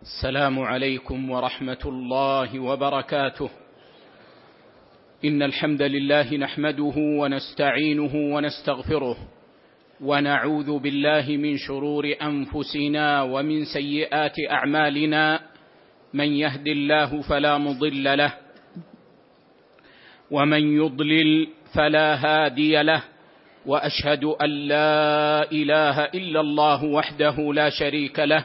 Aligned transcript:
السلام 0.00 0.58
عليكم 0.58 1.30
ورحمة 1.30 1.78
الله 1.84 2.60
وبركاته. 2.60 3.50
إن 5.24 5.42
الحمد 5.42 5.82
لله 5.82 6.36
نحمده 6.36 6.96
ونستعينه 6.96 8.14
ونستغفره 8.14 9.16
ونعوذ 10.00 10.78
بالله 10.78 11.36
من 11.36 11.56
شرور 11.56 12.14
أنفسنا 12.22 13.22
ومن 13.22 13.64
سيئات 13.64 14.34
أعمالنا. 14.50 15.40
من 16.14 16.28
يهد 16.32 16.66
الله 16.66 17.20
فلا 17.22 17.58
مضل 17.58 18.18
له 18.18 18.32
ومن 20.30 20.76
يضلل 20.76 21.48
فلا 21.74 22.08
هادي 22.24 22.82
له. 22.82 23.02
وأشهد 23.66 24.24
أن 24.24 24.50
لا 24.50 25.52
إله 25.52 26.04
إلا 26.04 26.40
الله 26.40 26.84
وحده 26.84 27.52
لا 27.52 27.68
شريك 27.68 28.18
له. 28.18 28.44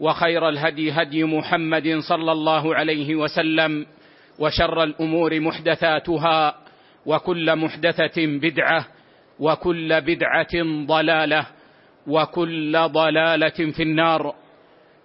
وخير 0.00 0.48
الهدي 0.48 0.92
هدي 0.92 1.24
محمد 1.24 1.98
صلى 1.98 2.32
الله 2.32 2.74
عليه 2.74 3.14
وسلم 3.14 3.86
وشر 4.38 4.82
الأمور 4.82 5.40
محدثاتها 5.40 6.54
وكل 7.06 7.56
محدثة 7.56 8.26
بدعة 8.26 8.86
وكل 9.40 10.00
بدعة 10.00 10.84
ضلالة 10.86 11.46
وكل 12.06 12.78
ضلالة 12.78 13.72
في 13.76 13.82
النار. 13.82 14.34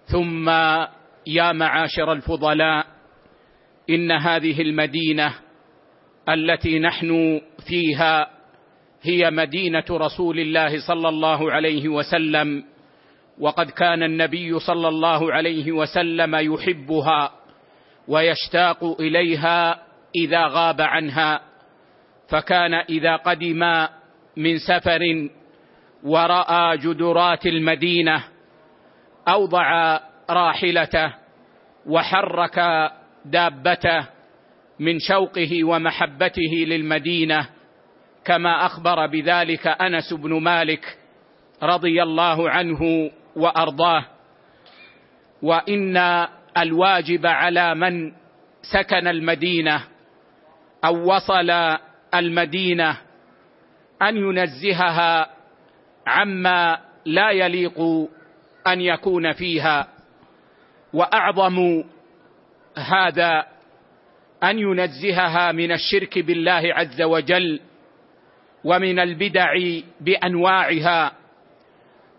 ثم 0.06 0.48
يا 1.26 1.52
معاشر 1.52 2.12
الفضلاء 2.12 2.86
إن 3.90 4.12
هذه 4.12 4.62
المدينة 4.62 5.34
التي 6.28 6.78
نحن 6.78 7.40
فيها 7.68 8.30
هي 9.02 9.30
مدينة 9.30 9.84
رسول 9.90 10.40
الله 10.40 10.86
صلى 10.86 11.08
الله 11.08 11.52
عليه 11.52 11.88
وسلم. 11.88 12.64
وقد 13.40 13.70
كان 13.70 14.02
النبي 14.02 14.58
صلى 14.58 14.88
الله 14.88 15.32
عليه 15.32 15.72
وسلم 15.72 16.34
يحبها 16.34 17.30
ويشتاق 18.08 19.00
إليها 19.00 19.82
إذا 20.16 20.46
غاب 20.46 20.80
عنها 20.80 21.40
فكان 22.28 22.74
إذا 22.74 23.16
قدم 23.16 23.86
من 24.36 24.58
سفر 24.58 25.28
ورأى 26.02 26.76
جدرات 26.76 27.46
المدينة 27.46 28.24
أوضع 29.28 30.00
راحلته 30.30 31.14
وحرك 31.86 32.90
دابته 33.24 34.06
من 34.80 34.98
شوقه 34.98 35.64
ومحبته 35.64 36.64
للمدينة 36.66 37.48
كما 38.24 38.66
أخبر 38.66 39.06
بذلك 39.06 39.66
أنس 39.66 40.12
بن 40.12 40.40
مالك 40.40 40.98
رضي 41.62 42.02
الله 42.02 42.50
عنه 42.50 43.10
وأرضاه. 43.36 44.04
وإن 45.42 45.96
الواجب 46.58 47.26
على 47.26 47.74
من 47.74 48.12
سكن 48.62 49.08
المدينة 49.08 49.84
أو 50.84 51.14
وصل 51.14 51.50
المدينة 52.14 52.96
أن 54.02 54.16
ينزهها 54.16 55.30
عما 56.06 56.78
لا 57.04 57.30
يليق 57.30 57.80
أن 58.66 58.80
يكون 58.80 59.32
فيها. 59.32 59.88
وأعظم 60.92 61.84
هذا 62.78 63.46
أن 64.42 64.58
ينزهها 64.58 65.52
من 65.52 65.72
الشرك 65.72 66.18
بالله 66.18 66.62
عز 66.74 67.02
وجل 67.02 67.60
ومن 68.64 68.98
البدع 68.98 69.54
بأنواعها. 70.00 71.23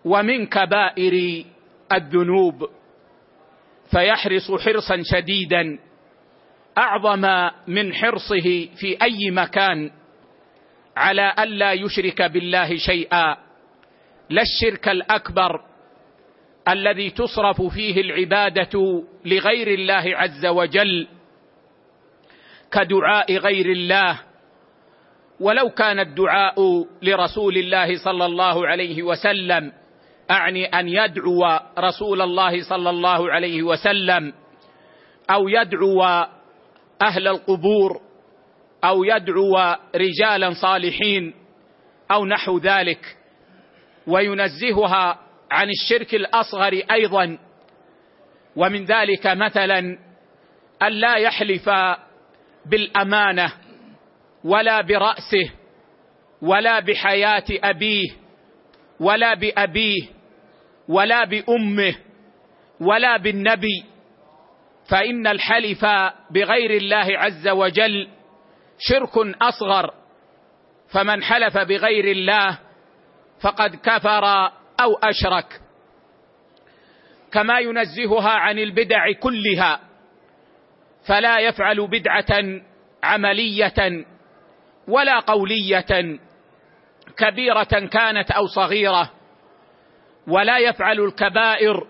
ومن 0.06 0.46
كبائر 0.46 1.44
الذنوب 1.92 2.68
فيحرص 3.90 4.50
حرصا 4.50 5.02
شديدا 5.02 5.78
أعظم 6.78 7.50
من 7.66 7.94
حرصه 7.94 8.68
في 8.76 8.96
أي 9.02 9.30
مكان 9.30 9.90
على 10.96 11.34
الا 11.38 11.72
يشرك 11.72 12.22
بالله 12.22 12.76
شيئا 12.76 13.36
لا 14.30 14.42
الشرك 14.42 14.88
الأكبر 14.88 15.60
الذي 16.68 17.10
تصرف 17.10 17.62
فيه 17.62 18.00
العبادة 18.00 19.04
لغير 19.24 19.68
الله 19.68 20.04
عز 20.16 20.46
وجل 20.46 21.08
كدعاء 22.72 23.36
غير 23.36 23.66
الله. 23.66 24.20
ولو 25.40 25.70
كان 25.70 26.00
الدعاء 26.00 26.86
لرسول 27.02 27.56
الله 27.56 28.04
صلى 28.04 28.26
الله 28.26 28.66
عليه 28.66 29.02
وسلم 29.02 29.72
أعني 30.30 30.64
أن 30.64 30.88
يدعو 30.88 31.60
رسول 31.78 32.22
الله 32.22 32.62
صلى 32.68 32.90
الله 32.90 33.32
عليه 33.32 33.62
وسلم 33.62 34.32
أو 35.30 35.48
يدعو 35.48 36.02
أهل 37.02 37.28
القبور 37.28 38.00
أو 38.84 39.04
يدعو 39.04 39.76
رجالا 39.94 40.50
صالحين 40.62 41.34
أو 42.10 42.26
نحو 42.26 42.58
ذلك. 42.58 43.16
وينزهها 44.06 45.18
عن 45.50 45.68
الشرك 45.70 46.14
الأصغر 46.14 46.82
أيضا. 46.90 47.38
ومن 48.56 48.84
ذلك 48.84 49.26
مثلا 49.26 49.98
أن 50.82 50.92
لا 50.92 51.16
يحلف 51.16 51.70
بالأمانة 52.66 53.52
ولا 54.44 54.80
برأسه 54.80 55.50
ولا 56.42 56.80
بحياة 56.80 57.44
أبيه 57.50 58.08
ولا 59.00 59.34
بأبيه. 59.34 60.15
ولا 60.88 61.24
بأمه 61.24 61.94
ولا 62.80 63.16
بالنبي 63.16 63.84
فإن 64.90 65.26
الحلف 65.26 65.84
بغير 66.30 66.70
الله 66.70 67.18
عز 67.18 67.48
وجل 67.48 68.08
شرك 68.78 69.16
أصغر 69.42 69.94
فمن 70.92 71.22
حلف 71.22 71.58
بغير 71.58 72.04
الله 72.04 72.58
فقد 73.40 73.76
كفر 73.76 74.24
أو 74.80 74.94
أشرك. 75.02 75.60
كما 77.32 77.58
ينزهها 77.58 78.30
عن 78.30 78.58
البدع 78.58 79.12
كلها 79.20 79.80
فلا 81.06 81.38
يفعل 81.38 81.86
بدعة 81.86 82.60
عملية 83.02 84.04
ولا 84.88 85.20
قولية 85.20 86.18
كبيرة 87.16 87.88
كانت 87.92 88.30
أو 88.30 88.46
صغيرة. 88.46 89.10
ولا 90.28 90.58
يفعل 90.58 91.00
الكبائر 91.00 91.86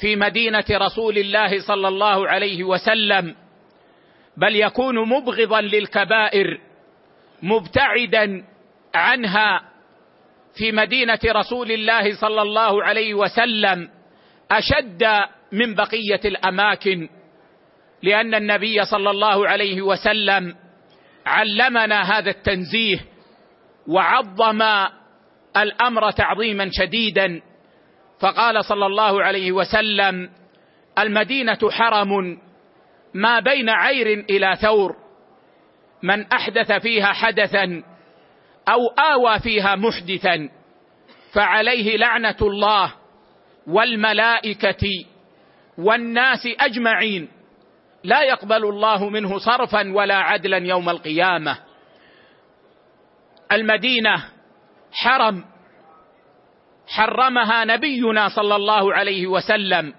في 0.00 0.16
مدينة 0.16 0.64
رسول 0.70 1.18
الله 1.18 1.60
صلى 1.66 1.88
الله 1.88 2.28
عليه 2.28 2.64
وسلم 2.64 3.34
بل 4.36 4.56
يكون 4.56 5.08
مبغضا 5.08 5.60
للكبائر 5.60 6.60
مبتعدا 7.42 8.44
عنها 8.94 9.62
في 10.54 10.72
مدينة 10.72 11.18
رسول 11.26 11.72
الله 11.72 12.20
صلى 12.20 12.42
الله 12.42 12.84
عليه 12.84 13.14
وسلم 13.14 13.88
أشد 14.50 15.04
من 15.52 15.74
بقية 15.74 16.20
الأماكن 16.24 17.08
لأن 18.02 18.34
النبي 18.34 18.84
صلى 18.84 19.10
الله 19.10 19.48
عليه 19.48 19.82
وسلم 19.82 20.56
علمنا 21.26 22.18
هذا 22.18 22.30
التنزيه 22.30 23.00
وعظم 23.88 24.62
الأمر 25.56 26.10
تعظيما 26.10 26.70
شديدا. 26.72 27.42
فقال 28.20 28.64
صلى 28.64 28.86
الله 28.86 29.22
عليه 29.22 29.52
وسلم 29.52 30.30
المدينة 30.98 31.58
حرم 31.70 32.38
ما 33.14 33.40
بين 33.40 33.68
عير 33.68 34.24
إلى 34.30 34.56
ثور. 34.62 34.96
من 36.02 36.32
أحدث 36.32 36.72
فيها 36.72 37.12
حدثا 37.12 37.82
أو 38.68 38.86
آوى 38.86 39.38
فيها 39.38 39.76
محدثا 39.76 40.48
فعليه 41.32 41.96
لعنة 41.96 42.36
الله 42.42 42.94
والملائكة 43.66 44.88
والناس 45.78 46.48
أجمعين. 46.60 47.28
لا 48.04 48.22
يقبل 48.22 48.64
الله 48.64 49.08
منه 49.08 49.38
صرفا 49.38 49.92
ولا 49.92 50.16
عدلا 50.16 50.56
يوم 50.56 50.88
القيامة. 50.88 51.58
المدينة 53.52 54.24
حرم. 54.92 55.44
حرمها 56.88 57.64
نبينا 57.64 58.28
صلى 58.28 58.56
الله 58.56 58.94
عليه 58.94 59.26
وسلم. 59.26 59.94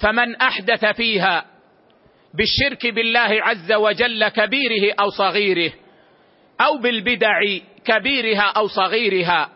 فمن 0.00 0.36
أحدث 0.36 0.84
فيها 0.84 1.44
بالشرك 2.34 2.86
بالله 2.86 3.42
عز 3.42 3.72
وجل 3.72 4.28
كبيره 4.28 4.94
أو 5.00 5.08
صغيره 5.10 5.72
أو 6.60 6.78
بالبدع 6.78 7.40
كبيرها 7.84 8.52
أو 8.56 8.66
صغيرها 8.66 9.50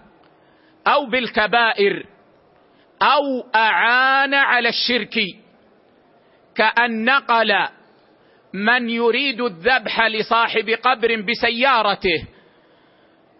أو 0.87 1.07
بالكبائر 1.07 2.07
أو 3.03 3.51
أعان 3.55 4.35
على 4.35 4.69
الشرك 4.69 5.15
كأن 6.55 7.05
نقل 7.05 7.53
من 8.53 8.91
يريد 8.91 9.41
الذبح 9.41 10.07
لصاحب 10.07 10.71
قبر 10.71 11.21
بسيارته 11.21 12.25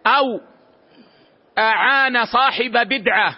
أو 0.07 0.25
أعان 1.57 2.25
صاحب 2.25 2.71
بدعة 2.71 3.37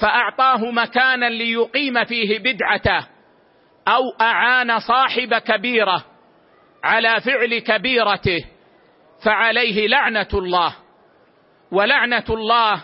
فأعطاه 0.00 0.70
مكانا 0.70 1.28
ليقيم 1.30 2.04
فيه 2.04 2.38
بدعته 2.38 3.06
أو 3.88 4.02
أعان 4.20 4.78
صاحب 4.78 5.34
كبيرة 5.34 6.04
على 6.84 7.20
فعل 7.20 7.58
كبيرته 7.58 8.38
فعليه 9.24 9.86
لعنة 9.88 10.28
الله. 10.34 10.76
ولعنة 11.72 12.24
الله 12.30 12.82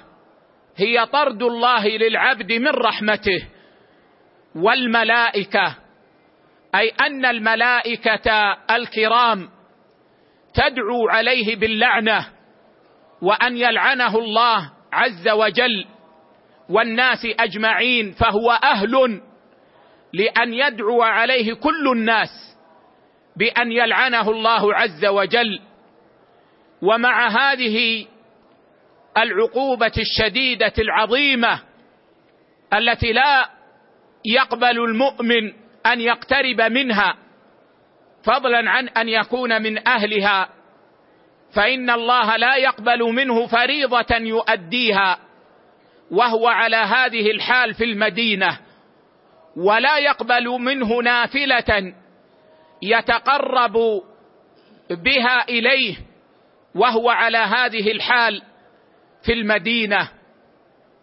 هي 0.76 1.06
طرد 1.06 1.42
الله 1.42 1.86
للعبد 1.88 2.52
من 2.52 2.68
رحمته 2.68 3.48
والملائكة 4.54 5.76
أي 6.74 6.88
أن 7.00 7.24
الملائكة 7.24 8.56
الكرام 8.70 9.48
تدعو 10.54 11.08
عليه 11.08 11.56
باللعنة 11.56 12.26
وأن 13.22 13.56
يلعنه 13.56 14.18
الله 14.18 14.70
عز 14.92 15.28
وجل 15.28 15.86
والناس 16.68 17.26
أجمعين 17.40 18.12
فهو 18.12 18.50
أهل 18.50 19.20
لأن 20.12 20.54
يدعو 20.54 21.02
عليه 21.02 21.54
كل 21.54 21.88
الناس 21.92 22.56
بأن 23.36 23.72
يلعنه 23.72 24.30
الله 24.30 24.74
عز 24.74 25.06
وجل. 25.06 25.60
ومع 26.82 27.28
هذه 27.28 28.06
العقوبة 29.18 29.92
الشديدة 29.98 30.72
العظيمة 30.78 31.60
التي 32.74 33.12
لا 33.12 33.50
يقبل 34.24 34.84
المؤمن 34.84 35.52
أن 35.86 36.00
يقترب 36.00 36.60
منها 36.60 37.16
فضلا 38.24 38.70
عن 38.70 38.88
أن 38.88 39.08
يكون 39.08 39.62
من 39.62 39.88
أهلها 39.88 40.48
فإن 41.54 41.90
الله 41.90 42.36
لا 42.36 42.56
يقبل 42.56 43.02
منه 43.02 43.46
فريضة 43.46 44.16
يؤديها 44.16 45.18
وهو 46.10 46.48
على 46.48 46.76
هذه 46.76 47.30
الحال 47.30 47.74
في 47.74 47.84
المدينة 47.84 48.58
ولا 49.56 49.98
يقبل 49.98 50.48
منه 50.48 51.02
نافلة 51.02 51.94
يتقرب 52.82 54.02
بها 54.90 55.48
إليه 55.48 55.96
وهو 56.74 57.10
على 57.10 57.38
هذه 57.38 57.92
الحال 57.92 58.42
في 59.24 59.32
المدينة. 59.32 60.08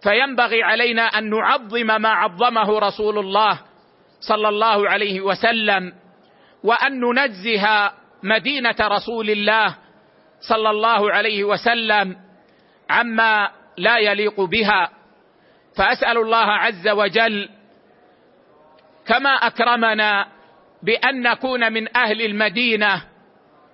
فينبغي 0.03 0.63
علينا 0.63 1.01
أن 1.01 1.30
نعظم 1.30 2.01
ما 2.01 2.09
عظمه 2.09 2.80
رسول 2.80 3.18
الله 3.18 3.59
صلى 4.19 4.50
الله 4.50 4.89
عليه 4.89 5.21
وسلم 5.21 5.94
وأن 6.63 7.00
ننزه 7.00 7.92
مدينة 8.24 8.75
رسول 8.81 9.30
الله 9.30 9.75
صلى 10.41 10.69
الله 10.69 11.11
عليه 11.11 11.43
وسلم 11.43 12.15
عما 12.89 13.51
لا 13.77 13.97
يليق 13.97 14.41
بها 14.41 14.89
فأسأل 15.77 16.17
الله 16.17 16.45
عز 16.51 16.88
وجل 16.88 17.49
كما 19.07 19.29
أكرمنا 19.29 20.27
بأن 20.83 21.21
نكون 21.21 21.73
من 21.73 21.97
أهل 21.97 22.21
المدينة 22.21 23.03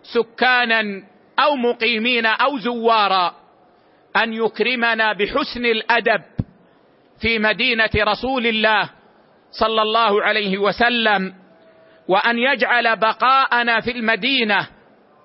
سكانا 0.04 1.04
أو 1.40 1.56
مقيمين 1.56 2.25
أو 2.25 2.58
زوارا 2.58 3.36
أن 4.16 4.34
يكرمنا 4.34 5.14
بحسن 5.14 5.66
الأدب 5.66 6.22
في 7.22 7.40
مدينة 7.40 7.90
رسول 7.98 8.48
الله 8.48 8.90
صلى 9.52 9.81
الله 9.81 10.24
عليه 10.24 10.58
وسلم 10.58 11.34
وأن 12.08 12.38
يجعل 12.38 12.96
بقاءنا 12.96 13.81
في 13.81 13.92
المدينة 13.92 14.68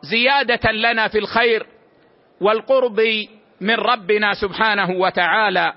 زيادة 0.03 0.73
لنا 0.73 1.09
في 1.09 1.19
الخير 1.19 1.67
والقرب 2.41 3.01
من 3.61 3.75
ربنا 3.75 4.33
سبحانه 4.35 4.91
وتعالى. 4.91 5.73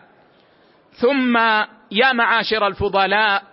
ثم 0.92 1.38
يا 1.92 2.14
معاشر 2.14 2.68
الفضلاء 2.68 3.44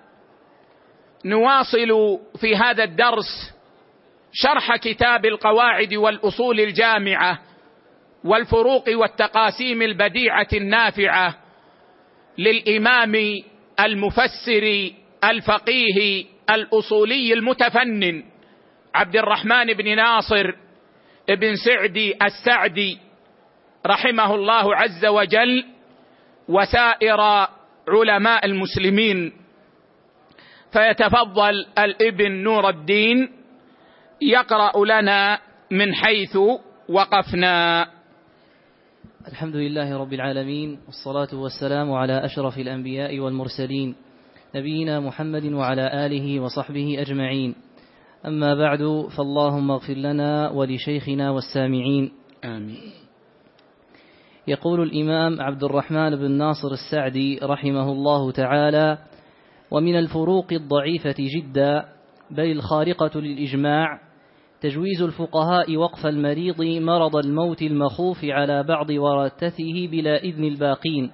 نواصل 1.24 2.18
في 2.40 2.56
هذا 2.56 2.84
الدرس 2.84 3.54
شرح 4.32 4.76
كتاب 4.76 5.26
القواعد 5.26 5.94
والأصول 5.94 6.60
الجامعة 6.60 7.38
والفروق 8.24 8.84
والتقاسيم 8.88 9.82
البديعة 9.82 10.48
النافعة 10.52 11.34
للإمام 12.38 13.42
المفسر 13.80 14.90
الفقيه 15.24 16.24
الأصولي 16.50 17.32
المتفنن 17.32 18.24
عبد 18.94 19.16
الرحمن 19.16 19.64
بن 19.64 19.96
ناصر 19.96 20.54
بن 21.28 21.54
سعدي 21.56 22.14
السعدي 22.22 22.98
رحمه 23.86 24.34
الله 24.34 24.76
عز 24.76 25.06
وجل 25.06 25.64
وسائر 26.48 27.20
علماء 27.88 28.46
المسلمين 28.46 29.32
فيتفضل 30.72 31.66
الابن 31.78 32.32
نور 32.32 32.68
الدين 32.68 33.28
يقرأ 34.22 34.84
لنا 34.84 35.38
من 35.70 35.94
حيث 35.94 36.36
وقفنا. 36.88 37.86
الحمد 39.28 39.56
لله 39.56 39.98
رب 39.98 40.12
العالمين 40.12 40.78
والصلاة 40.86 41.28
والسلام 41.34 41.92
على 41.92 42.24
أشرف 42.24 42.58
الأنبياء 42.58 43.18
والمرسلين 43.18 43.94
نبينا 44.54 45.00
محمد 45.00 45.44
وعلى 45.44 46.06
آله 46.06 46.40
وصحبه 46.40 46.96
أجمعين. 47.00 47.54
أما 48.26 48.54
بعد 48.54 49.08
فاللهم 49.18 49.70
اغفر 49.70 49.94
لنا 49.94 50.50
ولشيخنا 50.50 51.30
والسامعين. 51.30 52.10
آمين. 52.44 52.92
يقول 54.48 54.82
الإمام 54.82 55.40
عبد 55.40 55.64
الرحمن 55.64 56.16
بن 56.16 56.30
ناصر 56.30 56.68
السعدي 56.72 57.38
رحمه 57.42 57.92
الله 57.92 58.30
تعالى 58.30 58.98
ومن 59.70 59.98
الفروق 59.98 60.52
الضعيفة 60.52 61.14
جدا 61.18 61.84
بل 62.30 62.50
الخارقة 62.50 63.20
للإجماع 63.20 64.00
تجويز 64.60 65.02
الفقهاء 65.02 65.76
وقف 65.76 66.06
المريض 66.06 66.62
مرض 66.62 67.16
الموت 67.16 67.62
المخوف 67.62 68.24
على 68.24 68.62
بعض 68.62 68.90
ورثته 68.90 69.88
بلا 69.90 70.22
إذن 70.24 70.44
الباقين. 70.44 71.10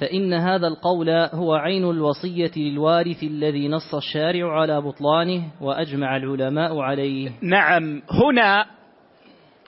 فإن 0.00 0.32
هذا 0.32 0.66
القول 0.66 1.10
هو 1.10 1.54
عين 1.54 1.90
الوصية 1.90 2.50
للوارث 2.56 3.22
الذي 3.22 3.68
نص 3.68 3.94
الشارع 3.94 4.60
على 4.60 4.80
بطلانه 4.80 5.42
وأجمع 5.60 6.16
العلماء 6.16 6.78
عليه. 6.78 7.32
نعم 7.42 8.02
هنا 8.10 8.66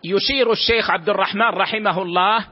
يشير 0.05 0.53
الشيخ 0.53 0.91
عبد 0.91 1.09
الرحمن 1.09 1.49
رحمه 1.49 2.03
الله 2.03 2.47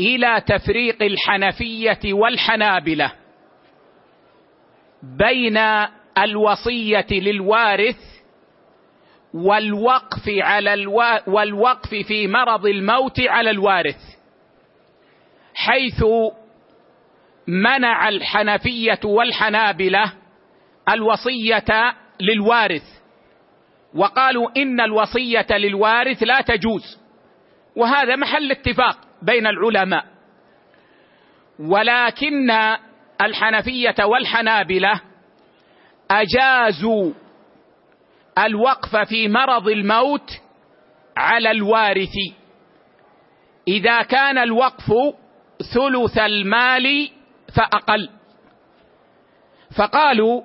إلى 0.00 0.42
تفريق 0.46 1.02
الحنفية 1.02 2.12
والحنابلة 2.12 3.12
بين 5.02 5.58
الوصية 6.18 7.06
للوارث 7.10 7.98
والوقف 9.34 10.28
على 10.28 10.74
ألو... 10.74 11.02
والوقف 11.26 11.94
في 11.94 12.26
مرض 12.28 12.66
الموت 12.66 13.20
على 13.20 13.50
الوارث 13.50 14.00
حيث 15.54 16.04
منع 17.48 18.08
الحنفية 18.08 19.00
والحنابلة 19.04 20.12
الوصية 20.88 21.94
للوارث. 22.20 22.82
وقالوا 23.94 24.50
إن 24.56 24.80
الوصية 24.80 25.46
للوارث 25.50 26.22
لا 26.22 26.40
تجوز. 26.40 26.98
وهذا 27.76 28.16
محل 28.16 28.50
اتفاق 28.50 28.98
بين 29.22 29.46
العلماء. 29.46 30.04
ولكن 31.58 32.50
الحنفية 33.22 34.04
والحنابلة 34.04 35.00
أجازوا 36.10 37.12
الوقف 38.38 38.96
في 38.96 39.28
مرض 39.28 39.68
الموت 39.68 40.30
على 41.16 41.50
الوارث. 41.50 42.14
إذا 43.68 44.02
كان 44.02 44.38
الوقف 44.38 44.92
ثلث 45.74 46.18
المال 46.18 47.10
فأقل. 47.56 48.10
فقالوا 49.76 50.42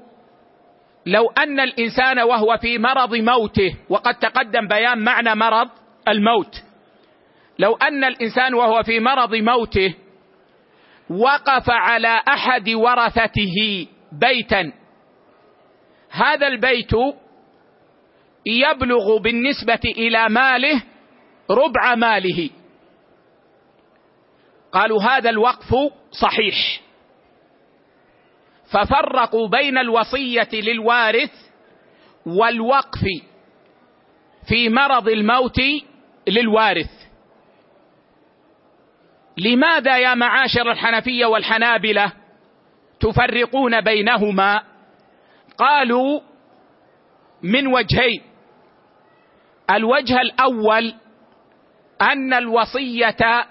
لو 1.05 1.29
أن 1.29 1.59
الإنسان 1.59 2.19
وهو 2.19 2.57
في 2.57 2.77
مرض 2.77 3.15
موته 3.15 3.75
وقد 3.89 4.15
تقدم 4.15 4.67
بيان 4.67 5.03
معنى 5.03 5.35
مرض 5.35 5.69
الموت. 6.07 6.55
لو 7.59 7.75
أن 7.75 8.03
الإنسان 8.03 8.53
وهو 8.53 8.83
في 8.83 8.99
مرض 8.99 9.35
موته 9.35 9.95
وقف 11.09 11.69
على 11.69 12.21
أحد 12.27 12.69
ورثته 12.69 13.87
بيتا 14.11 14.71
هذا 16.09 16.47
البيت 16.47 16.91
يبلغ 18.45 19.17
بالنسبة 19.17 19.79
إلى 19.85 20.29
ماله 20.29 20.83
ربع 21.49 21.95
ماله. 21.95 22.49
قالوا 24.71 25.03
هذا 25.03 25.29
الوقف 25.29 25.75
صحيح. 26.11 26.81
ففرقوا 28.71 29.47
بين 29.47 29.77
الوصية 29.77 30.49
للوارث 30.53 31.31
والوقف 32.25 33.03
في 34.47 34.69
مرض 34.69 35.09
الموت 35.09 35.61
للوارث. 36.27 36.91
لماذا 39.37 39.97
يا 39.97 40.15
معاشر 40.15 40.71
الحنفية 40.71 41.25
والحنابلة 41.25 42.11
تفرقون 42.99 43.81
بينهما؟ 43.81 44.63
قالوا 45.57 46.21
من 47.43 47.67
وجهين. 47.67 48.21
الوجه 49.71 50.21
الأول 50.21 50.93
أن 52.01 52.33
الوصية 52.33 53.47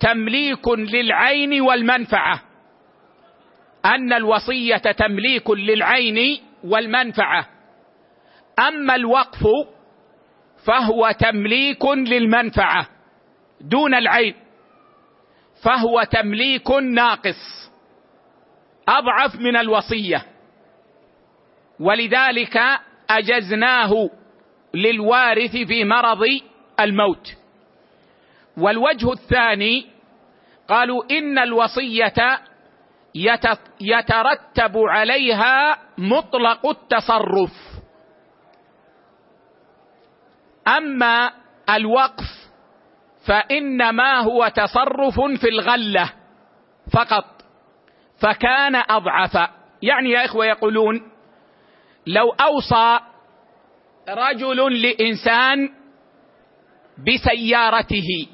تمليك 0.00 0.68
للعين 0.68 1.60
والمنفعة. 1.60 2.47
أن 3.88 4.12
الوصية 4.12 4.76
تمليك 4.76 5.50
للعين 5.50 6.40
والمنفعة. 6.64 7.48
أما 8.68 8.94
الوقف 8.94 9.46
فهو 10.66 11.10
تمليك 11.18 11.84
للمنفعة 11.84 12.88
دون 13.60 13.94
العين 13.94 14.34
فهو 15.62 16.02
تمليك 16.02 16.70
ناقص 16.70 17.70
أضعف 18.88 19.36
من 19.36 19.56
الوصية. 19.56 20.26
ولذلك 21.80 22.60
أجزناه 23.10 24.10
للوارث 24.74 25.56
في 25.56 25.84
مرض 25.84 26.22
الموت. 26.80 27.36
والوجه 28.56 29.12
الثاني 29.12 29.86
قالوا 30.68 31.02
إن 31.10 31.38
الوصية 31.38 32.40
يترتب 33.80 34.76
عليها 34.76 35.78
مطلق 35.98 36.66
التصرف. 36.66 37.52
أما 40.68 41.30
الوقف 41.70 42.48
فإنما 43.26 44.20
هو 44.20 44.48
تصرف 44.48 45.20
في 45.40 45.48
الغلة 45.48 46.12
فقط 46.92 47.24
فكان 48.20 48.76
أضعف. 48.76 49.50
يعني 49.82 50.10
يا 50.10 50.24
إخوة 50.24 50.46
يقولون 50.46 51.10
لو 52.06 52.30
أوصى 52.30 52.98
رجل 54.08 54.82
لإنسان 54.82 55.68
بسيارته 56.98 58.28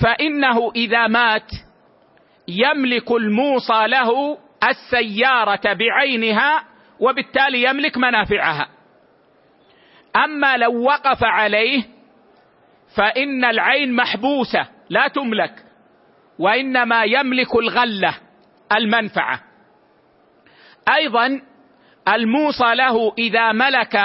فإنه 0.00 0.72
إذا 0.76 1.06
مات 1.06 1.50
يملك 2.48 3.10
الموصى 3.10 3.86
له 3.86 4.38
السيارة 4.68 5.72
بعينها 5.72 6.64
وبالتالي 7.00 7.62
يملك 7.62 7.96
منافعها. 7.96 8.68
أما 10.16 10.56
لو 10.56 10.82
وقف 10.82 11.24
عليه 11.24 11.82
فإن 12.96 13.44
العين 13.44 13.92
محبوسة 13.92 14.68
لا 14.90 15.08
تملك 15.08 15.54
وإنما 16.38 17.04
يملك 17.04 17.54
الغلة 17.54 18.18
المنفعة. 18.72 19.40
أيضا 20.94 21.40
الموصى 22.08 22.74
له 22.74 23.12
إذا 23.18 23.52
ملك 23.52 23.96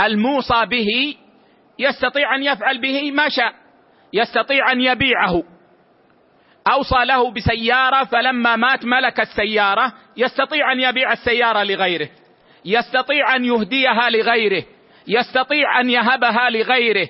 الموصى 0.00 0.66
به 0.66 1.16
يستطيع 1.78 2.34
أن 2.34 2.42
يفعل 2.42 2.80
به 2.80 3.10
ما 3.10 3.28
شاء. 3.28 3.61
يستطيع 4.12 4.72
أن 4.72 4.80
يبيعه. 4.80 5.42
أوصى 6.66 7.04
له 7.04 7.30
بسيارة 7.30 8.04
فلما 8.04 8.56
مات 8.56 8.84
ملك 8.84 9.20
السيارة. 9.20 9.92
يستطيع 10.16 10.72
أن 10.72 10.80
يبيع 10.80 11.12
السيارة 11.12 11.62
لغيره. 11.62 12.08
يستطيع 12.64 13.36
أن 13.36 13.44
يهديها 13.44 14.10
لغيره. 14.10 14.64
يستطيع 15.08 15.80
أن 15.80 15.90
يهبها 15.90 16.50
لغيره. 16.50 17.08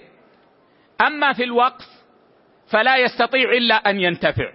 أما 1.07 1.33
في 1.33 1.45
الوقف 1.45 1.87
فلا 2.71 2.97
يستطيع 2.97 3.51
إلا 3.53 3.75
أن 3.75 4.01
ينتفع. 4.01 4.53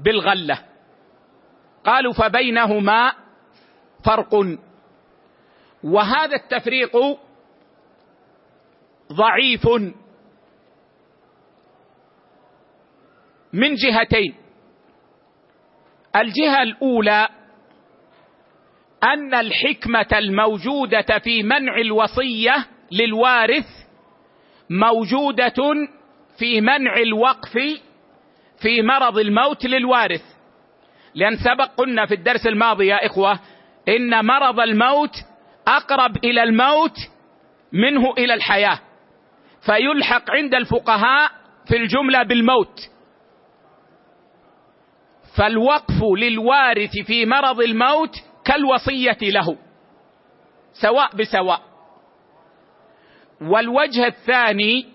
بالغلة. 0.00 0.58
قالوا 1.84 2.12
فبينهما 2.12 3.12
فرق. 4.04 4.58
وهذا 5.84 6.36
التفريق 6.36 6.96
ضعيف. 9.12 9.68
من 13.56 13.74
جهتين. 13.74 14.34
الجهة 16.16 16.62
الأولى 16.62 17.28
أن 19.04 19.34
الحكمة 19.34 20.18
الموجودة 20.18 21.18
في 21.18 21.42
منع 21.42 21.76
الوصية 21.76 22.66
للوارث 22.92 23.66
موجودة 24.70 25.54
في 26.38 26.60
منع 26.60 26.96
الوقف 26.96 27.58
في 28.62 28.82
مرض 28.82 29.18
الموت 29.18 29.66
للوارث. 29.66 30.22
لأن 31.14 31.36
سبق 31.36 31.70
قلنا 31.76 32.06
في 32.06 32.14
الدرس 32.14 32.46
الماضي 32.46 32.86
يا 32.86 33.06
إخوة 33.06 33.40
إن 33.88 34.24
مرض 34.24 34.60
الموت 34.60 35.14
أقرب 35.68 36.24
إلى 36.24 36.42
الموت 36.42 36.96
منه 37.72 38.12
إلى 38.18 38.34
الحياة. 38.34 38.78
فيلحق 39.66 40.30
عند 40.30 40.54
الفقهاء 40.54 41.30
في 41.68 41.76
الجملة 41.76 42.22
بالموت. 42.22 42.95
فالوقف 45.36 46.02
للوارث 46.18 46.90
في 47.06 47.26
مرض 47.26 47.60
الموت 47.60 48.14
كالوصية 48.44 49.18
له 49.22 49.56
سواء 50.72 51.16
بسواء. 51.16 51.62
والوجه 53.40 54.06
الثاني 54.06 54.86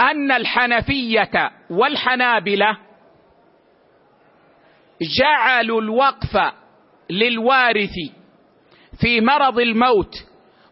أن 0.00 0.32
الحنفية 0.32 1.50
والحنابلة 1.70 2.78
جعلوا 5.18 5.80
الوقف 5.80 6.52
للوارث 7.10 7.94
في 9.00 9.20
مرض 9.20 9.58
الموت 9.58 10.14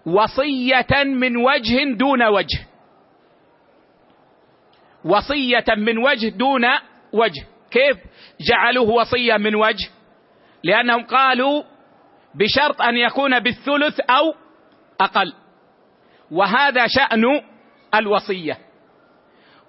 وصية 0.07 1.05
من 1.05 1.37
وجه 1.37 1.95
دون 1.97 2.23
وجه. 2.23 2.67
وصية 5.05 5.65
من 5.77 5.99
وجه 5.99 6.29
دون 6.29 6.65
وجه. 7.13 7.47
كيف 7.71 7.97
جعلوه 8.49 8.91
وصية 8.91 9.37
من 9.37 9.55
وجه؟ 9.55 9.89
لأنهم 10.65 11.05
قالوا 11.05 11.63
بشرط 12.35 12.83
أن 12.83 12.97
يكون 12.97 13.41
بالثلث 13.41 14.01
أو 14.01 14.35
أقل. 15.01 15.33
وهذا 16.31 16.87
شأن 16.87 17.25
الوصية. 17.95 18.59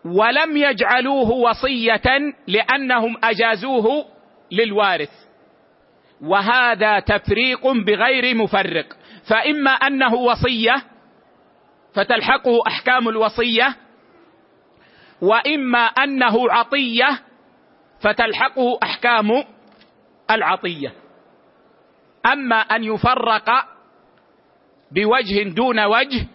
ولم 0.06 0.58
يجعلوه 0.58 1.32
وصية 1.32 2.34
لأنهم 2.48 3.18
أجازوه 3.24 4.06
للوارث. 4.52 5.12
وهذا 6.22 7.00
تفريق 7.00 7.68
بغير 7.68 8.36
مفرق. 8.36 8.86
فإما 9.30 9.72
أنه 9.72 10.14
وصية 10.14 10.84
فتلحقه 11.94 12.60
أحكام 12.68 13.10
الوصية 13.10 13.76
وإما 15.22 15.80
أنه 15.80 16.52
عطية 16.52 17.20
فتلحقه 18.02 18.80
أحكام 18.84 19.44
العطية. 20.32 20.94
أما 22.26 22.56
أن 22.60 22.84
يفرق 22.84 23.50
بوجه 24.92 25.44
دون 25.50 25.80
وجه 25.80 26.28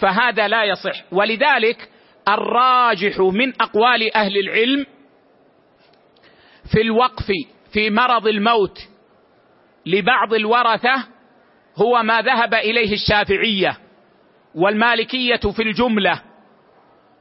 فهذا 0.00 0.48
لا 0.48 0.64
يصح. 0.64 1.04
ولذلك 1.12 1.88
الراجح 2.28 3.20
من 3.20 3.52
أقوال 3.60 4.16
أهل 4.16 4.38
العلم 4.38 4.86
في 6.72 6.80
الوقف 6.80 7.26
في 7.72 7.90
مرض 7.90 8.26
الموت 8.26 8.78
لبعض 9.86 10.34
الورثة 10.34 11.08
هو 11.76 12.02
ما 12.02 12.20
ذهب 12.22 12.54
إليه 12.54 12.92
الشافعية 12.92 13.78
والمالكية 14.54 15.40
في 15.56 15.62
الجملة 15.62 16.22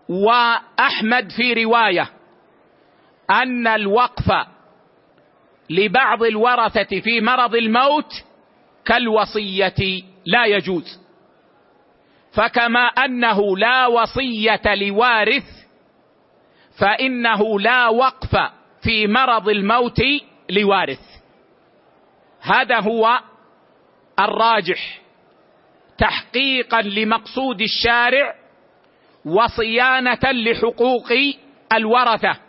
وأحمد 0.10 1.32
في 1.32 1.64
رواية 1.64 2.10
أن 3.32 3.68
الوقف 3.68 4.32
لبعض 5.70 6.24
الورثة 6.24 7.00
في 7.00 7.22
مرض 7.22 7.56
الموت 7.56 8.12
كالوصية 8.86 10.04
لا 10.26 10.46
يجوز. 10.46 11.00
فكما 12.34 12.86
أنه 12.88 13.58
لا 13.58 13.88
وصية 13.88 14.76
لوارث 14.76 15.44
فإنه 16.80 17.60
لا 17.60 17.88
وقف 17.88 18.36
في 18.82 19.08
مرض 19.08 19.50
الموت 19.50 20.02
لوارث. 20.50 21.02
هذا 22.42 22.80
هو 22.80 23.20
الراجح 24.20 25.02
تحقيقا 25.98 26.82
لمقصود 26.82 27.62
الشارع 27.62 28.36
وصيانة 29.26 30.32
لحقوق 30.32 31.12
الورثة. 31.74 32.47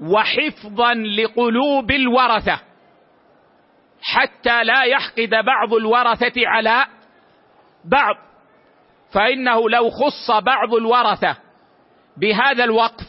وحفظا 0.00 0.94
لقلوب 0.94 1.90
الورثة. 1.90 2.60
حتى 4.02 4.64
لا 4.64 4.82
يحقد 4.82 5.30
بعض 5.30 5.74
الورثة 5.74 6.32
على 6.46 6.86
بعض. 7.84 8.16
فإنه 9.14 9.70
لو 9.70 9.90
خص 9.90 10.30
بعض 10.30 10.74
الورثة 10.74 11.36
بهذا 12.16 12.64
الوقف 12.64 13.08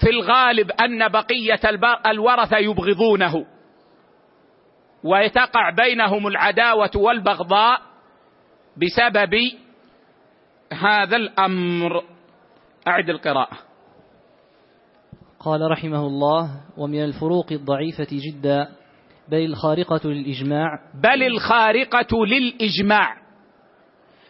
في 0.00 0.10
الغالب 0.10 0.70
أن 0.70 1.08
بقية 1.08 1.60
الورثة 2.06 2.58
يبغضونه. 2.58 3.46
ويتقع 5.04 5.70
بينهم 5.70 6.26
العداوة 6.26 6.90
والبغضاء 6.94 7.80
بسبب 8.76 9.34
هذا 10.72 11.16
الأمر. 11.16 12.04
أعد 12.88 13.10
القراءة. 13.10 13.71
قال 15.44 15.70
رحمه 15.70 16.06
الله 16.06 16.50
ومن 16.76 17.04
الفروق 17.04 17.52
الضعيفة 17.52 18.06
جدا 18.10 18.68
بل 19.28 19.44
الخارقة 19.44 20.08
للإجماع. 20.08 20.78
بل 21.02 21.22
الخارقة 21.22 22.26
للإجماع. 22.26 23.16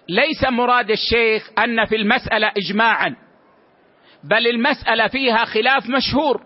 ليس 0.09 0.45
مراد 0.51 0.91
الشيخ 0.91 1.51
أن 1.59 1.85
في 1.85 1.97
المسألة 1.97 2.53
اجماعا 2.57 3.17
بل 4.25 4.47
المسألة 4.47 5.09
فيها 5.09 5.45
خلاف 5.45 5.89
مشهور 5.91 6.43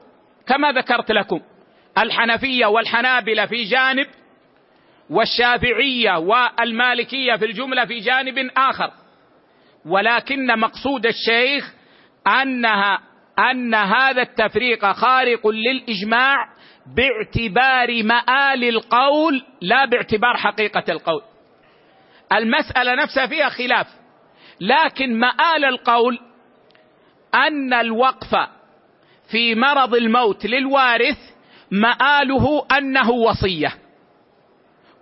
كما 0.47 0.73
ذكرت 0.73 1.13
لكم. 1.13 1.41
الحنفية 1.99 2.67
والحنابلة 2.67 3.47
في 3.47 3.65
جانب 3.65 4.07
والشافعية 5.11 6.19
والمالكية 6.19 7.37
في 7.37 7.45
الجملة 7.45 7.85
في 7.85 7.99
جانب 7.99 8.51
آخر. 8.57 8.91
ولكن 9.87 10.59
مقصود 10.59 11.07
الشيخ 11.07 11.75
أنها 12.43 13.01
أن 13.39 13.75
هذا 13.75 14.23
التفريق 14.23 14.93
خارق 14.93 15.47
للإجماع 15.47 16.37
باعتبار 16.97 18.03
مآل 18.03 18.65
القول 18.65 19.45
لا 19.61 19.85
باعتبار 19.85 20.37
حقيقة 20.37 20.85
القول. 20.89 21.23
المسألة 22.33 22.95
نفسها 22.95 23.27
فيها 23.27 23.49
خلاف. 23.49 23.87
لكن 24.61 25.19
مآل 25.19 25.65
القول 25.65 26.19
أن 27.35 27.73
الوقف 27.75 28.35
في 29.31 29.55
مرض 29.55 29.95
الموت 29.95 30.47
للوارث 30.47 31.19
مآله 31.71 32.67
أنه 32.79 33.11
وصية. 33.11 33.75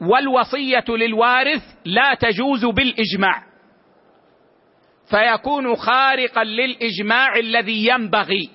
والوصية 0.00 0.84
للوارث 0.88 1.62
لا 1.84 2.14
تجوز 2.14 2.64
بالإجماع. 2.64 3.53
فيكون 5.10 5.76
خارقا 5.76 6.44
للإجماع 6.44 7.36
الذي 7.36 7.86
ينبغي 7.86 8.50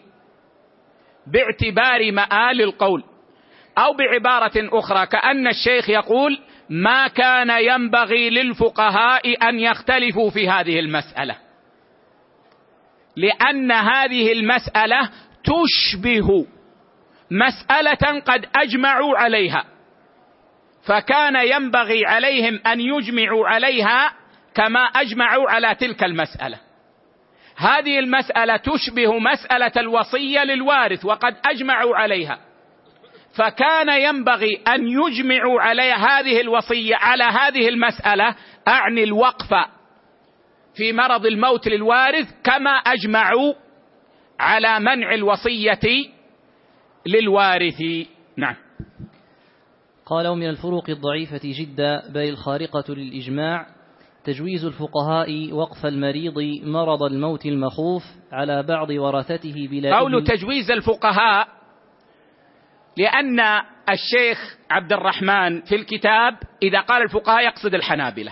باعتبار 1.27 2.11
مآل 2.11 2.61
القول 2.61 3.03
أو 3.77 3.93
بعبارة 3.93 4.79
أخرى 4.79 5.05
كأن 5.05 5.47
الشيخ 5.47 5.89
يقول 5.89 6.39
ما 6.69 7.07
كان 7.07 7.49
ينبغي 7.49 8.29
للفقهاء 8.29 9.49
أن 9.49 9.59
يختلفوا 9.59 10.29
في 10.29 10.49
هذه 10.49 10.79
المسألة 10.79 11.37
لأن 13.15 13.71
هذه 13.71 14.31
المسألة 14.31 15.09
تشبه 15.43 16.45
مسألة 17.31 18.19
قد 18.19 18.45
أجمعوا 18.55 19.17
عليها 19.17 19.65
فكان 20.85 21.35
ينبغي 21.35 22.05
عليهم 22.05 22.59
أن 22.67 22.81
يجمعوا 22.81 23.47
عليها 23.47 24.18
كما 24.59 24.79
أجمعوا 24.79 25.49
على 25.49 25.75
تلك 25.75 26.03
المسألة. 26.03 26.59
هذه 27.55 27.99
المسألة 27.99 28.57
تشبه 28.57 29.19
مسألة 29.19 29.71
الوصية 29.77 30.43
للوارث 30.43 31.05
وقد 31.05 31.35
أجمعوا 31.45 31.95
عليها. 31.95 32.39
فكان 33.35 33.89
ينبغي 33.89 34.61
أن 34.67 34.87
يجمعوا 34.87 35.61
على 35.61 35.81
هذه 35.81 36.41
الوصية 36.41 36.95
على 36.95 37.23
هذه 37.23 37.69
المسألة 37.69 38.35
أعني 38.67 39.03
الوقف 39.03 39.49
في 40.75 40.93
مرض 40.93 41.25
الموت 41.25 41.67
للوارث 41.67 42.27
كما 42.43 42.71
أجمعوا 42.71 43.53
على 44.39 44.79
منع 44.79 45.13
الوصية 45.13 45.79
للوارث. 47.05 47.81
نعم. 48.37 48.55
قال 50.05 50.27
ومن 50.27 50.49
الفروق 50.49 50.89
الضعيفة 50.89 51.41
جدا 51.43 52.09
بل 52.09 52.29
الخارقة 52.29 52.93
للإجماع 52.95 53.78
تجويز 54.33 54.65
الفقهاء 54.65 55.53
وقف 55.53 55.85
المريض 55.85 56.39
مرض 56.63 57.03
الموت 57.03 57.45
المخوف 57.45 58.03
على 58.31 58.63
بعض 58.63 58.89
ورثته 58.89 59.67
بلا 59.71 59.99
قول 59.99 60.23
تجويز 60.23 60.71
الفقهاء 60.71 61.47
لأن 62.97 63.39
الشيخ 63.89 64.57
عبد 64.71 64.93
الرحمن 64.93 65.61
في 65.61 65.75
الكتاب 65.75 66.37
إذا 66.63 66.81
قال 66.81 67.01
الفقهاء 67.01 67.43
يقصد 67.43 67.75
الحنابلة. 67.75 68.31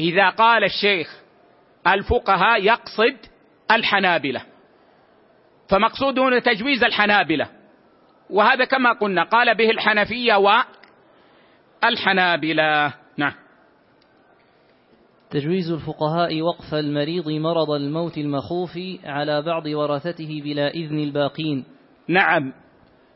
إذا 0.00 0.30
قال 0.30 0.64
الشيخ 0.64 1.22
الفقهاء 1.86 2.62
يقصد 2.62 3.16
الحنابلة. 3.70 4.42
فمقصوده 5.70 6.22
هنا 6.22 6.38
تجويز 6.38 6.84
الحنابلة. 6.84 7.48
وهذا 8.30 8.64
كما 8.64 8.92
قلنا 8.92 9.24
قال 9.24 9.54
به 9.54 9.70
الحنفية 9.70 10.34
والحنابلة 11.84 12.94
نعم. 13.16 13.45
تجويز 15.30 15.70
الفقهاء 15.70 16.42
وقف 16.42 16.74
المريض 16.74 17.28
مرض 17.28 17.70
الموت 17.70 18.18
المخوف 18.18 18.78
على 19.04 19.42
بعض 19.42 19.66
ورثته 19.66 20.40
بلا 20.44 20.68
إذن 20.68 20.98
الباقين. 20.98 21.64
نعم. 22.08 22.52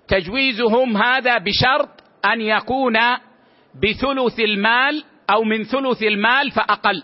تجويزهم 0.08 0.96
هذا 0.96 1.38
بشرط 1.38 1.88
أن 2.24 2.40
يكون 2.40 2.96
بثلث 3.74 4.40
المال 4.40 5.04
أو 5.30 5.44
من 5.44 5.64
ثلث 5.64 6.02
المال 6.02 6.50
فأقل. 6.50 7.02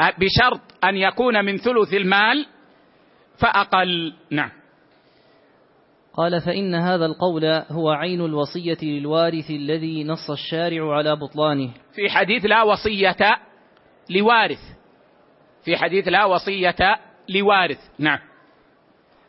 بشرط 0.00 0.60
أن 0.84 0.96
يكون 0.96 1.44
من 1.44 1.56
ثلث 1.56 1.94
المال 1.94 2.46
فأقل. 3.38 4.12
نعم. 4.30 4.63
قال 6.16 6.40
فإن 6.40 6.74
هذا 6.74 7.06
القول 7.06 7.44
هو 7.70 7.90
عين 7.90 8.20
الوصية 8.20 8.78
للوارث 8.82 9.50
الذي 9.50 10.04
نص 10.04 10.30
الشارع 10.30 10.96
على 10.96 11.16
بطلانه. 11.16 11.70
في 11.94 12.10
حديث 12.10 12.44
لا 12.44 12.62
وصية 12.62 13.16
لوارث. 14.10 14.60
في 15.64 15.76
حديث 15.76 16.08
لا 16.08 16.24
وصية 16.24 16.96
لوارث. 17.28 17.78
نعم. 17.98 18.18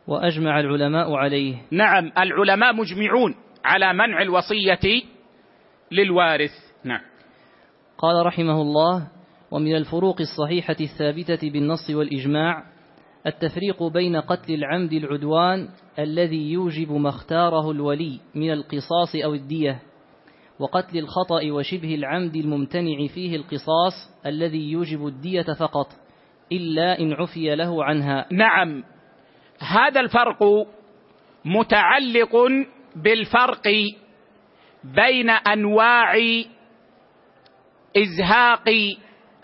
وأجمع 0.06 0.60
العلماء 0.60 1.12
عليه. 1.12 1.56
نعم 1.70 2.12
العلماء 2.18 2.74
مجمعون 2.74 3.34
على 3.64 3.92
منع 3.92 4.22
الوصية 4.22 5.02
للوارث. 5.92 6.52
نعم. 6.84 7.02
قال 7.98 8.26
رحمه 8.26 8.62
الله 8.62 9.08
ومن 9.50 9.76
الفروق 9.76 10.20
الصحيحة 10.20 10.76
الثابتة 10.80 11.50
بالنص 11.50 11.90
والإجماع 11.90 12.75
التفريق 13.26 13.82
بين 13.82 14.16
قتل 14.16 14.54
العمد 14.54 14.92
العدوان 14.92 15.68
الذي 15.98 16.52
يوجب 16.52 16.92
ما 16.92 17.08
اختاره 17.08 17.70
الولي 17.70 18.20
من 18.34 18.52
القصاص 18.52 19.14
أو 19.24 19.34
الدية 19.34 19.82
وقتل 20.58 20.98
الخطأ 20.98 21.40
وشبه 21.50 21.94
العمد 21.94 22.36
الممتنع 22.36 23.06
فيه 23.14 23.36
القصاص 23.36 23.92
الذي 24.26 24.70
يوجب 24.70 25.06
الدية 25.06 25.42
فقط 25.42 25.86
إلا 26.52 27.00
إن 27.00 27.12
عفي 27.12 27.54
له 27.54 27.84
عنها. 27.84 28.26
نعم 28.30 28.84
هذا 29.58 30.00
الفرق 30.00 30.42
متعلق 31.44 32.36
بالفرق 32.96 33.68
بين 34.84 35.30
أنواع 35.30 36.14
إزهاق 37.96 38.68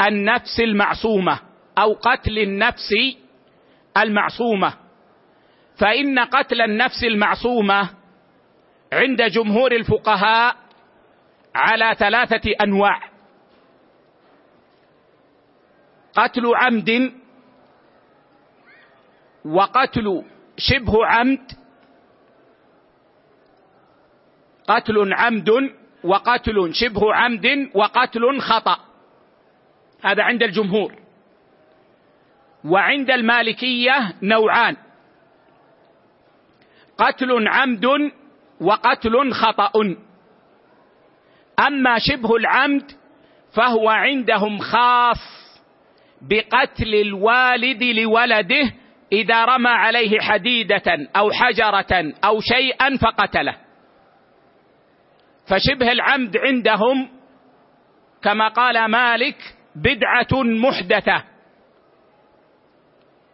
النفس 0.00 0.60
المعصومة 0.60 1.40
أو 1.78 1.92
قتل 1.92 2.38
النفس 2.38 2.94
المعصومة. 3.96 4.74
فإن 5.76 6.18
قتل 6.18 6.60
النفس 6.60 7.04
المعصومة 7.04 7.90
عند 8.92 9.22
جمهور 9.22 9.72
الفقهاء 9.72 10.56
على 11.54 11.94
ثلاثة 11.98 12.50
أنواع. 12.60 13.00
قتل 16.14 16.42
عمد 16.54 17.12
وقتل 19.44 20.24
شبه 20.56 21.06
عمد 21.06 21.52
قتل 24.68 25.14
عمد 25.14 25.50
وقتل 26.04 26.74
شبه 26.74 27.14
عمد 27.14 27.70
وقتل 27.74 28.40
خطأ. 28.40 28.78
هذا 30.04 30.22
عند 30.22 30.42
الجمهور. 30.42 31.01
وعند 32.64 33.10
المالكية 33.10 34.14
نوعان. 34.22 34.76
قتل 36.98 37.48
عمد 37.48 37.86
وقتل 38.60 39.32
خطأ. 39.32 39.72
أما 41.66 41.98
شبه 41.98 42.36
العمد 42.36 42.92
فهو 43.54 43.88
عندهم 43.88 44.58
خاص 44.58 45.18
بقتل 46.22 46.94
الوالد 46.94 47.82
لولده 47.82 48.72
إذا 49.12 49.44
رمى 49.44 49.70
عليه 49.70 50.20
حديدة 50.20 51.08
أو 51.16 51.30
حجرة 51.30 52.12
أو 52.24 52.40
شيئا 52.40 52.96
فقتله. 52.96 53.56
فشبه 55.48 55.92
العمد 55.92 56.36
عندهم 56.36 57.08
كما 58.22 58.48
قال 58.48 58.84
مالك 58.90 59.36
بدعة 59.76 60.42
محدثة. 60.42 61.31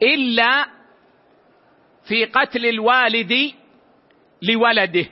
إلا 0.03 0.67
في 2.09 2.25
قتل 2.25 2.67
الوالد 2.67 3.53
لولده. 4.43 5.07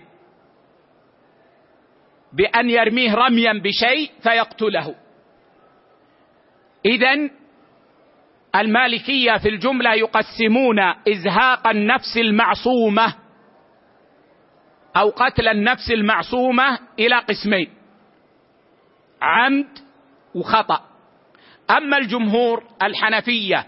بأن 2.32 2.70
يرميه 2.70 3.14
رميا 3.14 3.52
بشيء 3.52 4.10
فيقتله. 4.22 4.94
اذا 6.86 7.30
المالكية 8.56 9.36
في 9.36 9.48
الجملة 9.48 9.94
يقسمون 9.94 10.78
إزهاق 11.08 11.68
النفس 11.68 12.16
المعصومة 12.16 13.14
أو 14.96 15.10
قتل 15.10 15.48
النفس 15.48 15.90
المعصومة 15.90 16.78
إلى 16.98 17.18
قسمين 17.18 17.70
عمد 19.22 19.78
وخطأ. 20.34 20.84
أما 21.70 21.96
الجمهور 21.98 22.64
الحنفية 22.82 23.66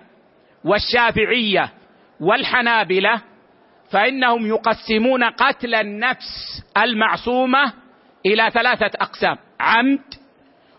والشافعية 0.65 1.73
والحنابلة 2.21 3.23
فإنهم 3.91 4.47
يقسمون 4.47 5.25
قتل 5.25 5.75
النفس 5.75 6.65
المعصومة 6.77 7.73
إلى 8.27 8.51
ثلاثة 8.51 8.91
أقسام 9.01 9.37
عمد 9.61 10.15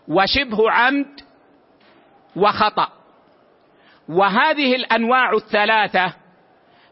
وشبه 0.08 0.70
عمد 0.70 1.20
وخطأ. 2.36 2.88
وهذه 4.08 4.74
الأنواع 4.76 5.32
الثلاثة 5.32 6.14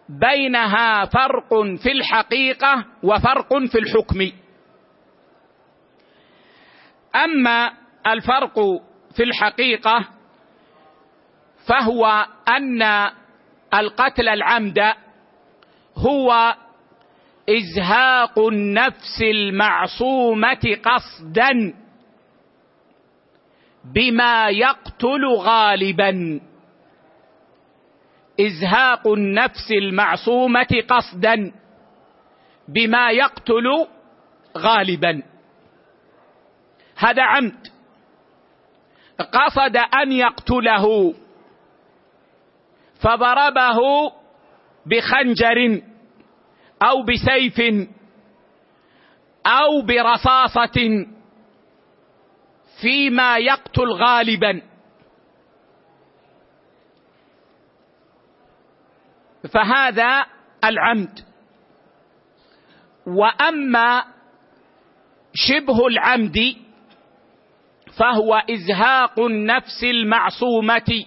بينها 0.08 1.04
فرق 1.04 1.54
في 1.82 1.92
الحقيقة 1.92 2.84
وفرق 3.02 3.58
في 3.58 3.78
الحكم. 3.78 4.30
أما 7.16 7.72
الفرق 8.06 8.54
في 9.16 9.22
الحقيقة 9.22 10.04
فهو 11.68 12.26
أن 12.48 12.82
القتل 13.74 14.28
العمد 14.28 14.92
هو 15.96 16.56
إزهاق 17.48 18.38
النفس 18.38 19.22
المعصومة 19.22 20.76
قصدا 20.84 21.74
بما 23.84 24.48
يقتل 24.48 25.24
غالبا. 25.26 26.40
إزهاق 28.40 29.08
النفس 29.08 29.70
المعصومة 29.70 30.82
قصدا 30.88 31.52
بما 32.68 33.10
يقتل 33.10 33.86
غالبا. 34.58 35.22
هذا 36.96 37.22
عمد. 37.22 37.68
قصد 39.18 39.76
أن 39.76 40.12
يقتله. 40.12 41.14
فضربه 43.00 43.78
بخنجر 44.86 45.82
أو 46.82 47.02
بسيف 47.02 47.60
أو 49.46 49.82
برصاصة 49.82 51.06
فيما 52.80 53.38
يقتل 53.38 53.88
غالبا. 53.92 54.62
فهذا 59.52 60.26
العمد. 60.64 61.20
وأما 63.06 64.04
شبه 65.34 65.86
العمد 65.86 66.38
فهو 67.98 68.42
إزهاق 68.50 69.20
النفس 69.20 69.84
المعصومة. 69.84 71.06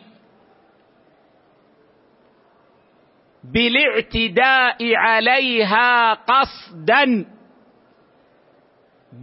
بالاعتداء 3.43 4.95
عليها 4.95 6.13
قصدا 6.13 7.25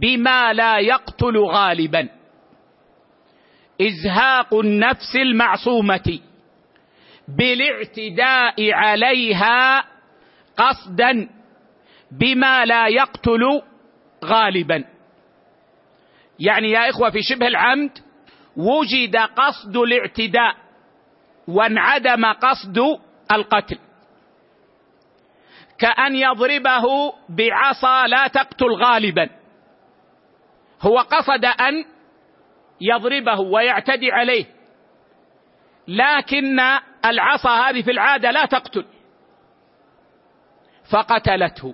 بما 0.01 0.53
لا 0.53 0.77
يقتل 0.77 1.37
غالبا. 1.37 2.09
إزهاق 3.81 4.53
النفس 4.53 5.15
المعصومة 5.15 6.19
بالاعتداء 7.27 8.71
عليها 8.73 9.85
قصدا 10.57 11.29
بما 12.11 12.65
لا 12.65 12.87
يقتل 12.87 13.61
غالبا. 14.25 14.83
يعني 16.39 16.71
يا 16.71 16.89
إخوة 16.89 17.09
في 17.09 17.21
شبه 17.21 17.47
العمد 17.47 17.91
وجد 18.57 19.15
قصد 19.15 19.77
الاعتداء 19.77 20.55
وانعدم 21.47 22.25
قصد 22.25 22.99
القتل. 23.31 23.77
كأن 25.79 26.15
يضربه 26.15 27.13
بعصا 27.29 28.07
لا 28.07 28.27
تقتل 28.27 28.71
غالبا. 28.71 29.29
هو 30.81 30.97
قصد 30.99 31.45
أن 31.45 31.85
يضربه 32.81 33.39
ويعتدي 33.39 34.11
عليه. 34.11 34.45
لكن 35.87 36.59
العصا 37.05 37.69
هذه 37.69 37.81
في 37.81 37.91
العادة 37.91 38.31
لا 38.31 38.45
تقتل. 38.45 38.85
فقتلته. 40.91 41.73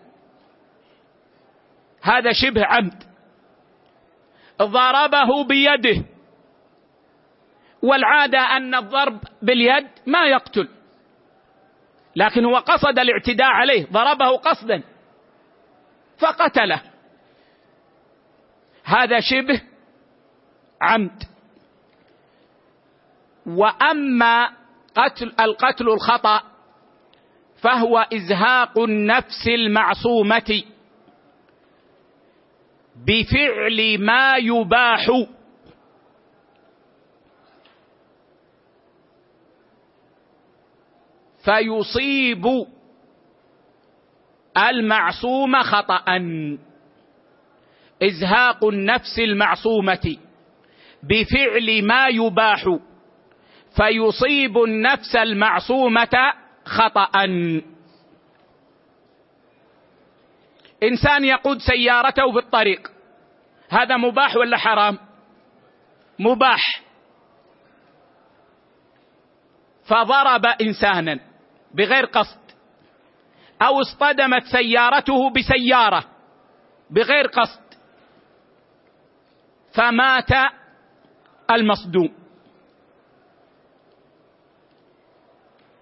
هذا 2.02 2.32
شبه 2.32 2.66
عمد. 2.66 3.04
ضربه 4.62 5.44
بيده. 5.44 6.06
والعادة 7.82 8.40
أن 8.40 8.76
الضرب 8.76 9.20
باليد 9.42 9.88
ما 10.06 10.26
يقتل. 10.26 10.75
لكن 12.16 12.46
هو 12.46 12.56
قصد 12.56 13.00
الاعتداء 13.00 13.48
عليه 13.48 13.86
ضربه 13.92 14.38
قصدا 14.38 14.84
فقتله. 16.18 16.82
هذا 18.84 19.20
شبه 19.20 19.62
عمد. 20.82 21.24
وأما 23.46 24.50
قتل 24.96 25.34
القتل 25.40 25.90
الخطأ 25.90 26.44
فهو 27.62 28.08
إزهاق 28.14 28.80
النفس 28.80 29.48
المعصومة 29.48 30.64
بفعل 33.08 33.98
ما 34.00 34.38
يباح. 34.38 35.08
فيصيب 41.46 42.66
المعصوم 44.58 45.64
خطأ. 45.64 46.06
إزهاق 48.04 48.66
النفس 48.66 49.20
المعصومة 49.20 50.18
بفعل 51.04 51.86
ما 51.88 52.08
يباح 52.08 52.78
فيصيب 53.76 54.58
النفس 54.58 55.16
المعصومة 55.16 56.34
خطأ. 56.66 57.26
إنسان 60.84 61.26
يقود 61.26 61.58
سيارته 61.58 62.32
في 62.32 62.40
الطريق 62.40 62.92
هذا 63.70 63.98
مباح 63.98 64.36
ولا 64.36 64.58
حرام؟ 64.58 64.98
مباح. 66.20 66.82
فضرب 69.86 70.46
إنسانا. 70.46 71.35
بغير 71.76 72.06
قصد. 72.06 72.40
أو 73.62 73.82
اصطدمت 73.82 74.44
سيارته 74.44 75.30
بسيارة 75.30 76.04
بغير 76.90 77.28
قصد. 77.28 77.62
فمات 79.74 80.30
المصدوم. 81.52 82.14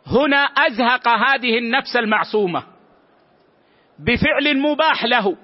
هنا 0.08 0.38
أزهق 0.38 1.08
هذه 1.08 1.58
النفس 1.58 1.96
المعصومة 1.96 2.64
بفعل 4.00 4.58
مباح 4.58 5.06
له. 5.06 5.38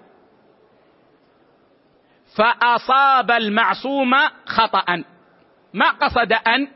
فأصاب 2.36 3.32
المعصوم 3.32 4.16
خطأ. 4.46 5.04
ما 5.74 5.90
قصد 5.90 6.34
أن 6.34 6.68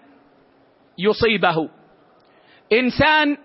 يصيبه. 0.97 1.69
إنسان 2.73 3.37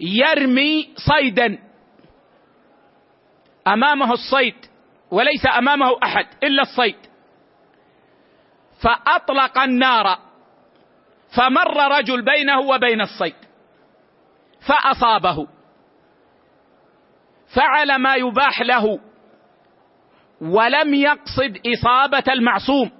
يرمي 0.00 0.94
صيدا 0.96 1.58
أمامه 3.66 4.12
الصيد 4.12 4.56
وليس 5.10 5.46
أمامه 5.58 5.98
أحد 6.02 6.26
إلا 6.42 6.62
الصيد. 6.62 6.96
فأطلق 8.82 9.58
النار 9.58 10.18
فمر 11.36 11.98
رجل 11.98 12.24
بينه 12.24 12.60
وبين 12.60 13.00
الصيد 13.00 13.36
فأصابه. 14.66 15.46
فعل 17.54 17.96
ما 17.96 18.14
يباح 18.14 18.60
له 18.60 19.00
ولم 20.40 20.94
يقصد 20.94 21.58
إصابة 21.66 22.24
المعصوم. 22.28 22.90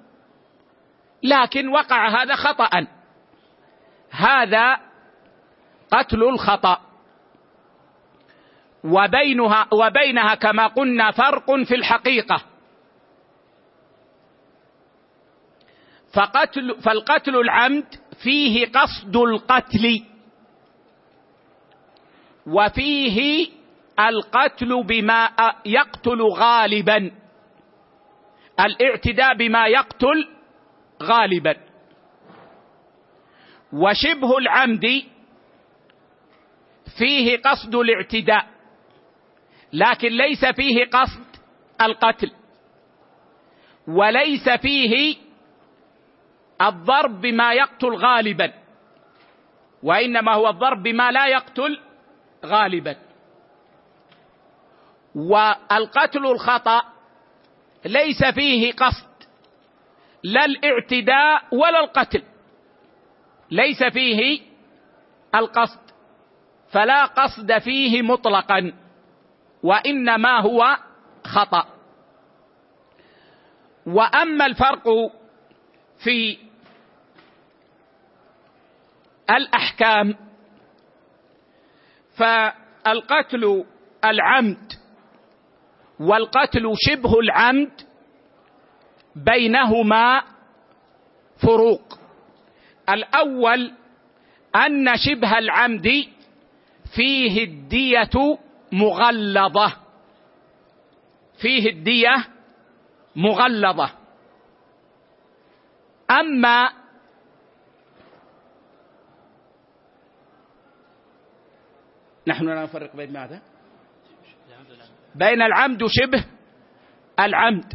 لكن 1.22 1.68
وقع 1.68 2.22
هذا 2.22 2.35
خطا. 2.35 2.87
هذا 4.11 4.78
قتل 5.90 6.22
الخطأ. 6.24 6.86
وبينها 8.87 9.66
وبينها 9.72 10.35
كما 10.35 10.66
قلنا 10.66 11.11
فرق 11.11 11.62
في 11.64 11.75
الحقيقة. 11.75 12.42
فقتل 16.14 16.75
فالقتل 16.83 17.37
العمد 17.37 17.87
فيه 18.22 18.66
قصد 18.66 19.16
القتل. 19.16 20.05
وفيه 22.46 23.49
القتل 24.01 24.85
بما 24.85 25.31
يقتل 25.66 26.22
غالبا. 26.22 27.11
الاعتداء 28.61 29.35
بما 29.35 29.66
يقتل 29.66 30.29
غالبا. 31.03 31.57
وشبه 33.72 34.38
العمد 34.38 34.87
فيه 36.99 37.37
قصد 37.37 37.75
الاعتداء. 37.75 38.56
لكن 39.72 40.09
ليس 40.09 40.44
فيه 40.44 40.85
قصد 40.85 41.26
القتل. 41.81 42.31
وليس 43.88 44.48
فيه 44.48 45.16
الضرب 46.62 47.20
بما 47.20 47.52
يقتل 47.52 47.94
غالبا. 47.94 48.52
وإنما 49.83 50.35
هو 50.35 50.48
الضرب 50.48 50.83
بما 50.83 51.11
لا 51.11 51.26
يقتل 51.26 51.81
غالبا. 52.44 52.96
والقتل 55.14 56.26
الخطأ 56.26 56.83
ليس 57.85 58.24
فيه 58.24 58.72
قصد. 58.72 59.07
لا 60.22 60.44
الاعتداء 60.44 61.42
ولا 61.52 61.81
القتل. 61.81 62.22
ليس 63.50 63.85
فيه 63.85 64.40
القصد. 65.35 65.81
فلا 66.68 67.05
قصد 67.05 67.59
فيه 67.59 68.02
مطلقا. 68.02 68.86
وإنما 69.66 70.40
هو 70.40 70.76
خطأ. 71.24 71.66
وأما 73.87 74.46
الفرق 74.46 74.85
في 76.05 76.38
الأحكام 79.31 80.14
فالقتل 82.16 83.64
العمد 84.05 84.72
والقتل 86.00 86.72
شبه 86.76 87.20
العمد 87.20 87.72
بينهما 89.16 90.22
فروق. 91.42 91.98
الأول 92.88 93.72
أن 94.57 94.96
شبه 94.96 95.38
العمد 95.38 95.88
فيه 96.96 97.44
الدية 97.44 98.38
مغلظة. 98.72 99.76
فيه 101.42 101.70
الدية 101.70 102.26
مغلظة. 103.16 103.90
أما 106.11 106.68
نحن 112.26 112.46
لا 112.46 112.62
نفرق 112.62 112.96
بين 112.96 113.12
ماذا؟ 113.12 113.42
بين 115.14 115.42
العمد 115.42 115.83
وشبه 115.83 116.24
العمد. 117.20 117.72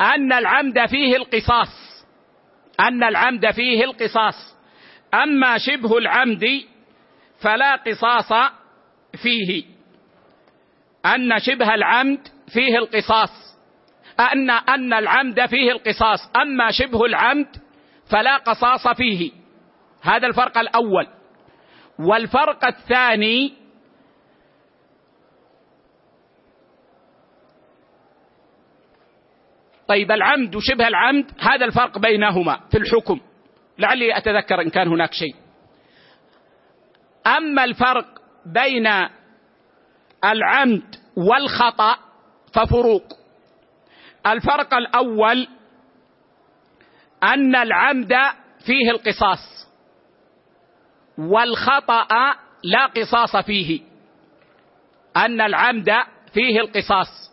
أن 0.00 0.32
العمد 0.32 0.86
فيه 0.86 1.16
القصاص. 1.16 2.04
أن 2.80 3.02
العمد 3.02 3.50
فيه 3.50 3.84
القصاص. 3.84 4.56
أما 5.14 5.58
شبه 5.58 5.98
العمد 5.98 6.44
فلا 7.42 7.76
قصاص 7.76 8.52
فيه. 9.22 9.75
أن 11.14 11.38
شبه 11.38 11.74
العمد 11.74 12.28
فيه 12.48 12.78
القصاص. 12.78 13.56
ان 14.20 14.50
أن 14.50 14.92
العمد 14.92 15.46
فيه 15.46 15.72
القصاص. 15.72 16.30
أما 16.36 16.70
شبه 16.70 17.04
العمد 17.04 17.56
فلا 18.10 18.36
قصاص 18.36 18.88
فيه. 18.88 19.32
هذا 20.02 20.26
الفرق 20.26 20.58
الأول. 20.58 21.06
والفرق 21.98 22.64
الثاني 22.64 23.52
طيب 29.88 30.12
العمد 30.12 30.56
وشبه 30.56 30.88
العمد 30.88 31.30
هذا 31.38 31.64
الفرق 31.64 31.98
بينهما 31.98 32.60
في 32.70 32.78
الحكم. 32.78 33.20
لعلي 33.78 34.16
أتذكر 34.16 34.60
إن 34.60 34.70
كان 34.70 34.88
هناك 34.88 35.12
شيء. 35.12 35.34
أما 37.26 37.64
الفرق 37.64 38.06
بين 38.46 38.86
العمد 40.24 40.96
والخطأ 41.16 41.98
ففروق. 42.54 43.02
الفرق 44.26 44.74
الأول 44.74 45.48
أن 47.22 47.56
العمد 47.56 48.14
فيه 48.66 48.90
القصاص 48.90 49.68
والخطأ 51.18 52.36
لا 52.62 52.86
قصاص 52.86 53.36
فيه. 53.36 53.80
أن 55.16 55.40
العمد 55.40 55.90
فيه 56.34 56.60
القصاص 56.60 57.32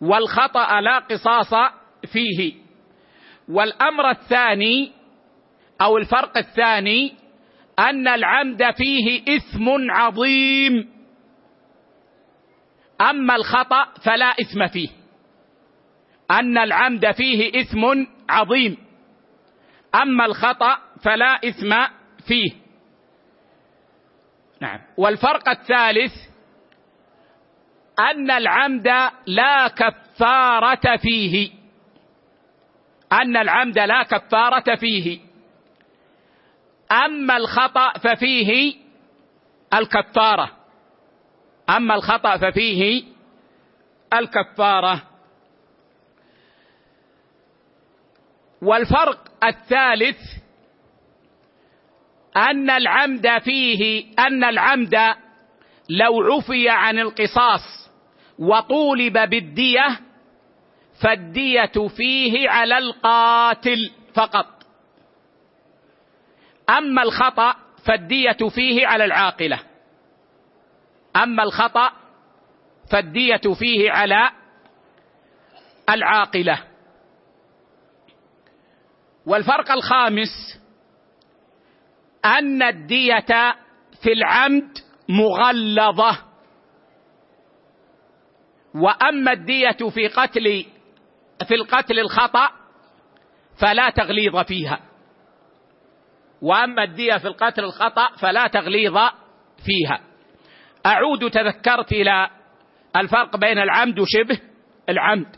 والخطأ 0.00 0.80
لا 0.80 0.98
قصاص 0.98 1.72
فيه. 2.12 2.54
والأمر 3.48 4.10
الثاني 4.10 4.92
أو 5.80 5.98
الفرق 5.98 6.38
الثاني 6.38 7.14
أن 7.78 8.08
العمد 8.08 8.70
فيه 8.70 9.36
إثم 9.36 9.90
عظيم. 9.90 10.91
أما 13.10 13.36
الخطأ 13.36 13.84
فلا 14.04 14.26
إثم 14.40 14.66
فيه. 14.66 14.88
أن 16.30 16.58
العمد 16.58 17.10
فيه 17.12 17.60
إثم 17.60 18.06
عظيم. 18.28 18.76
أما 19.94 20.26
الخطأ 20.26 20.78
فلا 21.04 21.48
إثم 21.48 21.74
فيه. 22.26 22.52
نعم. 24.60 24.80
والفرق 24.96 25.48
الثالث 25.48 26.12
أن 27.98 28.30
العمد 28.30 28.88
لا 29.26 29.68
كفارة 29.68 30.96
فيه. 30.96 31.50
أن 33.12 33.36
العمد 33.36 33.78
لا 33.78 34.02
كفارة 34.02 34.76
فيه. 34.76 35.20
أما 36.92 37.36
الخطأ 37.36 37.92
ففيه 37.92 38.74
الكفارة. 39.74 40.61
أما 41.70 41.94
الخطأ 41.94 42.36
ففيه 42.36 43.04
الكفارة. 44.14 45.02
والفرق 48.62 49.18
الثالث 49.44 50.18
أن 52.36 52.70
العمد 52.70 53.38
فيه 53.38 54.04
أن 54.18 54.44
العمد 54.44 54.94
لو 55.88 56.22
عفي 56.22 56.68
عن 56.68 56.98
القصاص 56.98 57.90
وطولب 58.38 59.18
بالدية 59.18 60.00
فالدية 61.02 61.88
فيه 61.96 62.48
على 62.48 62.78
القاتل 62.78 63.90
فقط. 64.14 64.46
أما 66.70 67.02
الخطأ 67.02 67.54
فالدية 67.84 68.48
فيه 68.54 68.86
على 68.86 69.04
العاقلة. 69.04 69.71
أما 71.16 71.42
الخطأ 71.42 71.92
فالدية 72.90 73.54
فيه 73.58 73.90
على 73.90 74.30
العاقلة. 75.90 76.64
والفرق 79.26 79.70
الخامس 79.72 80.60
أن 82.24 82.62
الدية 82.62 83.56
في 84.02 84.12
العمد 84.12 84.78
مغلظة. 85.08 86.18
وأما 88.74 89.32
الدية 89.32 89.88
في 89.94 90.08
قتل 90.08 90.66
في 91.48 91.54
القتل 91.54 91.98
الخطأ 91.98 92.50
فلا 93.60 93.90
تغليظ 93.90 94.36
فيها. 94.36 94.80
وأما 96.42 96.84
الدية 96.84 97.18
في 97.18 97.28
القتل 97.28 97.64
الخطأ 97.64 98.16
فلا 98.16 98.46
تغليظ 98.46 98.98
فيها. 99.64 100.11
أعود 100.86 101.30
تذكرت 101.30 101.92
إلى 101.92 102.30
الفرق 102.96 103.36
بين 103.36 103.58
العمد 103.58 103.98
وشبه 103.98 104.40
العمد. 104.88 105.36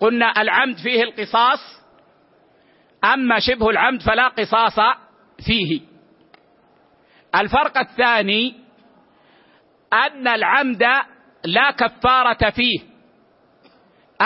قلنا 0.00 0.42
العمد 0.42 0.76
فيه 0.76 1.02
القصاص 1.02 1.82
أما 3.04 3.38
شبه 3.38 3.70
العمد 3.70 4.02
فلا 4.02 4.28
قصاص 4.28 4.96
فيه. 5.46 5.80
الفرق 7.34 7.78
الثاني 7.78 8.54
أن 9.92 10.28
العمد 10.28 10.82
لا 11.44 11.70
كفارة 11.70 12.50
فيه 12.50 12.80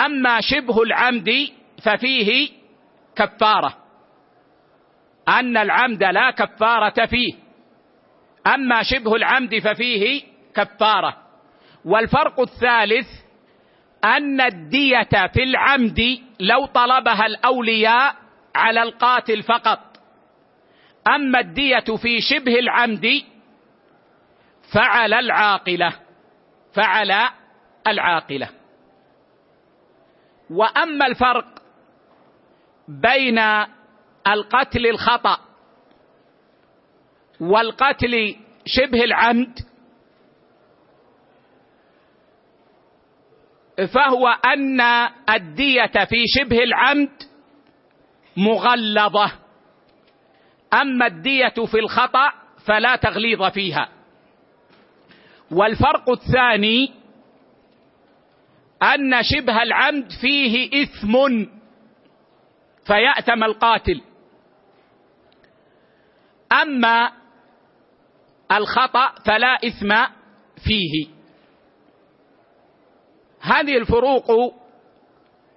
أما 0.05 0.41
شبه 0.41 0.83
العمد 0.83 1.29
ففيه 1.83 2.49
كفارة. 3.15 3.77
أن 5.27 5.57
العمد 5.57 6.03
لا 6.03 6.31
كفارة 6.31 7.05
فيه. 7.05 7.46
أما 8.53 8.83
شبه 8.83 9.15
العمد 9.15 9.59
ففيه 9.59 10.23
كفارة. 10.55 11.17
والفرق 11.85 12.39
الثالث 12.39 13.07
أن 14.03 14.41
الدية 14.41 15.27
في 15.33 15.43
العمد 15.43 16.19
لو 16.39 16.65
طلبها 16.65 17.25
الأولياء 17.25 18.15
على 18.55 18.83
القاتل 18.83 19.43
فقط. 19.43 19.79
أما 21.07 21.39
الدية 21.39 21.95
في 22.01 22.21
شبه 22.21 22.59
العمد 22.59 23.23
فعلى 24.73 25.19
العاقلة 25.19 25.93
فعلى 26.73 27.29
العاقلة. 27.87 28.49
وأما 30.49 31.07
الفرق 31.07 31.45
بين 32.87 33.39
القتل 34.27 34.87
الخطأ 34.87 35.46
والقتل 37.39 38.35
شبه 38.65 39.03
العمد 39.03 39.59
فهو 43.85 44.27
أن 44.27 44.81
الدية 45.29 46.05
في 46.09 46.23
شبه 46.27 46.63
العمد 46.63 47.23
مغلظة 48.37 49.31
أما 50.73 51.07
الدية 51.07 51.53
في 51.71 51.79
الخطأ 51.79 52.31
فلا 52.65 52.95
تغليظ 52.95 53.43
فيها. 53.43 53.89
والفرق 55.51 56.09
الثاني 56.09 56.91
أن 58.83 59.23
شبه 59.23 59.63
العمد 59.63 60.11
فيه 60.21 60.83
إثم 60.83 61.45
فياثم 62.85 63.43
القاتل. 63.43 64.01
أما 66.61 67.11
الخطأ 68.51 69.13
فلا 69.25 69.57
إثم 69.67 70.13
فيه. 70.63 71.07
هذه 73.41 73.77
الفروق 73.77 74.53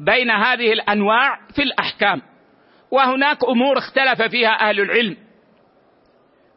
بين 0.00 0.30
هذه 0.30 0.72
الأنواع 0.72 1.40
في 1.54 1.62
الأحكام 1.62 2.22
وهناك 2.90 3.44
أمور 3.44 3.78
اختلف 3.78 4.22
فيها 4.22 4.68
أهل 4.68 4.80
العلم 4.80 5.16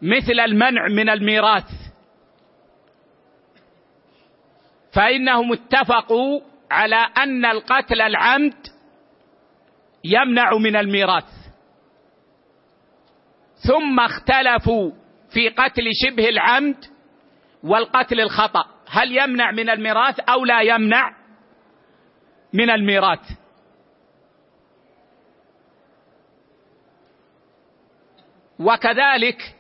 مثل 0.02 0.40
المنع 0.40 0.88
من 0.88 1.10
الميراث. 1.10 1.72
فإنهم 4.94 5.54
اتفقوا 5.54 6.42
على 6.72 7.10
أن 7.18 7.46
القتل 7.46 8.02
العمد 8.02 8.68
يمنع 10.04 10.58
من 10.58 10.76
الميراث. 10.76 11.44
ثم 13.68 14.00
اختلفوا 14.00 14.92
في 15.34 15.50
قتل 15.50 15.84
شبه 16.06 16.30
العمد 16.30 16.86
والقتل 17.64 18.20
الخطأ. 18.20 18.66
هل 18.90 19.18
يمنع 19.18 19.52
من 19.52 19.70
الميراث 19.70 20.20
أو 20.20 20.46
لا 20.46 20.62
يمنع 20.62 21.16
من 22.54 22.70
الميراث؟ 22.70 23.32
وكذلك 28.60 29.56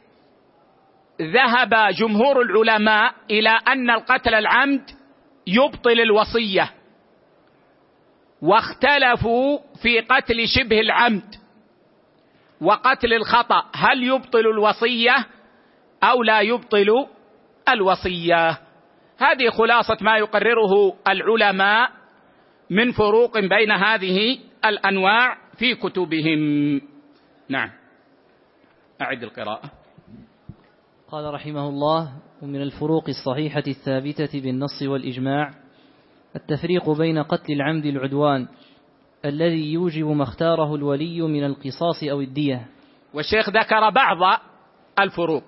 ذهب 1.21 1.93
جمهور 1.93 2.41
العلماء 2.41 3.13
إلى 3.31 3.49
أن 3.49 3.89
القتل 3.89 4.35
العمد 4.35 4.89
يبطل 5.47 5.99
الوصية 5.99 6.73
واختلفوا 8.41 9.59
في 9.81 9.99
قتل 9.99 10.47
شبه 10.47 10.79
العمد 10.79 11.35
وقتل 12.61 13.13
الخطأ. 13.13 13.65
هل 13.75 14.03
يبطل 14.03 14.39
الوصية؟ 14.39 15.25
أو 16.03 16.23
لا 16.23 16.41
يبطل 16.41 17.07
الوصية. 17.69 18.49
هذه 19.17 19.49
خلاصة 19.57 19.97
ما 20.01 20.17
يقرره 20.17 20.93
العلماء 21.07 21.89
من 22.69 22.91
فروق 22.91 23.39
بين 23.39 23.71
هذه 23.71 24.39
الأنواع 24.65 25.37
في 25.57 25.75
كتبهم. 25.75 26.81
نعم. 27.49 27.69
أعد 29.01 29.23
القراءة. 29.23 29.71
قال 31.11 31.33
رحمه 31.33 31.69
الله 31.69 32.11
ومن 32.41 32.61
الفروق 32.61 33.09
الصحيحة 33.09 33.63
الثابتة 33.67 34.41
بالنص 34.41 34.81
والإجماع 34.81 35.53
التفريق 36.35 36.89
بين 36.89 37.23
قتل 37.23 37.53
العمد 37.53 37.85
العدوان 37.85 38.47
الذي 39.25 39.73
يوجب 39.73 40.05
ما 40.05 40.23
اختاره 40.23 40.75
الولي 40.75 41.21
من 41.21 41.43
القصاص 41.43 42.03
أو 42.03 42.21
الدية. 42.21 42.67
والشيخ 43.13 43.49
ذكر 43.49 43.89
بعض 43.89 44.39
الفروق. 44.99 45.43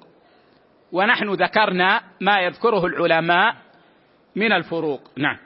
ونحن 0.91 1.29
ذكرنا 1.29 2.01
ما 2.21 2.39
يذكره 2.39 2.85
العلماء 2.85 3.55
من 4.35 4.51
الفروق. 4.51 5.01
نعم. 5.17 5.37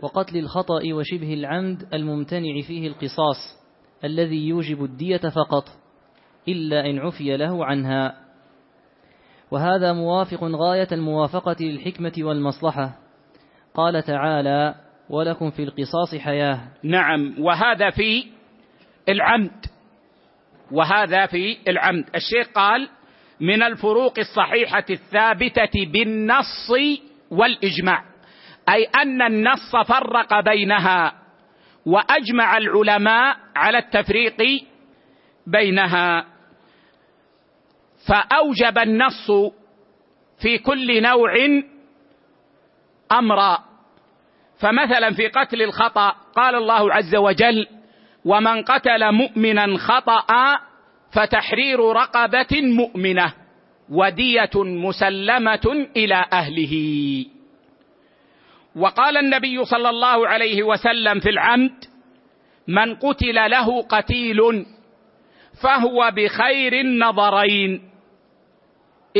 وقتل 0.00 0.36
الخطأ 0.36 0.80
وشبه 0.92 1.34
العمد 1.34 1.94
الممتنع 1.94 2.60
فيه 2.66 2.88
القصاص 2.88 3.62
الذي 4.04 4.48
يوجب 4.48 4.84
الدية 4.84 5.16
فقط 5.18 5.64
إلا 6.48 6.90
إن 6.90 6.98
عفي 6.98 7.36
له 7.36 7.64
عنها. 7.64 8.22
وهذا 9.50 9.92
موافق 9.92 10.44
غاية 10.44 10.88
الموافقة 10.92 11.56
للحكمة 11.60 12.12
والمصلحة. 12.18 12.98
قال 13.74 14.02
تعالى 14.02 14.74
ولكم 15.10 15.50
في 15.50 15.62
القصاص 15.62 16.14
حياة. 16.18 16.60
نعم. 16.82 17.34
وهذا 17.38 17.90
في 17.90 18.24
العمد. 19.08 19.66
وهذا 20.72 21.26
في 21.26 21.58
العمد. 21.68 22.04
الشيخ 22.14 22.52
قال 22.54 22.88
من 23.42 23.62
الفروق 23.62 24.18
الصحيحة 24.18 24.84
الثابتة 24.90 25.86
بالنص 25.86 26.72
والإجماع 27.30 28.04
أي 28.68 28.84
أن 28.84 29.22
النص 29.22 29.76
فرق 29.76 30.40
بينها 30.40 31.12
وأجمع 31.86 32.56
العلماء 32.56 33.36
على 33.56 33.78
التفريق 33.78 34.36
بينها. 35.46 36.26
فأوجب 38.08 38.78
النص 38.78 39.30
في 40.42 40.58
كل 40.58 41.02
نوع 41.02 41.34
أمرا. 43.12 43.58
فمثلا 44.58 45.10
في 45.10 45.28
قتل 45.28 45.62
الخطأ 45.62 46.08
قال 46.36 46.54
الله 46.54 46.92
عز 46.94 47.16
وجل 47.16 47.66
ومن 48.24 48.62
قتل 48.62 49.12
مؤمنا 49.12 49.78
خطأ 49.78 50.58
فتحرير 51.12 51.80
رقبة 51.80 52.62
مؤمنة 52.62 53.32
ودية 53.90 54.50
مسلمة 54.54 55.86
إلى 55.96 56.24
أهله. 56.32 56.74
وقال 58.76 59.16
النبي 59.16 59.64
صلى 59.64 59.90
الله 59.90 60.28
عليه 60.28 60.62
وسلم 60.62 61.20
في 61.20 61.30
العمد 61.30 61.84
من 62.68 62.94
قتل 62.94 63.34
له 63.34 63.82
قتيل 63.82 64.66
فهو 65.62 66.12
بخير 66.16 66.72
النظرين 66.80 67.82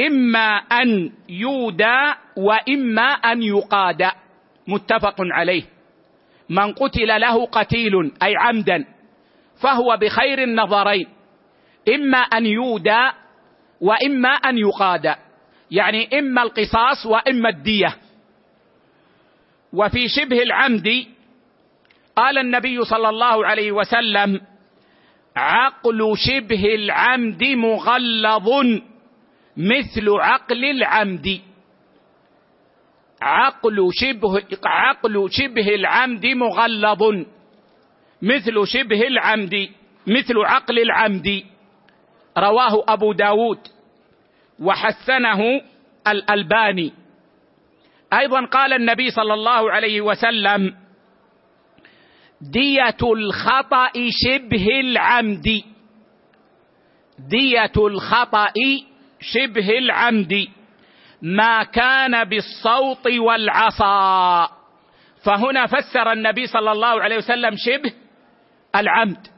إما 0.07 0.57
أن 0.57 1.13
يودى 1.29 2.13
وإما 2.37 3.03
أن 3.03 3.43
يقاد 3.43 4.11
متفق 4.69 5.17
عليه. 5.21 5.63
من 6.49 6.73
قتل 6.73 7.21
له 7.21 7.47
قتيل 7.47 8.13
أي 8.23 8.37
عمدا 8.37 8.85
فهو 9.63 9.97
بخير 9.97 10.43
النظرين. 10.43 11.07
إما 11.89 12.19
أن 12.19 12.47
يودى 12.47 13.11
وإما 13.81 14.29
أن 14.29 14.59
يقاد. 14.59 15.17
يعني 15.71 16.19
إما 16.19 16.43
القصاص 16.43 17.07
وإما 17.07 17.49
الدية. 17.49 17.97
وفي 19.73 20.09
شبه 20.09 20.43
العمد 20.43 21.07
قال 22.17 22.39
النبي 22.39 22.85
صلى 22.85 23.09
الله 23.09 23.47
عليه 23.47 23.73
وسلم 23.73 24.41
عقل 25.37 26.15
شبه 26.17 26.75
العمد 26.75 27.45
مغلظ 27.45 28.49
مثل 29.57 30.09
عقل 30.09 30.65
العمد. 30.65 31.41
عقل 33.23 33.91
شبه 33.93 34.43
عقل 34.65 35.29
شبه 35.31 35.69
العمد 35.75 36.27
مغلظ 36.27 37.03
مثل 38.23 38.67
شبه 38.67 39.03
العمد 39.07 39.69
مثل 40.07 40.39
عقل 40.39 40.79
العمد. 40.79 41.52
رواه 42.39 42.85
أبو 42.89 43.13
داود 43.13 43.59
وحسنه 44.61 45.61
الألباني. 46.09 46.93
أيضا 48.13 48.47
قال 48.47 48.73
النبي 48.73 49.11
صلى 49.11 49.35
الله 49.35 49.73
عليه 49.73 50.01
وسلم 50.01 50.75
دية 52.41 53.03
الخطأ 53.03 53.93
شبه 54.11 54.81
العمد. 54.81 55.63
دية 57.19 57.73
الخطأ 57.77 58.53
شبه 59.21 59.79
العمد. 59.79 60.49
ما 61.23 61.63
كان 61.63 62.25
بالصوت 62.25 63.07
والعصا. 63.07 64.49
فهنا 65.25 65.67
فسر 65.67 66.13
النبي 66.13 66.47
صلى 66.47 66.73
الله 66.73 67.03
عليه 67.03 67.17
وسلم 67.17 67.55
شبه 67.57 67.93
العمد. 68.77 69.32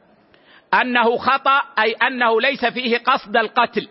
أنه 0.80 1.16
خطأ 1.16 1.62
أي 1.78 1.92
أنه 1.92 2.40
ليس 2.40 2.64
فيه 2.64 2.98
قصد 2.98 3.36
القتل. 3.36 3.88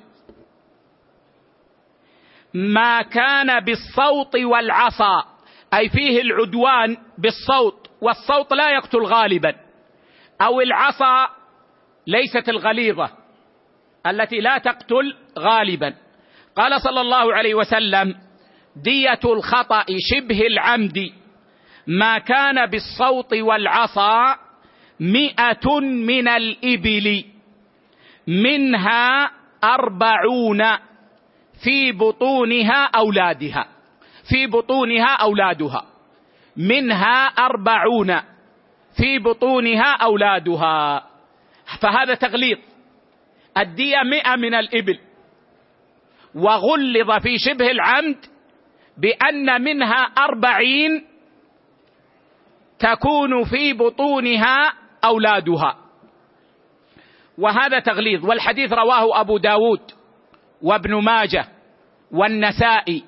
ما 2.53 3.01
كان 3.01 3.59
بالصوت 3.59 4.35
والعصا 4.35 5.25
أي 5.73 5.89
فيه 5.89 6.21
العدوان 6.21 6.97
بالصوت 7.17 7.89
والصوت 8.01 8.53
لا 8.53 8.69
يقتل 8.69 9.01
غالبا. 9.01 9.55
أو 10.41 10.61
العصا 10.61 11.29
ليست 12.07 12.49
الغليظة 12.49 13.09
التي 14.07 14.39
لا 14.39 14.57
تقتل 14.57 15.15
غالبا. 15.39 15.93
قال 16.55 16.81
صلى 16.81 17.01
الله 17.01 17.33
عليه 17.33 17.53
وسلم 17.53 18.15
دية 18.75 19.19
الخطأ 19.25 19.85
شبه 20.11 20.41
العمد. 20.47 21.11
ما 21.87 22.17
كان 22.17 22.65
بالصوت 22.65 23.33
والعصا 23.33 24.35
مئة 24.99 25.79
من 25.79 26.27
الإبل 26.27 27.25
منها 28.27 29.31
أربعون 29.63 30.63
في 31.63 31.91
بطونها 31.91 32.85
أولادها 32.85 33.67
في 34.29 34.47
بطونها 34.47 35.15
أولادها 35.15 35.85
منها 36.57 37.25
أربعون 37.25 38.19
في 38.97 39.19
بطونها 39.19 39.95
أولادها. 39.95 41.07
فهذا 41.81 42.15
تغليظ. 42.15 42.57
الدية 43.57 44.03
مئة 44.03 44.35
من 44.35 44.53
الإبل. 44.53 44.99
وغلظ 46.35 47.11
في 47.11 47.37
شبه 47.37 47.71
العمد 47.71 48.17
بأن 48.97 49.61
منها 49.61 50.03
أربعين 50.03 51.05
تكون 52.79 53.43
في 53.43 53.73
بطونها 53.73 54.73
أولادها. 55.05 55.77
وهذا 57.37 57.79
تغليظ. 57.79 58.25
والحديث 58.25 58.73
رواه 58.73 59.21
أبو 59.21 59.37
داود 59.37 59.91
وابن 60.61 61.03
ماجه 61.03 61.45
والنسائي. 62.11 63.03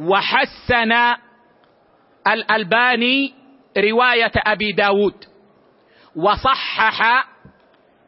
وحسن 0.00 0.92
الألباني 2.26 3.34
رواية 3.78 4.32
أبي 4.36 4.72
داود. 4.72 5.24
وصحح 6.16 7.28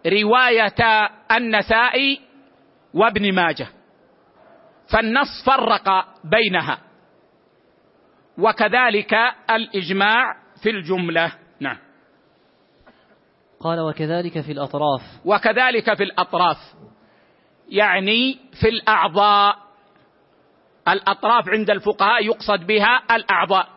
رواية 0.07 1.11
النسائي 1.33 2.21
وابن 2.95 3.35
ماجه. 3.35 3.67
فالنص 4.93 5.45
فرق 5.47 6.05
بينها. 6.25 6.79
وكذلك 8.39 9.15
الإجماع 9.51 10.37
في 10.63 10.71
الجملة. 10.71 11.33
نعم. 11.61 11.90
قال 13.61 13.81
وكذلك 13.81 14.41
في 14.41 14.53
الأطراف. 14.53 15.03
وكذلك 15.25 15.95
في 15.95 16.03
الأطراف. 16.03 16.57
يعني 17.69 18.39
في 18.61 18.69
الأعضاء. 18.69 19.57
الأطراف 20.89 21.49
عند 21.49 21.71
الفقهاء 21.71 22.25
يقصد 22.25 22.67
بها 22.67 23.03
الأعضاء. 23.11 23.69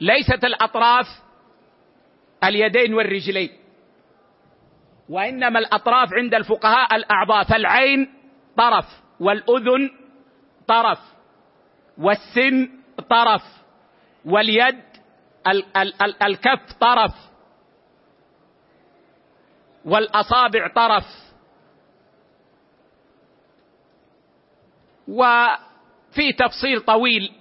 ليست 0.00 0.44
الأطراف 0.44 1.06
اليدين 2.44 2.94
والرجلين. 2.94 3.50
وإنما 5.08 5.58
الأطراف 5.58 6.08
عند 6.12 6.34
الفقهاء 6.34 6.96
الأعضاء. 6.96 7.44
فالعين 7.44 8.14
طرف 8.56 8.84
والأذن 9.20 9.90
طرف 10.66 10.98
والسن 11.98 12.70
طرف 13.10 13.42
واليد 14.24 14.82
الكف 16.22 16.72
طرف. 16.80 17.28
والأصابع 19.88 20.68
طرف. 20.68 21.04
وفي 25.08 26.32
تفصيل 26.38 26.80
طويل 26.80 27.32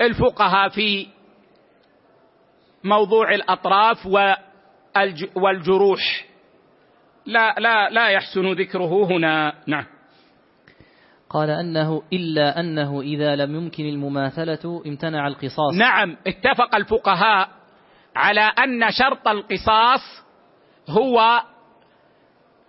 للفقهاء 0.00 0.68
في 0.68 1.06
موضوع 2.84 3.34
الأطراف 3.34 4.06
والجروح. 5.36 6.26
لا 7.26 7.54
لا 7.58 7.90
لا 7.90 8.08
يحسن 8.08 8.52
ذكره 8.52 9.04
هنا. 9.04 9.54
نعم. 9.66 9.84
قال 11.30 11.50
أنه 11.50 12.02
إلا 12.12 12.60
أنه 12.60 13.00
إذا 13.00 13.36
لم 13.36 13.56
يمكن 13.56 13.84
المماثلة 13.84 14.82
امتنع 14.86 15.26
القصاص. 15.26 15.74
نعم 15.74 16.16
اتفق 16.26 16.74
الفقهاء 16.74 17.48
على 18.16 18.40
أن 18.40 18.90
شرط 18.90 19.28
القصاص 19.28 20.25
هو 20.88 21.42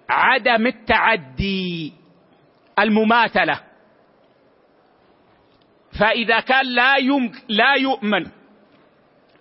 عدم 0.09 0.67
التعدي 0.67 1.93
المماثلة. 2.79 3.59
فإذا 5.99 6.39
كان 6.39 6.65
لا 6.65 6.97
يمكن 6.97 7.39
لا 7.47 7.73
يؤمن 7.73 8.25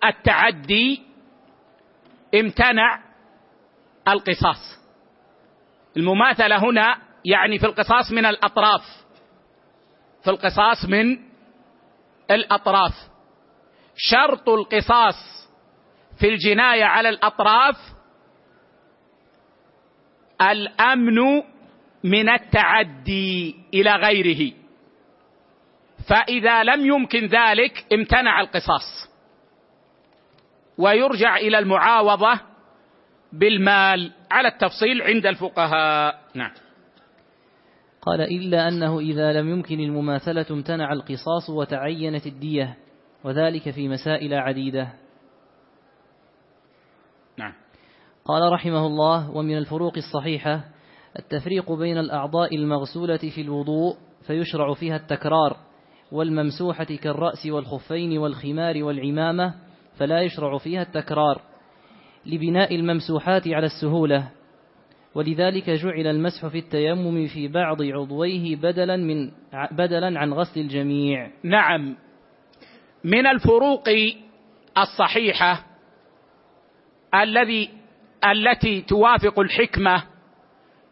التعدي 0.05 1.03
امتنع 2.35 3.03
القصاص. 4.07 4.79
المماثلة 5.97 6.57
هنا 6.69 6.97
يعني 7.25 7.59
في 7.59 7.65
القصاص 7.65 8.11
من 8.11 8.25
الأطراف. 8.25 8.81
في 10.23 10.29
القصاص 10.29 10.85
من 10.85 11.19
الأطراف. 12.31 12.93
شرط 13.95 14.49
القصاص 14.49 15.47
في 16.19 16.27
الجناية 16.29 16.83
على 16.83 17.09
الأطراف 17.09 17.75
الأمن 20.41 21.43
من 22.03 22.29
التعدي 22.29 23.55
إلى 23.73 23.95
غيره. 23.95 24.53
فإذا 26.09 26.63
لم 26.63 26.85
يمكن 26.85 27.25
ذلك 27.25 27.85
امتنع 27.93 28.41
القصاص. 28.41 29.09
ويرجع 30.77 31.37
إلى 31.37 31.59
المعاوضة 31.59 32.39
بالمال 33.33 34.11
على 34.31 34.47
التفصيل 34.47 35.01
عند 35.01 35.25
الفقهاء. 35.25 36.21
نعم. 36.35 36.51
قال 38.07 38.21
إلا 38.21 38.67
أنه 38.67 38.99
إذا 38.99 39.33
لم 39.33 39.49
يمكن 39.49 39.79
المماثلة 39.79 40.45
امتنع 40.51 40.93
القصاص 40.93 41.49
وتعينت 41.49 42.27
الدية 42.27 42.77
وذلك 43.23 43.69
في 43.69 43.87
مسائل 43.87 44.33
عديدة 44.33 44.93
نعم 47.37 47.53
قال 48.27 48.51
رحمه 48.53 48.87
الله 48.87 49.31
ومن 49.31 49.57
الفروق 49.57 49.93
الصحيحة 49.97 50.63
التفريق 51.19 51.71
بين 51.71 51.97
الأعضاء 51.97 52.55
المغسولة 52.55 53.17
في 53.17 53.41
الوضوء 53.41 53.95
فيشرع 54.27 54.73
فيها 54.73 54.95
التكرار 54.95 55.57
والممسوحة 56.11 56.83
كالرأس 56.83 57.45
والخفين 57.45 58.17
والخمار 58.17 58.83
والعمامة 58.83 59.53
فلا 59.97 60.21
يشرع 60.21 60.57
فيها 60.57 60.81
التكرار 60.81 61.41
لبناء 62.25 62.75
الممسوحات 62.75 63.47
على 63.47 63.65
السهولة 63.65 64.29
ولذلك 65.15 65.69
جعل 65.69 66.07
المسح 66.07 66.47
في 66.47 66.59
التيمم 66.59 67.27
في 67.27 67.47
بعض 67.47 67.81
عضويه 67.81 68.55
بدلا 68.55 68.97
من 68.97 69.31
بدلا 69.71 70.19
عن 70.19 70.33
غسل 70.33 70.59
الجميع. 70.61 71.31
نعم. 71.43 71.95
من 73.03 73.27
الفروق 73.27 73.89
الصحيحة 74.77 75.65
الذي 77.15 77.76
التي 78.25 78.81
توافق 78.81 79.39
الحكمة 79.39 80.03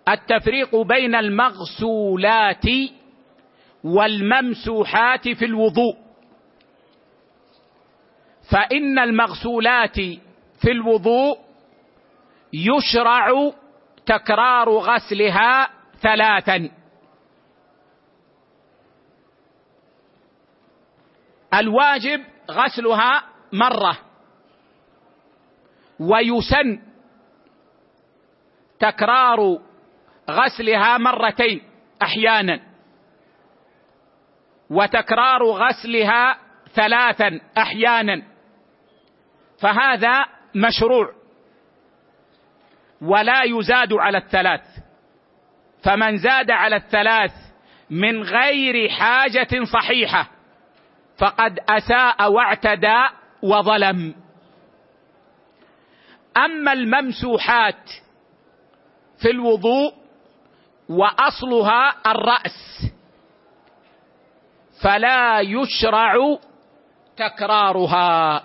التفريق 0.10 0.76
بين 0.76 1.16
المغسولات 1.16 2.66
والممسوحات 3.84 5.28
في 5.30 5.46
الوضوء. 5.46 5.96
فإن 8.52 9.00
المغسولات 9.00 10.00
في 10.62 10.72
الوضوء 10.72 11.38
يشرع 12.54 13.52
تكرار 14.06 14.70
غسلها 14.70 15.70
ثلاثا 16.02 16.70
الواجب 21.54 22.24
غسلها 22.52 23.24
مرة 23.54 23.98
ويسن 26.00 26.80
تكرار 28.80 29.60
غسلها 30.30 30.98
مرتين 30.98 31.62
أحيانا. 32.02 32.60
وتكرار 34.70 35.44
غسلها 35.44 36.38
ثلاثا 36.76 37.40
أحيانا. 37.58 38.24
فهذا 39.62 40.26
مشروع. 40.56 41.14
ولا 43.02 43.44
يزاد 43.44 43.94
على 43.94 44.18
الثلاث. 44.18 44.62
فمن 45.84 46.18
زاد 46.18 46.52
على 46.52 46.76
الثلاث 46.76 47.32
من 47.90 48.24
غير 48.24 48.90
حاجة 48.90 49.64
صحيحة 49.74 50.28
فقد 51.18 51.60
أساء 51.70 52.32
واعتدى 52.32 53.04
وظلم. 53.42 54.16
أما 56.38 56.74
الممسوحات 56.74 57.90
في 59.26 59.32
الوضوء 59.32 59.94
وأصلها 60.90 61.94
الرأس. 62.06 62.92
فلا 64.84 65.40
يشرع 65.40 66.38
تكرارها. 67.18 68.44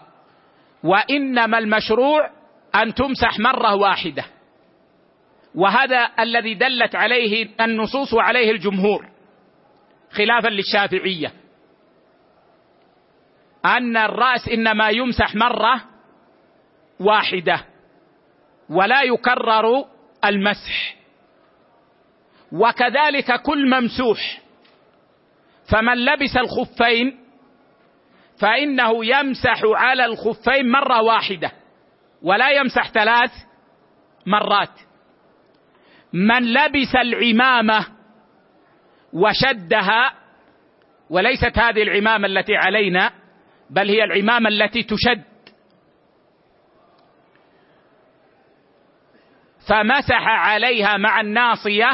وإنما 0.84 1.58
المشروع 1.58 2.30
أن 2.74 2.94
تمسح 2.94 3.38
مرة 3.38 3.74
واحدة. 3.74 4.24
وهذا 5.54 6.10
الذي 6.18 6.54
دلت 6.54 6.94
عليه 6.94 7.48
النصوص 7.60 8.14
وعليه 8.14 8.50
الجمهور 8.50 9.08
خلافا 10.12 10.48
للشافعية. 10.48 11.32
أن 13.64 13.96
الرأس 13.96 14.48
إنما 14.48 14.88
يمسح 14.88 15.34
مرة 15.34 15.84
واحدة 17.00 17.64
ولا 18.70 19.02
يكرر 19.02 19.84
المسح. 20.24 20.96
وكذلك 22.52 23.42
كل 23.42 23.70
ممسوح. 23.70 24.40
فمن 25.72 26.04
لبس 26.04 26.36
الخفين 26.36 27.20
فإنه 28.40 29.04
يمسح 29.04 29.60
على 29.64 30.04
الخفين 30.04 30.70
مرة 30.70 31.02
واحدة 31.02 31.52
ولا 32.22 32.50
يمسح 32.50 32.90
ثلاث 32.90 33.32
مرات. 34.26 34.80
من 36.12 36.52
لبس 36.52 36.96
العمامة 36.96 37.86
وشدها 39.12 40.14
وليست 41.10 41.58
هذه 41.58 41.82
العمامة 41.82 42.26
التي 42.26 42.56
علينا 42.56 43.12
بل 43.70 43.88
هي 43.88 44.04
العمامة 44.04 44.48
التي 44.48 44.82
تشد. 44.82 45.29
فمسح 49.70 50.28
عليها 50.28 50.96
مع 50.96 51.20
الناصية 51.20 51.90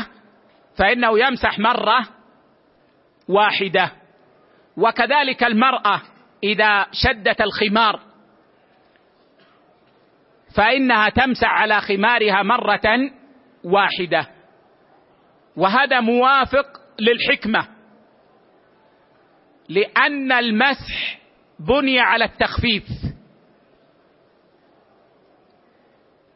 فإنه 0.79 1.19
يمسح 1.19 1.59
مرة 1.59 2.09
واحدة. 3.29 3.93
وكذلك 4.77 5.45
المرأة 5.45 6.03
إذا 6.45 6.87
شدت 6.93 7.41
الخمار 7.41 8.01
فإنها 10.57 11.09
تمسح 11.09 11.49
على 11.49 11.81
خمارها 11.81 12.43
مرة 12.43 13.11
واحدة. 13.65 14.27
وهذا 15.57 16.01
موافق 16.01 16.67
للحكمة 16.99 17.69
لأن 19.69 20.33
المسح 20.33 21.19
بني 21.59 22.01
على 22.01 22.25
التخفيف. 22.25 22.85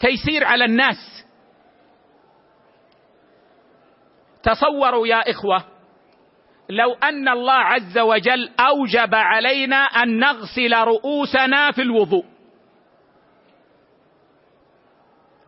تيسير 0.00 0.44
على 0.44 0.64
الناس. 0.64 1.29
تصوروا 4.42 5.06
يا 5.06 5.30
إخوة 5.30 5.64
لو 6.68 6.92
أن 6.94 7.28
الله 7.28 7.52
عز 7.52 7.98
وجل 7.98 8.50
أوجب 8.60 9.14
علينا 9.14 9.76
أن 9.76 10.18
نغسل 10.18 10.74
رؤوسنا 10.74 11.72
في 11.72 11.82
الوضوء. 11.82 12.24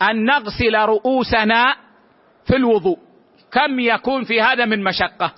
أن 0.03 0.24
نغسل 0.24 0.74
رؤوسنا 0.74 1.76
في 2.47 2.57
الوضوء. 2.57 2.99
كم 3.53 3.80
يكون 3.80 4.24
في 4.24 4.40
هذا 4.43 4.64
من 4.64 4.84
مشقة؟ 4.84 5.34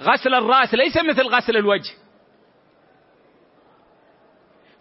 غسل 0.00 0.34
الرأس 0.34 0.74
ليس 0.74 0.96
مثل 0.96 1.22
غسل 1.22 1.56
الوجه. 1.56 1.94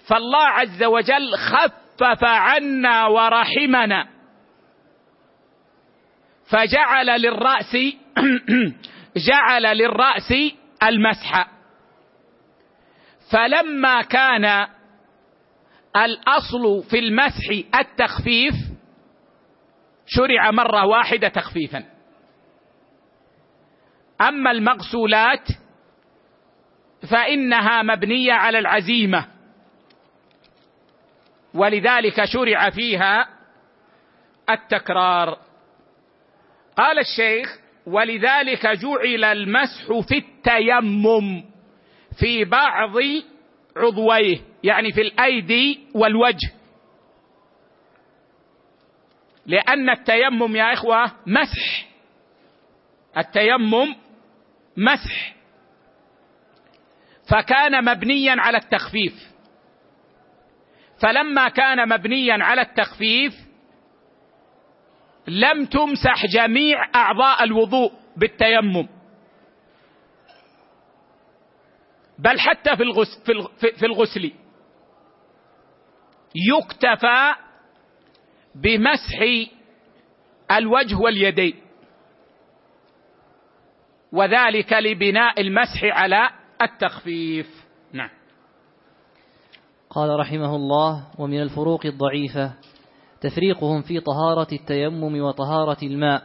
فالله 0.07 0.45
عز 0.45 0.83
وجل 0.83 1.35
خفف 1.37 2.23
عنا 2.23 3.05
ورحمنا 3.07 4.16
فجعل 6.49 7.21
للرأس 7.21 7.77
جعل 9.27 9.77
للرأس 9.77 10.33
المسح. 10.83 11.47
فلما 13.31 14.01
كان 14.01 14.67
الأصل 15.95 16.89
في 16.89 16.99
المسح 16.99 17.49
التخفيف 17.79 18.53
شرع 20.05 20.51
مرة 20.51 20.85
واحدة 20.85 21.27
تخفيفا. 21.27 21.83
أما 24.21 24.51
المغسولات 24.51 25.47
فإنها 27.11 27.81
مبنية 27.81 28.33
على 28.33 28.59
العزيمة. 28.59 29.27
ولذلك 31.53 32.25
شرع 32.25 32.69
فيها 32.69 33.29
التكرار. 34.49 35.46
قال 36.77 36.99
الشيخ 36.99 37.59
ولذلك 37.85 38.67
جعل 38.67 39.23
المسح 39.23 39.99
في 40.07 40.17
التيمم 40.17 41.43
في 42.19 42.45
بعض 42.45 42.95
عضويه 43.77 44.37
يعني 44.63 44.91
في 44.91 45.01
الأيدي 45.01 45.79
والوجه. 45.95 46.51
لأن 49.45 49.89
التيمم 49.89 50.55
يا 50.55 50.73
إخوة 50.73 51.11
مسح. 51.27 51.87
التيمم 53.17 53.95
مسح. 54.77 55.35
فكان 57.29 57.85
مبنيا 57.85 58.35
على 58.39 58.57
التخفيف. 58.57 59.13
فلما 61.01 61.49
كان 61.49 61.89
مبنيا 61.89 62.43
على 62.43 62.61
التخفيف 62.61 63.46
لم 65.27 65.65
تمسح 65.65 66.25
جميع 66.25 66.89
أعضاء 66.95 67.43
الوضوء 67.43 67.91
بالتيمم. 68.17 68.87
بل 72.19 72.39
حتى 72.39 72.75
في 72.75 72.83
الغسل, 72.83 73.47
في 73.79 73.85
الغسل. 73.85 74.31
يكتفى 76.35 77.35
بمسح 78.55 79.49
الوجه 80.51 80.95
واليدين. 80.95 81.61
وذلك 84.11 84.73
لبناء 84.73 85.41
المسح 85.41 85.83
على 85.83 86.29
التخفيف. 86.61 87.65
نعم. 87.93 88.09
قال 89.89 90.19
رحمه 90.19 90.55
الله 90.55 91.07
ومن 91.19 91.41
الفروق 91.41 91.85
الضعيفة 91.85 92.53
تفريقهم 93.21 93.81
في 93.81 93.99
طهارة 93.99 94.47
التيمم 94.51 95.21
وطهارة 95.21 95.77
الماء 95.83 96.23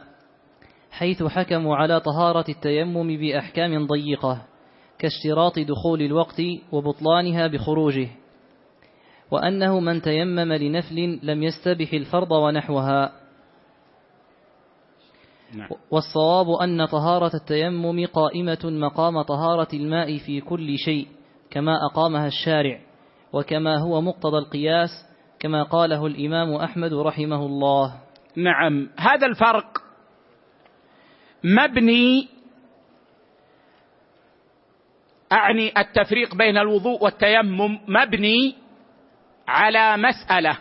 حيث 0.91 1.23
حكموا 1.23 1.75
على 1.75 1.99
طهارة 1.99 2.45
التيمم 2.49 3.17
بأحكام 3.17 3.87
ضيقة 3.87 4.41
كاشتراط 4.99 5.59
دخول 5.59 6.01
الوقت 6.01 6.41
وبطلانها 6.71 7.47
بخروجه 7.47 8.07
وأنه 9.31 9.79
من 9.79 10.01
تيمم 10.01 10.53
لنفل 10.53 11.19
لم 11.23 11.43
يستبح 11.43 11.93
الفرض 11.93 12.31
ونحوها 12.31 13.11
نعم. 15.53 15.69
والصواب 15.91 16.49
أن 16.61 16.85
طهارة 16.85 17.31
التيمم 17.35 18.05
قائمة 18.05 18.59
مقام 18.63 19.21
طهارة 19.21 19.67
الماء 19.73 20.17
في 20.17 20.41
كل 20.41 20.77
شيء 20.77 21.07
كما 21.49 21.77
أقامها 21.91 22.27
الشارع 22.27 22.79
وكما 23.33 23.77
هو 23.77 24.01
مقتضى 24.01 24.37
القياس 24.37 24.89
كما 25.43 25.63
قاله 25.63 26.05
الإمام 26.05 26.55
أحمد 26.55 26.93
رحمه 26.93 27.45
الله. 27.45 27.95
نعم 28.35 28.89
هذا 28.99 29.27
الفرق 29.27 29.83
مبني 31.43 32.27
أعني 35.31 35.73
التفريق 35.77 36.35
بين 36.35 36.57
الوضوء 36.57 37.03
والتيمم 37.03 37.79
مبني 37.87 38.55
على 39.47 39.97
مسألة 39.97 40.57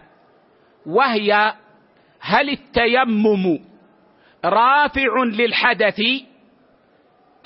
وهي 0.87 1.55
هل 2.21 2.51
التيمم 2.51 3.59
رافع 4.45 5.23
للحدث 5.25 6.01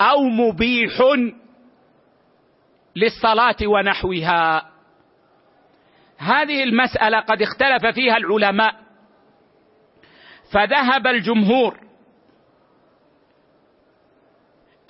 أو 0.01 0.23
مبيح 0.23 0.91
للصلاة 2.95 3.67
ونحوها؟ 3.67 4.76
هذه 6.17 6.63
المسألة 6.63 7.19
قد 7.19 7.41
اختلف 7.41 7.85
فيها 7.95 8.17
العلماء. 8.17 8.75
فذهب 10.53 11.07
الجمهور 11.07 11.79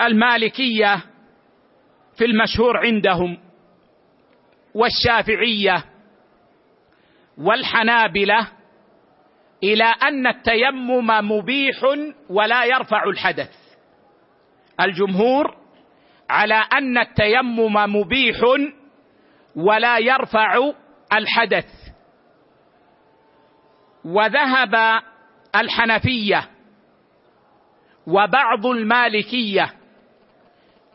المالكية 0.02 1.04
في 2.18 2.26
المشهور 2.26 2.78
عندهم 2.78 3.38
والشافعية 4.74 5.86
والحنابلة 7.38 8.48
إلى 9.64 9.84
أن 9.84 10.28
التيمم 10.28 11.08
مبيح 11.32 11.84
ولا 12.30 12.66
يرفع 12.66 13.04
الحدث. 13.04 13.52
الجمهور 14.82 15.58
على 16.30 16.64
أن 16.74 16.98
التيمم 16.98 17.96
مبيح 17.96 18.38
ولا 19.56 19.98
يرفع 19.98 20.72
الحدث 21.14 21.66
وذهب 24.06 25.02
الحنفية 25.56 26.50
وبعض 28.08 28.66
المالكية 28.66 29.74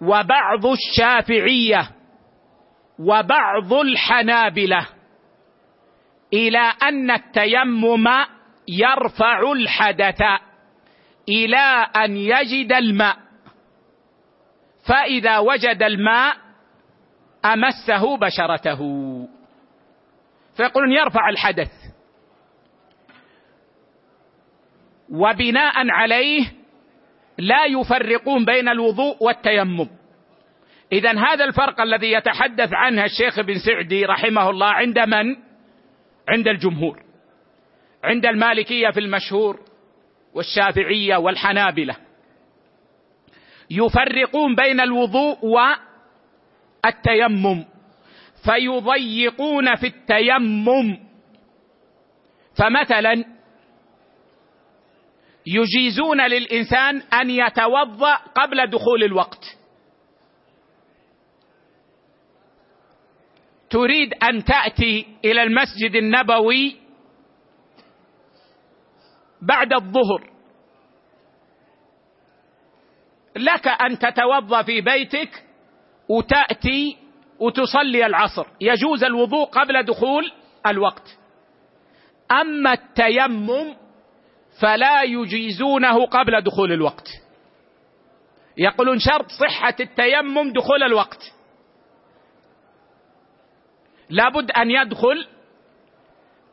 وبعض 0.03 0.67
الشافعية 0.67 1.91
وبعض 2.99 3.73
الحنابلة 3.73 4.87
إلى 6.33 6.73
أن 6.83 7.11
التيمم 7.11 8.09
يرفع 8.69 9.53
الحدث 9.53 10.23
إلى 11.29 11.87
أن 11.97 12.17
يجد 12.17 12.73
الماء 12.73 13.17
فإذا 14.89 15.39
وجد 15.39 15.83
الماء 15.83 16.37
أمسه 17.45 18.17
بشرته. 18.17 18.79
فيقولون 20.57 20.93
يرفع 20.93 21.29
الحدث. 21.29 21.71
وبناء 25.11 25.91
عليه 25.91 26.53
لا 27.39 27.65
يفرقون 27.65 28.45
بين 28.45 28.69
الوضوء 28.69 29.17
والتيمم. 29.25 29.89
اذا 30.93 31.19
هذا 31.19 31.45
الفرق 31.45 31.81
الذي 31.81 32.13
يتحدث 32.13 32.73
عنه 32.73 33.05
الشيخ 33.05 33.41
بن 33.41 33.55
سعدي 33.67 34.05
رحمه 34.05 34.51
الله 34.51 34.67
عند 34.67 34.99
من؟ 34.99 35.37
عند 36.29 36.49
الجمهور. 36.49 37.03
عند 38.05 38.27
المالكية 38.27 38.91
في 38.91 39.01
المشهور 39.01 39.61
والشافعية 40.35 41.17
والحنابلة. 41.17 41.97
يفرقون 43.71 44.55
بين 44.55 44.81
الوضوء 44.81 45.39
والتيمم. 46.85 47.65
فيضيقون 48.45 49.75
في 49.75 49.87
التيمم. 49.87 50.99
فمثلا 52.59 53.25
يجيزون 55.47 56.21
للإنسان 56.27 57.01
أن 57.01 57.31
يتوضأ 57.31 58.15
قبل 58.15 58.67
دخول 58.67 59.05
الوقت. 59.05 59.45
تريد 63.71 64.15
أن 64.15 64.45
تأتي 64.45 65.07
إلى 65.25 65.43
المسجد 65.43 65.95
النبوي 65.97 66.77
بعد 69.43 69.73
الظهر. 69.73 70.31
لك 73.37 73.69
أن 73.69 73.99
تتوضأ 73.99 74.63
في 74.63 74.81
بيتك 74.81 75.45
وتأتي 76.09 77.02
وتصلي 77.43 78.07
العصر. 78.07 78.47
يجوز 78.61 79.05
الوضوء 79.05 79.45
قبل 79.45 79.83
دخول 79.83 80.33
الوقت. 80.67 81.19
أما 82.31 82.73
التيمم 82.73 83.75
فلا 84.61 85.03
يجيزونه 85.03 86.07
قبل 86.07 86.41
دخول 86.41 86.73
الوقت. 86.73 87.09
يقولون 88.57 88.99
شرط 88.99 89.27
صحة 89.29 89.75
التيمم 89.81 90.53
دخول 90.53 90.83
الوقت. 90.83 91.33
لابد 94.11 94.51
أن 94.51 94.71
يدخل 94.71 95.27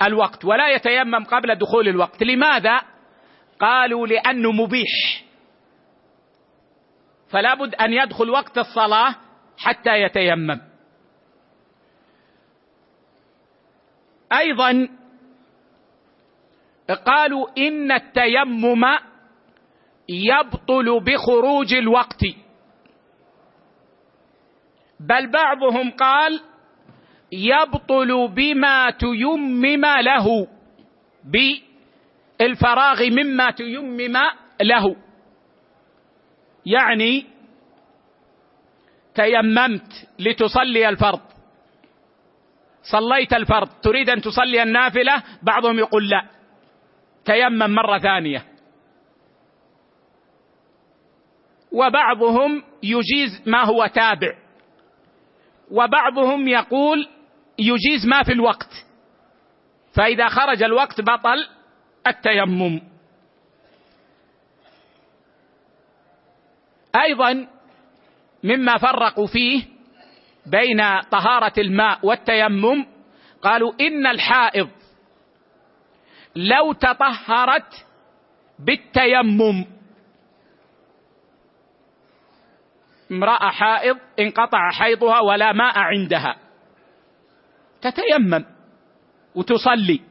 الوقت 0.02 0.46
ولا 0.46 0.70
يتيمم 0.70 1.24
قبل 1.26 1.56
دخول 1.56 1.88
الوقت. 1.88 2.24
لماذا؟ 2.24 2.82
قالوا 3.60 4.08
لأنه 4.08 4.52
مبيح. 4.52 5.24
فلا 7.30 7.54
بد 7.54 7.76
أن 7.76 7.94
يدخل 7.94 8.30
وقت 8.30 8.58
الصلاة 8.58 9.16
حتى 9.58 10.02
يتيمم. 10.02 10.62
أيضا 14.34 14.88
قالوا 17.06 17.48
إن 17.58 17.92
التيمم 17.92 18.86
يبطل 20.10 21.00
بخروج 21.00 21.74
الوقت. 21.74 22.26
بل 25.00 25.32
بعضهم 25.32 25.92
قال 25.92 26.42
يبطل 27.32 28.28
بما 28.28 28.90
تيمم 28.90 29.86
له 29.86 30.48
بالفراغ 32.40 33.10
مما 33.10 33.52
تيمم 33.52 34.18
له. 34.62 34.96
يعني 36.66 37.26
تيممت 39.16 40.08
لتصلي 40.20 40.90
الفرض. 40.90 41.29
صليت 42.92 43.34
الفرض. 43.34 43.70
تريد 43.82 44.10
أن 44.10 44.22
تصلي 44.22 44.64
النافلة؟ 44.64 45.24
بعضهم 45.44 45.80
يقول 45.80 46.10
لا. 46.10 46.28
تيمم 47.26 47.76
مرة 47.76 48.00
ثانية. 48.00 48.46
وبعضهم 51.72 52.64
يجيز 52.84 53.42
ما 53.46 53.64
هو 53.64 53.86
تابع. 53.86 54.38
وبعضهم 55.72 56.48
يقول 56.48 57.08
يجيز 57.60 58.08
ما 58.08 58.24
في 58.24 58.32
الوقت. 58.32 58.86
فإذا 59.94 60.28
خرج 60.28 60.64
الوقت 60.64 61.02
بطل 61.02 61.48
التيمم. 62.08 62.82
أيضا 66.96 67.48
مما 68.44 68.78
فرقوا 68.78 69.28
فيه 69.28 69.79
بين 70.50 71.02
طهارة 71.12 71.54
الماء 71.58 72.06
والتيمم 72.06 72.86
قالوا 73.42 73.74
إن 73.82 74.08
الحائض 74.08 74.70
لو 76.36 76.74
تطهرت 76.74 77.86
بالتيمم. 78.60 79.66
امرأة 83.12 83.50
حائض 83.50 83.98
انقطع 84.20 84.72
حيضها 84.72 85.20
ولا 85.20 85.52
ماء 85.52 85.80
عندها. 85.80 86.36
تتيمم 87.82 88.46
وتصلي. 89.36 90.02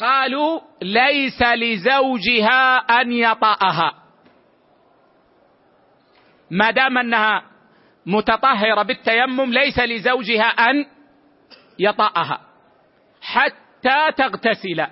قالوا 0.00 0.60
ليس 0.82 1.42
لزوجها 1.42 2.76
أن 2.76 3.12
يطأها. 3.12 3.94
ما 6.50 6.70
دام 6.70 6.98
أنها 6.98 7.49
متطهرة 8.10 8.82
بالتيمم 8.82 9.52
ليس 9.52 9.78
لزوجها 9.78 10.44
أن 10.44 10.86
يطأها 11.78 12.40
حتى 13.20 14.12
تغتسل. 14.16 14.86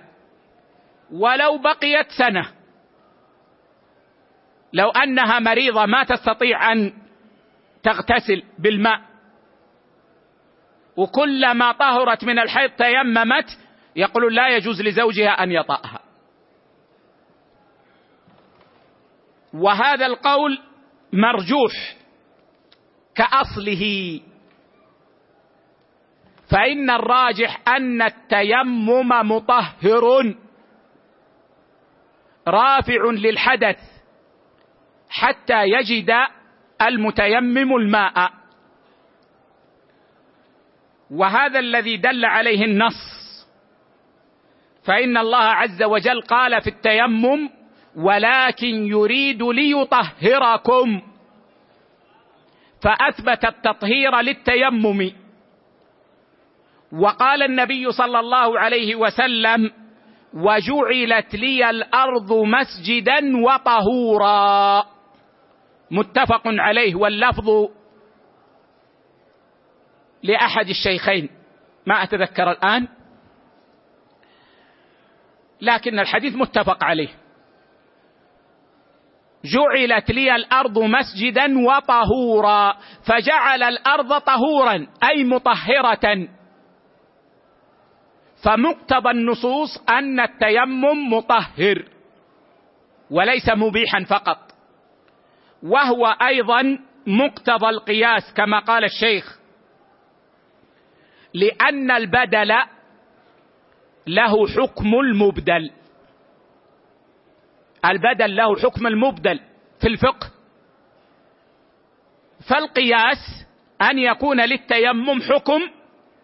ولو 1.12 1.58
بقيت 1.58 2.10
سنة 2.10 2.52
لو 4.72 4.90
أنها 4.90 5.38
مريضة 5.38 5.86
ما 5.86 6.04
تستطيع 6.04 6.72
أن 6.72 6.92
تغتسل 7.82 8.42
بالماء. 8.58 9.00
وكلما 10.96 11.72
طهرت 11.72 12.24
من 12.24 12.38
الحيض 12.38 12.70
تيممت 12.70 13.58
يقول 13.96 14.34
لا 14.34 14.48
يجوز 14.48 14.82
لزوجها 14.82 15.30
أن 15.30 15.52
يطأها. 15.52 16.00
وهذا 19.54 20.06
القول 20.06 20.58
مرجوح. 21.12 21.97
كأصله. 23.18 23.84
فإن 26.50 26.90
الراجح 26.90 27.68
أن 27.68 28.02
التيمم 28.02 29.08
مطهر. 29.08 30.34
رافع 32.48 33.10
للحدث 33.10 33.78
حتى 35.10 35.62
يجد 35.64 36.10
المتيمم 36.82 37.76
الماء. 37.76 38.30
وهذا 41.10 41.58
الذي 41.58 41.96
دل 41.96 42.24
عليه 42.24 42.64
النص. 42.64 43.18
فإن 44.84 45.16
الله 45.16 45.44
عز 45.44 45.82
وجل 45.82 46.20
قال 46.20 46.62
في 46.62 46.70
التيمم 46.70 47.50
ولكن 47.96 48.86
يريد 48.86 49.42
ليطهركم 49.42 51.07
فأثبت 52.82 53.44
التطهير 53.44 54.20
للتيمم. 54.20 55.10
وقال 56.92 57.42
النبي 57.42 57.92
صلى 57.92 58.20
الله 58.20 58.58
عليه 58.58 58.94
وسلم 58.94 59.70
وجعلت 60.34 61.34
لي 61.34 61.70
الأرض 61.70 62.32
مسجدا 62.32 63.20
وطهورا. 63.44 64.84
متفق 65.90 66.42
عليه. 66.46 66.94
واللفظ 66.94 67.68
لأحد 70.22 70.68
الشيخين. 70.68 71.28
ما 71.86 72.02
أتذكر 72.02 72.50
الآن. 72.50 72.88
لكن 75.60 75.98
الحديث 75.98 76.34
متفق 76.34 76.84
عليه. 76.84 77.08
جعلت 79.44 80.10
لي 80.10 80.36
الأرض 80.36 80.78
مسجدا 80.78 81.58
وطهورا 81.58 82.76
فجعل 83.06 83.62
الأرض 83.62 84.18
طهورا 84.18 84.86
أي 85.10 85.24
مطهرة. 85.24 86.28
فمقتضى 88.44 89.10
النصوص 89.10 89.78
أن 89.88 90.20
التيمم 90.20 91.12
مطهر 91.12 91.84
وليس 93.10 93.48
مبيحا 93.48 94.04
فقط. 94.04 94.38
وهو 95.62 96.06
أيضا 96.06 96.78
مقتضى 97.06 97.68
القياس 97.68 98.34
كما 98.36 98.58
قال 98.58 98.84
الشيخ 98.84 99.38
لأن 101.34 101.90
البدل 101.90 102.52
له 104.06 104.46
حكم 104.46 104.94
المبدل. 104.94 105.70
البدل 107.84 108.36
له 108.36 108.56
حكم 108.56 108.86
المبدل 108.86 109.40
في 109.80 109.88
الفقه. 109.88 110.30
فالقياس 112.50 113.46
أن 113.82 113.98
يكون 113.98 114.40
للتيمم 114.40 115.22
حكم 115.22 115.60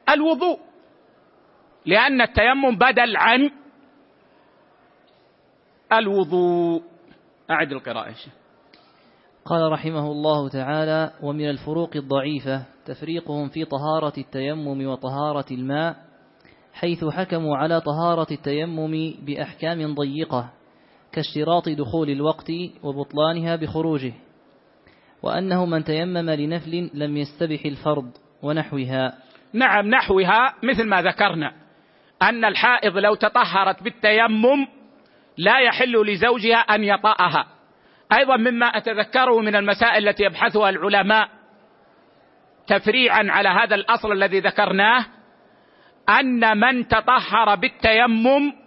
الوضوء 0.09 0.61
لأن 1.87 2.21
التيمم 2.21 2.79
بدل 2.79 3.17
عن 3.17 3.51
الوضوء. 5.93 6.83
أعد 7.51 7.73
القراءة 7.73 8.09
يا 8.09 8.15
شيخ. 8.15 8.33
قال 9.45 9.73
رحمه 9.73 10.07
الله 10.13 10.49
تعالى 10.49 11.13
ومن 11.23 11.51
الفروق 11.51 11.91
الضعيفة 11.97 12.63
تفريقهم 12.87 13.49
في 13.49 13.65
طهارة 13.65 14.13
التيمم 14.19 14.87
وطهارة 14.87 15.47
الماء 15.51 15.97
حيث 16.73 17.05
حكموا 17.05 17.57
على 17.57 17.81
طهارة 17.81 18.27
التيمم 18.31 19.15
بأحكام 19.27 19.95
ضيقة. 19.95 20.53
كاشتراط 21.15 21.69
دخول 21.69 22.11
الوقت 22.11 22.51
وبطلانها 22.83 23.57
بخروجه 23.57 24.12
وأنه 25.23 25.67
من 25.67 25.85
تيمم 25.85 26.31
لنفل 26.31 26.91
لم 26.95 27.17
يستبح 27.17 27.65
الفرض 27.65 28.11
ونحوها. 28.43 29.19
نعم 29.53 29.89
نحوها 29.89 30.55
مثل 30.62 30.89
ما 30.89 31.03
ذكرنا 31.03 31.53
أن 32.23 32.45
الحائض 32.45 32.99
لو 32.99 33.15
تطهرت 33.15 33.83
بالتيمم 33.83 34.67
لا 35.39 35.61
يحل 35.61 36.12
لزوجها 36.12 36.57
أن 36.57 36.85
يطأها. 36.85 37.47
أيضا 38.12 38.37
مما 38.37 38.67
أتذكره 38.67 39.41
من 39.41 39.57
المسائل 39.57 40.09
التي 40.09 40.25
يبحثها 40.25 40.69
العلماء 40.69 41.29
تفريعا 42.67 43.27
على 43.31 43.49
هذا 43.49 43.75
الأصل 43.75 44.12
الذي 44.12 44.41
ذكرناه 44.41 45.07
أن 46.09 46.61
من 46.61 46.89
تطهر 46.89 47.55
بالتيمم 47.55 48.64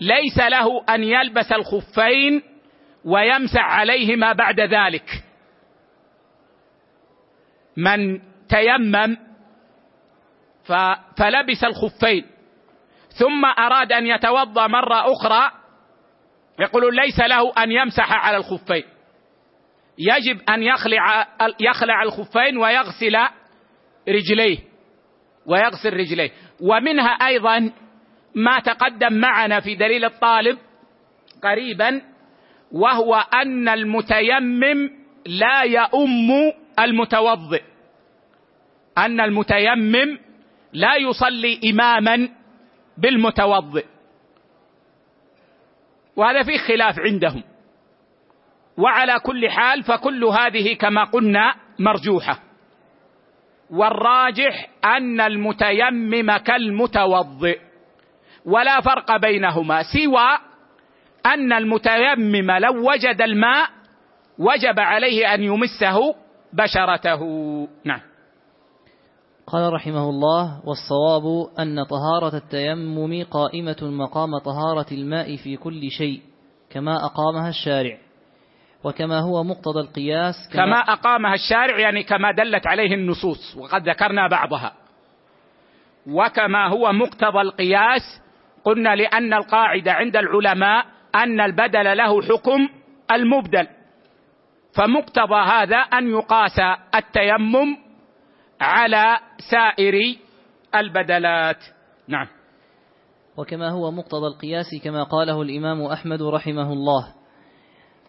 ليس 0.00 0.38
له 0.38 0.84
أن 0.88 1.04
يلبس 1.04 1.52
الخفين 1.52 2.42
ويمسح 3.04 3.62
عليهما 3.62 4.32
بعد 4.32 4.60
ذلك. 4.60 5.24
من 7.76 8.20
تيمم 8.48 9.16
فلبس 11.16 11.64
الخفين 11.64 12.26
ثم 13.08 13.44
أراد 13.44 13.92
أن 13.92 14.06
يتوضأ 14.06 14.66
مرة 14.66 15.12
أخرى 15.12 15.50
يقول 16.60 16.96
ليس 16.96 17.20
له 17.20 17.52
أن 17.58 17.72
يمسح 17.72 18.12
على 18.12 18.36
الخفين. 18.36 18.84
يجب 19.98 20.40
أن 20.50 20.62
يخلع 20.62 21.26
يخلع 21.60 22.02
الخفين 22.02 22.58
ويغسل 22.58 23.16
رجليه 24.08 24.58
ويغسل 25.46 25.92
رجليه. 25.92 26.30
ومنها 26.60 27.10
أيضا 27.10 27.72
ما 28.38 28.58
تقدم 28.60 29.12
معنا 29.12 29.60
في 29.60 29.74
دليل 29.74 30.04
الطالب 30.04 30.58
قريبا 31.42 32.02
وهو 32.72 33.14
أن 33.14 33.68
المتيمم 33.68 34.90
لا 35.26 35.62
يؤم 35.62 36.52
المتوضئ. 36.78 37.62
أن 38.98 39.20
المتيمم 39.20 40.18
لا 40.72 40.96
يصلي 40.96 41.60
اماما 41.70 42.28
بالمتوضئ. 42.98 43.84
وهذا 46.16 46.42
فيه 46.42 46.58
خلاف 46.58 46.98
عندهم. 46.98 47.42
وعلى 48.78 49.20
كل 49.20 49.50
حال 49.50 49.82
فكل 49.82 50.24
هذه 50.24 50.74
كما 50.74 51.04
قلنا 51.04 51.54
مرجوحة. 51.78 52.42
والراجح 53.70 54.68
أن 54.84 55.20
المتيمم 55.20 56.36
كالمتوضئ. 56.36 57.67
ولا 58.48 58.80
فرق 58.80 59.16
بينهما 59.16 59.82
سوى 59.82 60.38
أن 61.26 61.52
المتيمم 61.52 62.50
لو 62.50 62.90
وجد 62.90 63.22
الماء 63.22 63.68
وجب 64.38 64.80
عليه 64.80 65.34
أن 65.34 65.42
يمسه 65.42 66.14
بشرته. 66.52 67.22
نعم. 67.84 68.00
قال 69.46 69.72
رحمه 69.72 70.10
الله 70.10 70.60
والصواب 70.64 71.48
أن 71.58 71.84
طهارة 71.84 72.36
التيمم 72.36 73.24
قائمة 73.24 73.76
مقام 73.82 74.38
طهارة 74.38 74.86
الماء 74.92 75.36
في 75.36 75.56
كل 75.56 75.90
شيء 75.90 76.20
كما 76.70 76.96
أقامها 76.96 77.48
الشارع. 77.48 77.98
وكما 78.84 79.20
هو 79.20 79.44
مقتضى 79.44 79.80
القياس 79.80 80.34
كما, 80.52 80.64
كما 80.64 80.92
أقامها 80.92 81.34
الشارع 81.34 81.78
يعني 81.78 82.02
كما 82.02 82.32
دلت 82.32 82.66
عليه 82.66 82.94
النصوص 82.94 83.56
وقد 83.56 83.88
ذكرنا 83.88 84.28
بعضها. 84.28 84.72
وكما 86.06 86.66
هو 86.66 86.92
مقتضى 86.92 87.40
القياس 87.40 88.02
قلنا 88.64 88.96
لأن 88.96 89.34
القاعدة 89.34 89.92
عند 89.92 90.16
العلماء 90.16 90.86
أن 91.14 91.40
البدل 91.40 91.96
له 91.96 92.22
حكم 92.22 92.68
المبدل. 93.12 93.66
فمقتضى 94.74 95.34
هذا 95.34 95.76
أن 95.76 96.10
يقاس 96.10 96.60
التيمم 96.94 97.76
على 98.60 99.18
سائر 99.50 99.94
البدلات. 100.74 101.64
نعم. 102.08 102.26
وكما 103.36 103.70
هو 103.70 103.90
مقتضى 103.90 104.26
القياس 104.26 104.66
كما 104.84 105.02
قاله 105.02 105.42
الإمام 105.42 105.82
أحمد 105.82 106.22
رحمه 106.22 106.72
الله. 106.72 107.14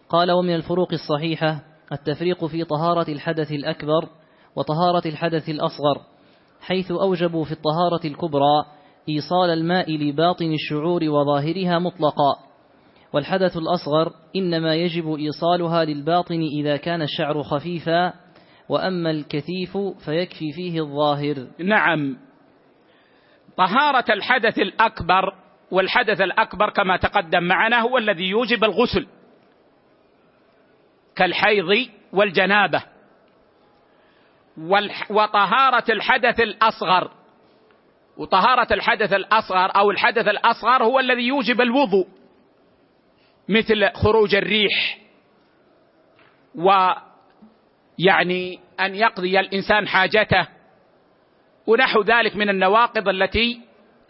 قال 0.08 0.32
ومن 0.32 0.54
الفروق 0.54 0.88
الصحيحة 0.92 1.60
التفريق 1.92 2.44
في 2.44 2.64
طهارة 2.64 3.10
الحدث 3.10 3.52
الأكبر 3.52 4.08
وطهارة 4.56 5.08
الحدث 5.08 5.48
الأصغر 5.48 6.00
حيث 6.60 6.90
أوجبوا 6.90 7.44
في 7.44 7.52
الطهارة 7.52 8.06
الكبرى 8.06 8.64
إيصال 9.16 9.50
الماء 9.50 9.96
لباطن 9.96 10.52
الشعور 10.52 11.04
وظاهرها 11.04 11.78
مطلقا. 11.78 12.50
والحدث 13.12 13.56
الأصغر 13.56 14.12
إنما 14.36 14.74
يجب 14.74 15.14
إيصالها 15.14 15.84
للباطن 15.84 16.42
إذا 16.60 16.76
كان 16.76 17.02
الشعر 17.02 17.42
خفيفا 17.42 18.12
وأما 18.68 19.10
الكثيف 19.10 19.76
فيكفي 20.04 20.52
فيه 20.52 20.80
الظاهر. 20.80 21.46
نعم. 21.58 22.16
طهارة 23.56 24.04
الحدث 24.12 24.58
الأكبر 24.58 25.34
والحدث 25.70 26.20
الأكبر 26.20 26.70
كما 26.70 26.96
تقدم 26.96 27.42
معنا 27.42 27.80
هو 27.80 27.98
الذي 27.98 28.24
يوجب 28.24 28.64
الغسل 28.64 29.06
كالحيض 31.16 31.88
والجنابة. 32.12 32.82
وطهارة 35.10 35.84
الحدث 35.92 36.40
الأصغر 36.40 37.19
وطهارة 38.16 38.72
الحدث 38.72 39.12
الأصغر 39.12 39.76
أو 39.76 39.90
الحدث 39.90 40.28
الأصغر 40.28 40.84
هو 40.84 41.00
الذي 41.00 41.26
يوجب 41.26 41.60
الوضوء 41.60 42.06
مثل 43.48 43.92
خروج 43.92 44.34
الريح 44.34 44.98
ويعني 46.54 48.60
أن 48.80 48.94
يقضي 48.94 49.40
الإنسان 49.40 49.88
حاجته 49.88 50.48
ونحو 51.66 52.02
ذلك 52.02 52.36
من 52.36 52.48
النواقض 52.48 53.08
التي 53.08 53.60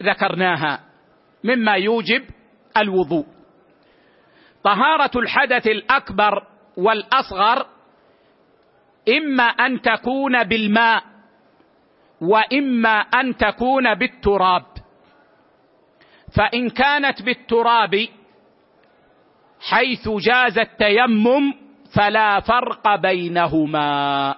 ذكرناها 0.03 0.79
مما 1.43 1.75
يوجب 1.75 2.23
الوضوء. 2.77 3.25
طهارة 4.63 5.11
الحدث 5.19 5.67
الأكبر 5.67 6.47
والأصغر 6.77 7.67
إما 9.09 9.43
أن 9.43 9.81
تكون 9.81 10.43
بالماء 10.43 11.03
وإما 12.21 12.99
أن 12.99 13.37
تكون 13.37 13.95
بالتراب. 13.95 14.65
فإن 16.35 16.69
كانت 16.69 17.21
بالتراب 17.21 18.07
حيث 19.69 20.09
جاز 20.09 20.57
التيمم 20.57 21.53
فلا 21.95 22.39
فرق 22.39 22.95
بينهما. 22.95 24.35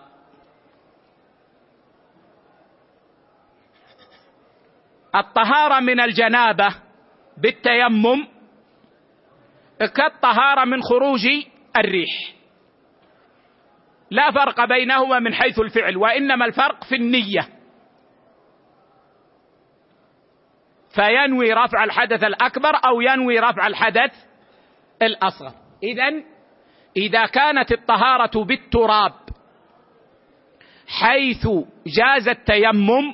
الطهارة 5.15 5.79
من 5.79 5.99
الجنابة 5.99 6.75
بالتيمم 7.37 8.27
كالطهارة 9.79 10.65
من 10.65 10.81
خروج 10.81 11.27
الريح. 11.77 12.33
لا 14.11 14.31
فرق 14.31 14.65
بينهما 14.65 15.19
من 15.19 15.33
حيث 15.33 15.59
الفعل 15.59 15.97
وإنما 15.97 16.45
الفرق 16.45 16.83
في 16.83 16.95
النية. 16.95 17.62
فينوي 20.93 21.53
رفع 21.53 21.83
الحدث 21.83 22.23
الأكبر 22.23 22.71
أو 22.85 23.01
ينوي 23.01 23.39
رفع 23.39 23.67
الحدث 23.67 24.11
الأصغر. 25.01 25.53
اذا 25.83 26.23
إذا 26.97 27.25
كانت 27.25 27.71
الطهارة 27.71 28.43
بالتراب 28.43 29.13
حيث 30.87 31.47
جاز 31.87 32.27
التيمم 32.27 33.13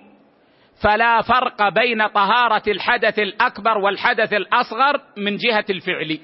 فلا 0.83 1.21
فرق 1.21 1.69
بين 1.69 2.07
طهارة 2.07 2.63
الحدث 2.67 3.19
الأكبر 3.19 3.77
والحدث 3.77 4.33
الأصغر 4.33 5.01
من 5.17 5.37
جهة 5.37 5.65
الفعل. 5.69 6.19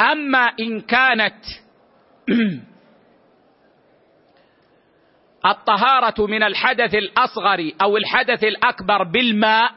أما 0.00 0.52
إن 0.60 0.80
كانت 0.80 1.44
الطهارة 5.46 6.26
من 6.26 6.42
الحدث 6.42 6.94
الأصغر 6.94 7.72
أو 7.82 7.96
الحدث 7.96 8.44
الأكبر 8.44 9.02
بالماء 9.04 9.72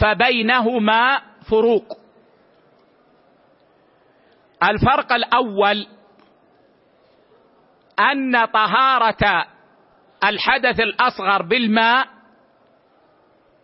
فبينهما 0.00 1.22
فروق. 1.50 1.98
الفرق 4.62 5.12
الأول 5.12 5.86
أن 8.00 8.44
طهارة 8.44 9.46
الحدث 10.24 10.80
الأصغر 10.80 11.42
بالماء 11.42 12.06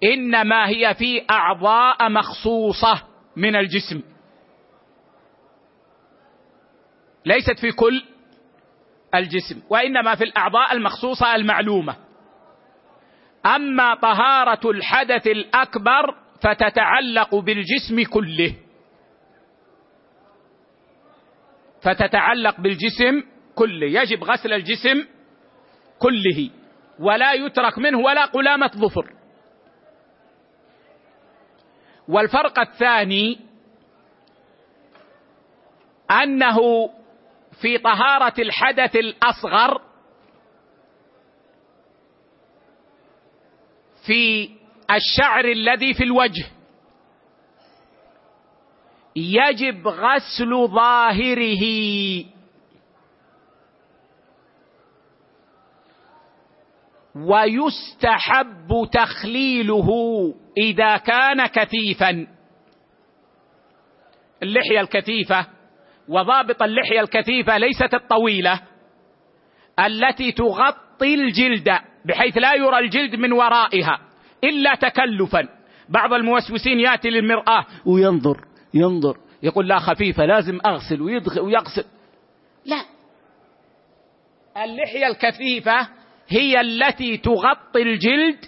إنما 0.04 0.68
هي 0.68 0.94
في 0.94 1.24
أعضاء 1.30 2.08
مخصوصة 2.08 3.02
من 3.36 3.56
الجسم. 3.56 4.02
ليست 7.24 7.58
في 7.60 7.72
كل 7.72 8.11
الجسم 9.14 9.62
وإنما 9.70 10.14
في 10.14 10.24
الأعضاء 10.24 10.72
المخصوصة 10.72 11.34
المعلومة. 11.34 11.96
أما 13.46 13.94
طهارة 13.94 14.70
الحدث 14.70 15.26
الأكبر 15.26 16.14
فتتعلق 16.42 17.34
بالجسم 17.34 18.02
كله. 18.12 18.54
فتتعلق 21.82 22.60
بالجسم 22.60 23.22
كله. 23.54 23.86
يجب 23.86 24.24
غسل 24.24 24.52
الجسم 24.52 25.06
كله 25.98 26.50
ولا 26.98 27.32
يترك 27.32 27.78
منه 27.78 27.98
ولا 27.98 28.24
قلامة 28.24 28.70
ظفر. 28.76 29.12
والفرق 32.08 32.58
الثاني 32.58 33.40
أنه 36.10 36.58
في 37.62 37.78
طهارة 37.78 38.34
الحدث 38.38 38.96
الأصغر 38.96 39.82
في 44.06 44.50
الشعر 44.90 45.44
الذي 45.44 45.94
في 45.94 46.04
الوجه. 46.04 46.46
يجب 49.16 49.88
غسل 49.88 50.68
ظاهره. 50.68 51.64
ويستحب 57.14 58.88
تخليله 58.92 59.88
إذا 60.58 60.96
كان 60.96 61.46
كثيفا. 61.46 62.26
اللحية 64.42 64.80
الكثيفة 64.80 65.61
وضابط 66.08 66.62
اللحية 66.62 67.00
الكثيفة 67.00 67.58
ليست 67.58 67.94
الطويلة 67.94 68.60
التي 69.86 70.32
تغطي 70.32 71.14
الجلد 71.14 71.68
بحيث 72.04 72.38
لا 72.38 72.54
يرى 72.54 72.78
الجلد 72.78 73.14
من 73.14 73.32
ورائها 73.32 73.98
إلا 74.44 74.74
تكلفا. 74.74 75.48
بعض 75.88 76.12
الموسوسين 76.12 76.80
يأتي 76.80 77.10
للمرآة 77.10 77.66
وينظر 77.86 78.44
ينظر 78.74 79.16
يقول 79.42 79.68
لا 79.68 79.78
خفيفة 79.78 80.24
لازم 80.24 80.58
أغسل 80.66 81.02
ويدخل 81.02 81.40
ويغسل. 81.40 81.84
لا. 82.64 82.84
اللحية 84.64 85.06
الكثيفة 85.06 85.88
هي 86.28 86.60
التي 86.60 87.16
تغطي 87.16 87.82
الجلد 87.82 88.38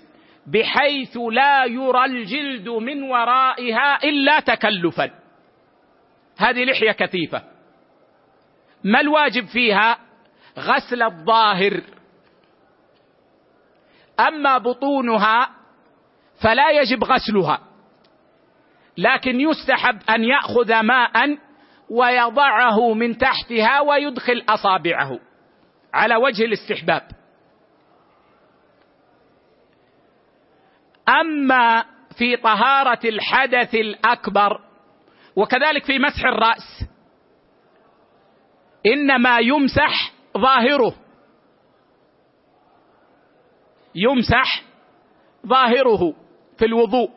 بحيث 0.47 1.17
لا 1.17 1.65
يرى 1.65 2.05
الجلد 2.05 2.69
من 2.69 3.03
ورائها 3.03 4.05
إلا 4.05 4.41
تكلفا. 4.41 5.24
هذه 6.37 6.65
لحية 6.65 6.93
كثيفة. 6.93 7.43
ما 8.85 9.01
الواجب 9.01 9.47
فيها؟ 9.47 9.99
غسل 10.59 11.03
الظاهر. 11.03 11.83
أما 14.21 14.59
بطونها 14.59 15.51
فلا 16.43 16.71
يجب 16.71 17.05
غسلها. 17.05 17.59
لكن 18.99 19.41
يستحب 19.41 19.99
أن 20.11 20.25
يأخذ 20.25 20.81
ماء 20.81 21.39
ويضعه 21.91 22.95
من 22.95 23.19
تحتها 23.19 23.81
ويدخل 23.81 24.45
أصابعه 24.49 25.21
على 25.95 26.17
وجه 26.17 26.45
الاستحباب. 26.45 27.03
أما 31.09 31.85
في 32.19 32.37
طهارة 32.37 33.01
الحدث 33.05 33.75
الأكبر 33.75 34.61
وكذلك 35.37 35.85
في 35.85 35.99
مسح 35.99 36.25
الرأس. 36.25 36.89
إنما 38.87 39.39
يمسح 39.39 40.13
ظاهره. 40.39 40.95
يمسح 43.95 44.63
ظاهره 45.47 46.15
في 46.59 46.65
الوضوء. 46.65 47.11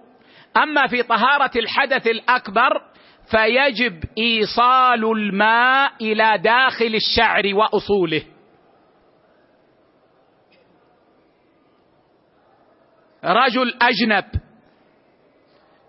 أما 0.58 0.88
في 0.88 1.04
طهارة 1.04 1.52
الحدث 1.56 2.08
الأكبر 2.08 2.82
فيجب 3.32 4.04
إيصال 4.18 5.06
الماء 5.12 5.94
إلى 6.02 6.38
داخل 6.38 6.96
الشعر 6.96 7.44
وأصوله. 7.54 8.24
رجل 13.24 13.78
أجنب 13.82 14.26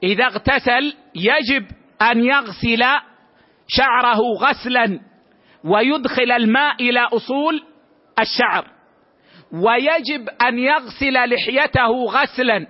إذا 0.02 0.24
اغتسل 0.24 0.96
يجب 1.14 1.77
أن 2.02 2.24
يغسل 2.24 2.84
شعره 3.68 4.20
غسلا 4.40 5.00
ويدخل 5.64 6.32
الماء 6.32 6.74
إلى 6.74 7.00
أصول 7.00 7.64
الشعر 8.18 8.70
ويجب 9.52 10.28
أن 10.28 10.58
يغسل 10.58 11.34
لحيته 11.34 12.04
غسلا 12.04 12.66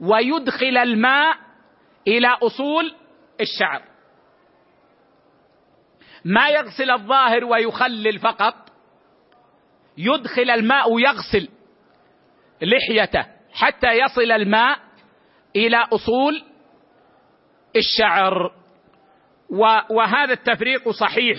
ويدخل 0.00 0.76
الماء 0.78 1.36
إلى 2.08 2.28
أصول 2.28 2.94
الشعر. 3.40 3.82
ما 6.24 6.48
يغسل 6.48 6.90
الظاهر 6.90 7.44
ويخلل 7.44 8.18
فقط 8.18 8.54
يدخل 9.98 10.50
الماء 10.50 10.92
ويغسل 10.92 11.48
لحيته 12.62 13.26
حتى 13.52 13.92
يصل 13.92 14.32
الماء 14.32 14.78
إلى 15.56 15.76
أصول 15.76 16.42
الشعر 17.76 18.52
وهذا 19.90 20.32
التفريق 20.32 20.88
صحيح. 20.90 21.38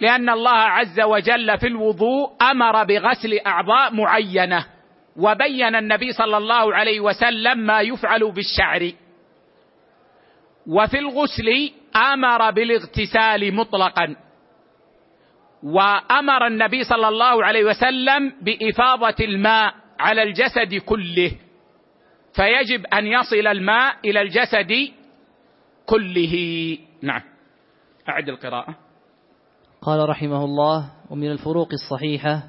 لأن 0.00 0.28
الله 0.28 0.50
عز 0.50 1.00
وجل 1.00 1.58
في 1.58 1.66
الوضوء 1.66 2.32
أمر 2.42 2.84
بغسل 2.84 3.38
أعضاء 3.46 3.94
معينة 3.94 4.66
وبين 5.16 5.74
النبي 5.74 6.12
صلى 6.12 6.36
الله 6.36 6.74
عليه 6.74 7.00
وسلم 7.00 7.58
ما 7.58 7.80
يفعل 7.80 8.32
بالشعر. 8.32 8.92
وفي 10.66 10.98
الغسل 10.98 11.72
أمر 11.96 12.50
بالاغتسال 12.50 13.54
مطلقا 13.54 14.16
وأمر 15.62 16.46
النبي 16.46 16.84
صلى 16.84 17.08
الله 17.08 17.44
عليه 17.44 17.64
وسلم 17.64 18.32
بإفاضة 18.42 19.16
الماء 19.20 19.74
على 20.00 20.22
الجسد 20.22 20.74
كله. 20.74 21.32
فيجب 22.34 22.86
أن 22.86 23.06
يصل 23.06 23.46
الماء 23.46 23.96
إلى 24.04 24.20
الجسد 24.22 24.72
كله. 25.86 26.34
نعم. 27.02 27.22
أعد 28.08 28.28
القراءة. 28.28 28.76
قال 29.82 30.08
رحمه 30.08 30.44
الله 30.44 30.90
ومن 31.10 31.30
الفروق 31.30 31.68
الصحيحة 31.72 32.42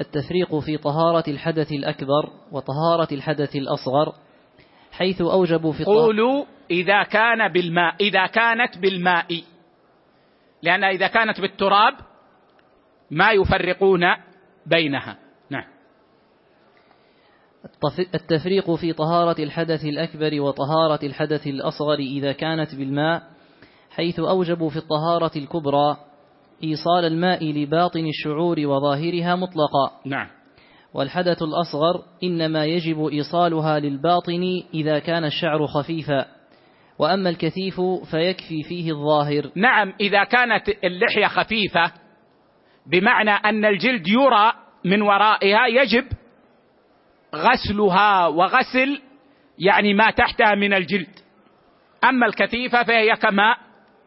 التفريق 0.00 0.58
في 0.58 0.76
طهارة 0.76 1.30
الحدث 1.30 1.72
الأكبر 1.72 2.30
وطهارة 2.52 3.14
الحدث 3.14 3.56
الأصغر 3.56 4.14
حيث 4.92 5.20
أوجبوا 5.20 5.72
في 5.72 5.84
قولوا 5.84 6.44
إذا 6.70 7.02
كان 7.02 7.52
بالماء 7.52 7.96
إذا 8.00 8.26
كانت 8.26 8.78
بالماء. 8.78 9.42
لأن 10.62 10.84
إذا 10.84 11.06
كانت 11.06 11.40
بالتراب 11.40 11.94
ما 13.10 13.32
يفرقون 13.32 14.00
بينها. 14.66 15.18
التفريق 18.14 18.74
في 18.74 18.92
طهارة 18.92 19.42
الحدث 19.42 19.84
الأكبر 19.84 20.40
وطهارة 20.40 21.06
الحدث 21.06 21.46
الأصغر 21.46 21.98
إذا 21.98 22.32
كانت 22.32 22.74
بالماء 22.74 23.22
حيث 23.90 24.20
أوجبوا 24.20 24.70
في 24.70 24.76
الطهارة 24.76 25.30
الكبرى 25.36 25.96
إيصال 26.64 27.04
الماء 27.04 27.44
لباطن 27.44 28.06
الشعور 28.06 28.60
وظاهرها 28.60 29.36
مطلقا. 29.36 29.90
نعم. 30.06 30.28
والحدث 30.94 31.42
الأصغر 31.42 32.02
إنما 32.22 32.64
يجب 32.64 33.06
إيصالها 33.06 33.78
للباطن 33.78 34.62
إذا 34.74 34.98
كان 34.98 35.24
الشعر 35.24 35.66
خفيفا. 35.66 36.26
وأما 36.98 37.30
الكثيف 37.30 37.80
فيكفي 38.10 38.62
فيه 38.62 38.90
الظاهر. 38.90 39.50
نعم 39.56 39.92
إذا 40.00 40.24
كانت 40.24 40.68
اللحية 40.84 41.26
خفيفة 41.26 41.92
بمعنى 42.86 43.30
أن 43.30 43.64
الجلد 43.64 44.08
يرى 44.08 44.52
من 44.84 45.02
ورائها 45.02 45.66
يجب 45.66 46.04
غسلها 47.34 48.26
وغسل 48.26 49.02
يعني 49.58 49.94
ما 49.94 50.10
تحتها 50.10 50.54
من 50.54 50.74
الجلد. 50.74 51.18
أما 52.04 52.26
الكثيفة 52.26 52.82
فهي 52.82 53.16
كما 53.16 53.56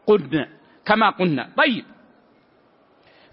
قلنا 0.07 0.47
كما 0.85 1.09
قلنا. 1.09 1.49
طيب. 1.57 1.85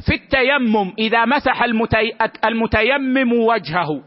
في 0.07 0.15
التيمم 0.15 0.93
إذا 0.99 1.25
مسح 1.25 1.63
المتي... 1.63 2.17
المتيمم 2.45 3.33
وجهه 3.33 4.03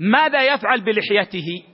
ماذا 0.00 0.54
يفعل 0.54 0.80
بلحيته؟ 0.80 1.64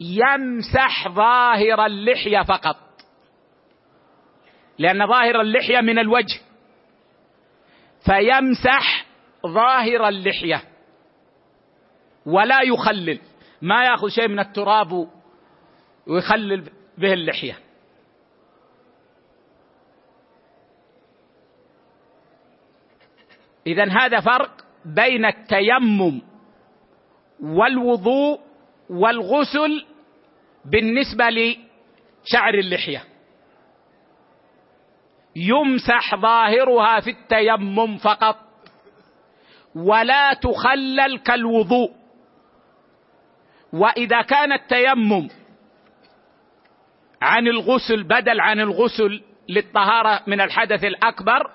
يمسح 0.00 1.08
ظاهر 1.08 1.86
اللحية 1.86 2.42
فقط. 2.42 2.76
لأن 4.78 5.06
ظاهر 5.06 5.40
اللحية 5.40 5.80
من 5.80 5.98
الوجه. 5.98 6.40
فيمسح 8.04 9.01
ظاهر 9.46 10.08
اللحية. 10.08 10.62
ولا 12.26 12.62
يخلل. 12.62 13.20
ما 13.62 13.84
يأخذ 13.84 14.08
شيء 14.08 14.28
من 14.28 14.38
التراب 14.38 15.08
ويخلل 16.06 16.70
به 16.98 17.12
اللحية. 17.12 17.58
اذا 23.66 23.88
هذا 23.88 24.20
فرق 24.20 24.64
بين 24.84 25.24
التيمم 25.24 26.22
والوضوء 27.42 28.40
والغسل 28.90 29.86
بالنسبة 30.64 31.24
لشعر 31.30 32.54
اللحية. 32.54 33.04
يمسح 35.36 36.16
ظاهرها 36.16 37.00
في 37.00 37.10
التيمم 37.10 37.96
فقط. 37.96 38.51
ولا 39.74 40.34
تخلل 40.34 41.18
كالوضوء. 41.18 41.90
وإذا 43.72 44.22
كان 44.22 44.52
التيمم 44.52 45.28
عن 47.22 47.48
الغسل 47.48 48.02
بدل 48.02 48.40
عن 48.40 48.60
الغسل 48.60 49.22
للطهارة 49.48 50.20
من 50.26 50.40
الحدث 50.40 50.84
الأكبر 50.84 51.50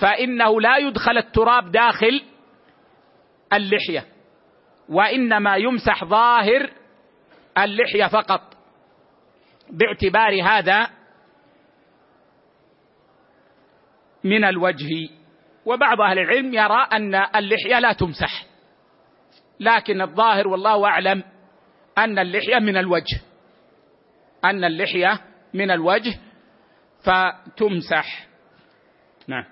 فإنه 0.00 0.60
لا 0.60 0.76
يدخل 0.76 1.18
التراب 1.18 1.70
داخل 1.70 2.22
اللحية 3.52 4.04
وإنما 4.88 5.56
يمسح 5.56 6.04
ظاهر 6.04 6.70
اللحية 7.58 8.06
فقط. 8.06 8.40
باعتبار 9.70 10.42
هذا 10.42 10.90
من 14.24 14.44
الوجه 14.44 15.08
وبعض 15.66 16.00
أهل 16.00 16.18
العلم 16.18 16.54
يرى 16.54 16.86
أن 16.92 17.14
اللحية 17.14 17.78
لا 17.78 17.92
تمسح. 17.92 18.46
لكن 19.60 20.00
الظاهر 20.00 20.48
والله 20.48 20.86
أعلم 20.86 21.22
أن 21.98 22.18
اللحية 22.18 22.58
من 22.58 22.76
الوجه. 22.76 23.20
أن 24.44 24.64
اللحية 24.64 25.20
من 25.54 25.70
الوجه 25.70 26.18
فتمسح. 27.02 28.26
نعم. 29.28 29.44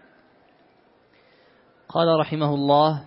قال 1.88 2.20
رحمه 2.20 2.54
الله 2.54 3.04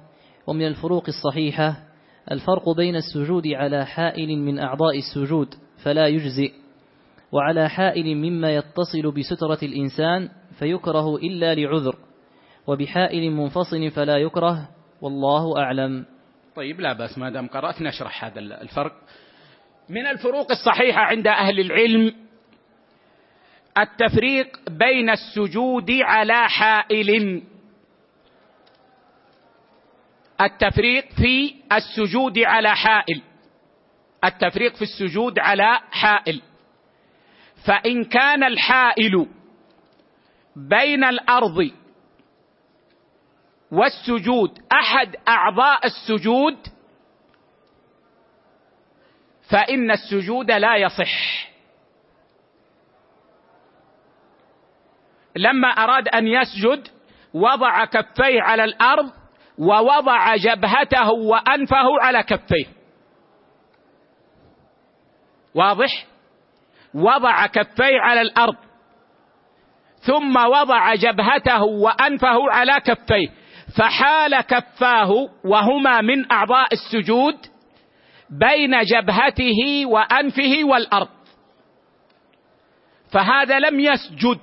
ومن 0.48 0.68
الفروق 0.68 1.04
الصحيحة 1.08 1.84
الفرق 2.32 2.70
بين 2.70 2.96
السجود 2.96 3.48
على 3.48 3.86
حائل 3.86 4.38
من 4.38 4.60
أعضاء 4.60 4.98
السجود 4.98 5.56
فلا 5.84 6.08
يجزئ 6.08 6.54
وعلى 7.32 7.70
حائل 7.70 8.16
مما 8.16 8.56
يتصل 8.56 9.12
بسترة 9.12 9.60
الإنسان 9.64 10.30
فيكره 10.60 11.16
إلا 11.16 11.56
لعذر 11.56 11.96
وبحائل 12.68 13.32
منفصل 13.32 13.92
فلا 13.92 14.18
يكره 14.18 14.70
والله 15.02 15.58
أعلم. 15.60 16.06
طيب 16.56 16.82
لا 16.82 16.94
بأس 16.94 17.18
ما 17.18 17.30
دام 17.30 17.48
قرأت 17.48 17.82
نشرح 17.82 18.26
هذا 18.26 18.40
الفرق. 18.40 18.94
من 19.90 20.08
الفروق 20.08 20.52
الصحيحة 20.52 21.02
عند 21.02 21.28
أهل 21.28 21.60
العلم 21.60 22.14
التفريق 23.78 24.60
بين 24.70 25.10
السجود 25.10 25.92
على 25.92 26.50
حائل. 26.50 27.44
التفريق 30.42 31.06
في 31.12 31.56
السجود 31.72 32.40
على 32.40 32.76
حائل. 32.76 33.22
التفريق 34.24 34.76
في 34.76 34.82
السجود 34.82 35.40
على 35.40 35.80
حائل. 35.92 36.42
فإن 37.66 38.04
كان 38.04 38.44
الحائل 38.44 39.28
بين 40.56 41.04
الأرض 41.04 41.72
والسجود 43.72 44.60
أحد 44.72 45.16
أعضاء 45.28 45.86
السجود. 45.86 46.58
فإن 49.50 49.92
السجود 49.92 50.52
لا 50.52 50.76
يصح. 50.76 51.48
لما 55.36 55.68
أراد 55.68 56.08
أن 56.08 56.28
يسجد 56.28 56.88
وضع 57.34 57.86
كفيه 57.86 58.42
على 58.42 58.64
الأرض 58.64 59.12
ووضع 59.58 60.36
جبهته 60.36 61.12
وأنفه 61.12 62.02
على 62.02 62.24
كفيه. 62.24 62.66
واضح؟ 65.56 66.06
وضع 66.94 67.48
كفيه 67.48 68.00
على 68.00 68.22
الأرض 68.22 68.56
ثم 70.00 70.38
وضع 70.38 70.96
جبهته 70.96 71.64
وأنفه 71.64 72.52
على 72.52 72.80
كفيه. 72.80 73.30
فحال 73.76 74.42
كفاه 74.42 75.30
وهما 75.44 76.02
من 76.02 76.32
أعضاء 76.32 76.68
السجود 76.74 77.38
بين 78.30 78.82
جبهته 78.82 79.86
وأنفه 79.86 80.64
والأرض. 80.64 81.10
فهذا 83.12 83.60
لم 83.60 83.80
يسجد. 83.80 84.40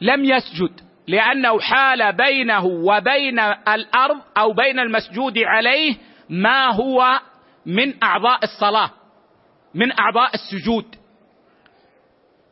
لم 0.00 0.24
يسجد 0.24 0.80
لأنه 1.06 1.60
حال 1.60 2.12
بينه 2.16 2.64
وبين 2.64 3.38
الأرض 3.68 4.20
أو 4.38 4.52
بين 4.52 4.78
المسجود 4.78 5.38
عليه 5.38 5.96
ما 6.28 6.66
هو 6.66 7.20
من 7.66 8.02
أعضاء 8.02 8.44
الصلاة 8.44 8.90
من 9.74 9.98
أعضاء 9.98 10.30
السجود. 10.34 10.96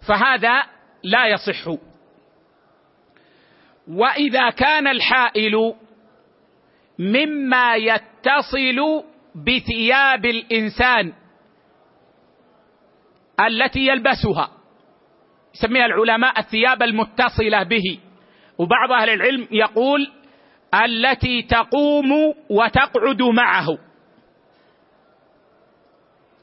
فهذا 0.09 0.63
لا 1.03 1.27
يصح. 1.27 1.90
وإذا 3.91 4.51
كان 4.51 4.87
الحائل 4.87 5.75
مما 6.99 7.77
يتصل 7.77 9.05
بثياب 9.35 10.25
الإنسان 10.25 11.13
التي 13.47 13.87
يلبسها 13.87 14.51
يسميها 15.55 15.87
العلماء 15.87 16.39
الثياب 16.39 16.83
المتصلة 16.83 17.63
به. 17.63 17.99
وبعض 18.59 18.93
أهل 18.93 19.11
العلم 19.11 19.49
يقول 19.51 20.13
التي 20.85 21.43
تقوم 21.43 22.35
وتقعد 22.51 23.23
معه. 23.23 23.79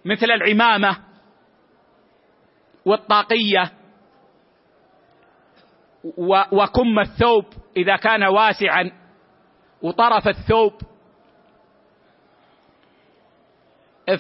مثل 0.06 0.32
العمامة 0.32 0.98
والطاقية. 2.86 3.72
وكم 6.52 7.00
الثوب 7.00 7.46
إذا 7.78 7.96
كان 7.96 8.24
واسعا 8.24 8.92
وطرف 9.82 10.28
الثوب. 10.28 10.74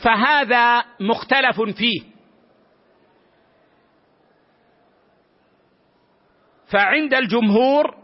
فهذا 0.03 0.85
مختلف 0.99 1.61
فيه. 1.61 2.01
فعند 6.67 7.13
الجمهور 7.13 7.95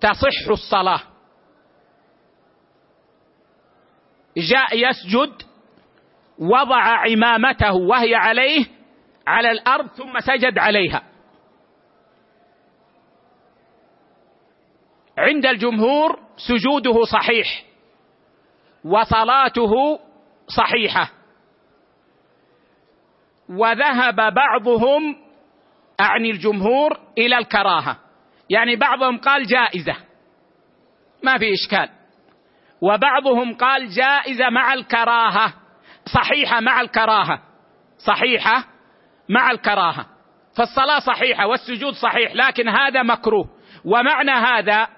تصح 0.00 0.50
الصلاة. 0.50 1.00
جاء 4.36 4.90
يسجد 4.90 5.42
وضع 6.38 6.82
عمامته 6.82 7.74
وهي 7.74 8.14
عليه 8.14 8.66
على 9.26 9.50
الأرض 9.50 9.86
ثم 9.86 10.20
سجد 10.20 10.58
عليها. 10.58 11.13
عند 15.18 15.46
الجمهور 15.46 16.18
سجوده 16.36 17.04
صحيح 17.04 17.64
وصلاته 18.84 20.00
صحيحة. 20.48 21.10
وذهب 23.48 24.34
بعضهم 24.34 25.16
أعني 26.00 26.30
الجمهور 26.30 27.00
إلى 27.18 27.38
الكراهة. 27.38 27.96
يعني 28.50 28.76
بعضهم 28.76 29.18
قال 29.18 29.46
جائزة. 29.46 29.96
ما 31.22 31.38
في 31.38 31.52
إشكال. 31.52 31.88
وبعضهم 32.80 33.54
قال 33.54 33.88
جائزة 33.88 34.50
مع 34.50 34.74
الكراهة. 34.74 35.54
صحيحة 36.14 36.60
مع 36.60 36.80
الكراهة. 36.80 37.42
صحيحة 37.98 38.64
مع 39.28 39.50
الكراهة. 39.50 40.06
فالصلاة 40.56 40.98
صحيحة 40.98 41.46
والسجود 41.46 41.92
صحيح 41.92 42.34
لكن 42.34 42.68
هذا 42.68 43.02
مكروه. 43.02 43.48
ومعنى 43.84 44.30
هذا 44.30 44.88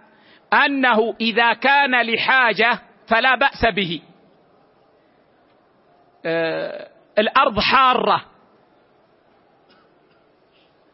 أنه 0.53 1.14
إذا 1.20 1.53
كان 1.53 2.03
لحاجة 2.03 2.78
فلا 3.09 3.34
بأس 3.34 3.66
به. 3.74 4.03
آه 6.26 6.88
الأرض 7.18 7.61
حارة. 7.61 8.24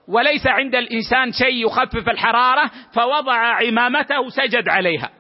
وليس 0.09 0.47
عند 0.47 0.75
الإنسان 0.75 1.33
شيء 1.33 1.67
يخفف 1.67 2.09
الحرارة 2.09 2.71
فوضع 2.93 3.37
عمامته 3.37 4.29
سجد 4.29 4.69
عليها. 4.69 5.11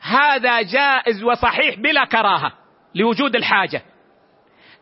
هذا 0.00 0.62
جائز 0.62 1.22
وصحيح 1.22 1.74
بلا 1.78 2.04
كراهة 2.04 2.52
لوجود 2.94 3.36
الحاجة. 3.36 3.82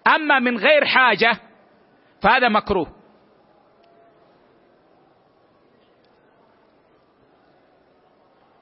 أما 0.06 0.38
من 0.38 0.56
غير 0.56 0.84
حاجة 0.84 1.49
فهذا 2.22 2.48
مكروه. 2.48 3.00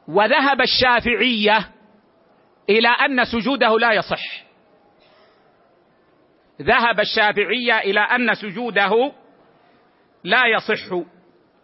وذهب 0.08 0.60
الشافعيه 0.60 1.70
إلى 2.70 2.88
أن 2.88 3.24
سجوده 3.24 3.78
لا 3.78 3.92
يصح. 3.92 4.22
ذهب 6.62 7.00
الشافعيه 7.00 7.78
إلى 7.78 8.00
أن 8.00 8.34
سجوده 8.34 9.12
لا 10.24 10.46
يصح. 10.46 10.92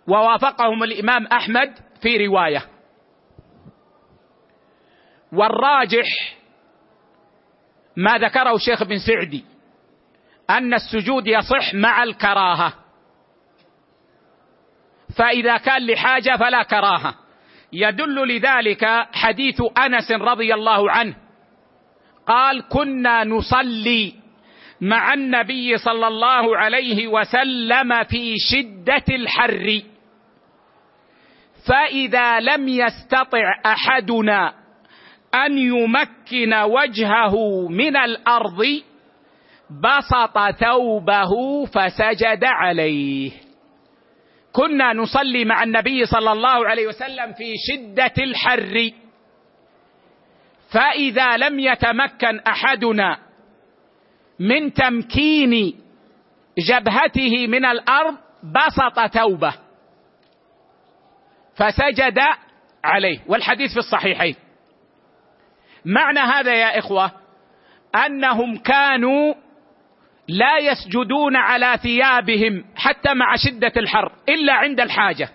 ووافقهم 0.09 0.83
الإمام 0.83 1.27
أحمد 1.27 1.79
في 2.03 2.27
رواية. 2.27 2.69
والراجح 5.33 6.37
ما 7.97 8.19
ذكره 8.19 8.55
الشيخ 8.55 8.85
بن 8.85 8.99
سعدي. 8.99 9.54
أن 10.51 10.75
السجود 10.75 11.27
يصح 11.27 11.75
مع 11.75 12.03
الكراهة. 12.03 12.73
فإذا 15.17 15.57
كان 15.57 15.87
لحاجة 15.87 16.37
فلا 16.37 16.63
كراهة. 16.63 17.15
يدل 17.73 18.29
لذلك 18.29 18.85
حديث 19.13 19.63
أنس 19.79 20.13
رضي 20.13 20.55
الله 20.55 20.91
عنه. 20.91 21.17
قال 22.27 22.69
كنا 22.69 23.25
نصلي 23.25 24.15
مع 24.81 25.15
النبي 25.15 25.79
صلى 25.79 26.07
الله 26.07 26.57
عليه 26.57 27.07
وسلم 27.09 28.05
في 28.05 28.35
شدة 28.39 29.05
الحر. 29.11 29.83
فإذا 31.69 32.41
لم 32.41 32.69
يستطع 32.69 33.61
أحدنا 33.67 34.55
أن 35.35 35.59
يمكن 35.59 36.55
وجهه 36.55 37.69
من 37.69 37.97
الأرض 37.97 38.83
بسط 39.71 40.39
ثوبه 40.61 41.65
فسجد 41.65 42.45
عليه. 42.45 43.33
كنا 44.53 44.93
نصلي 44.93 45.45
مع 45.45 45.63
النبي 45.63 46.07
صلى 46.07 46.33
الله 46.33 46.69
عليه 46.69 46.87
وسلم 46.87 47.33
في 47.33 47.55
شدة 47.69 48.15
الحر. 48.19 48.91
فإذا 50.71 51.37
لم 51.37 51.59
يتمكن 51.61 52.39
أحدنا 52.39 53.19
من 54.39 54.73
تمكين 54.73 55.81
جبهته 56.59 57.47
من 57.47 57.65
الأرض 57.65 58.15
بسط 58.43 59.07
ثوبه 59.19 59.55
فسجد 61.57 62.19
عليه. 62.85 63.21
والحديث 63.27 63.73
في 63.73 63.79
الصحيحين. 63.79 64.37
معنى 65.85 66.21
هذا 66.21 66.55
يا 66.55 66.79
إخوة 66.79 67.11
أنهم 68.07 68.57
كانوا 68.57 69.35
لا 70.29 70.59
يسجدون 70.59 71.37
على 71.37 71.79
ثيابهم 71.83 72.65
حتى 72.77 73.15
مع 73.15 73.37
شدة 73.37 73.73
الحر 73.77 74.13
إلا 74.29 74.53
عند 74.53 74.81
الحاجة. 74.81 75.29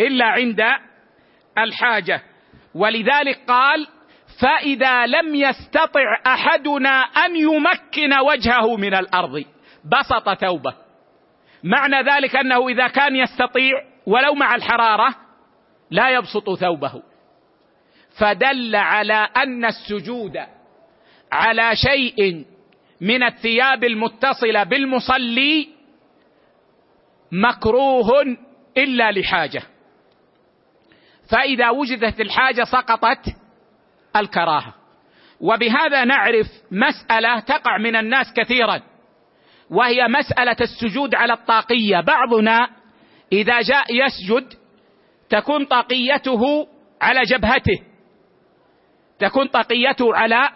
إلا 0.00 0.24
عند 0.24 0.62
الحاجة. 1.58 2.22
ولذلك 2.74 3.40
قال 3.48 3.86
فإذا 4.40 5.06
لم 5.06 5.34
يستطع 5.34 6.20
أحدنا 6.26 7.00
أن 7.00 7.36
يمكن 7.36 8.18
وجهه 8.18 8.76
من 8.76 8.94
الأرض 8.94 9.44
بسط 9.84 10.34
ثوبه. 10.40 10.74
معنى 11.64 12.02
ذلك 12.02 12.36
أنه 12.36 12.68
إذا 12.68 12.88
كان 12.88 13.16
يستطيع 13.16 13.82
ولو 14.06 14.34
مع 14.34 14.54
الحرارة 14.54 15.14
لا 15.90 16.10
يبسط 16.10 16.50
ثوبه. 16.50 17.02
فدل 18.18 18.76
على 18.76 19.28
أن 19.36 19.64
السجود 19.64 20.38
على 21.32 21.76
شيء 21.76 22.44
من 23.00 23.22
الثياب 23.22 23.84
المتصلة 23.84 24.62
بالمصلي 24.62 25.68
مكروه 27.32 28.36
إلا 28.76 29.12
لحاجة. 29.12 29.62
فإذا 31.30 31.70
وجدت 31.70 32.20
الحاجة 32.20 32.64
سقطت 32.64 33.36
الكراهة. 34.16 34.74
وبهذا 35.40 36.04
نعرف 36.04 36.46
مسألة 36.70 37.40
تقع 37.40 37.78
من 37.78 37.96
الناس 37.96 38.32
كثيرا 38.36 38.80
وهي 39.70 40.08
مسألة 40.08 40.56
السجود 40.60 41.14
على 41.14 41.32
الطاقية. 41.32 42.00
بعضنا 42.00 42.68
إذا 43.32 43.60
جاء 43.60 43.86
يسجد 43.94 44.54
تكون 45.30 45.64
طاقيته 45.64 46.68
على 47.00 47.22
جبهته 47.22 47.82
تكون 49.18 49.46
طاقيته 49.46 50.16
على 50.16 50.50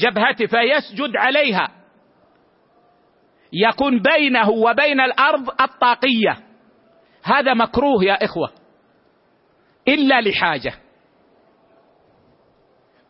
جبهته 0.00 0.46
فيسجد 0.46 1.16
عليها. 1.16 1.68
يكون 3.52 4.02
بينه 4.02 4.50
وبين 4.50 5.00
الأرض 5.00 5.60
الطاقية. 5.60 6.38
هذا 7.24 7.54
مكروه 7.54 8.04
يا 8.04 8.24
إخوة. 8.24 8.52
إلا 9.88 10.20
لحاجة. 10.20 10.72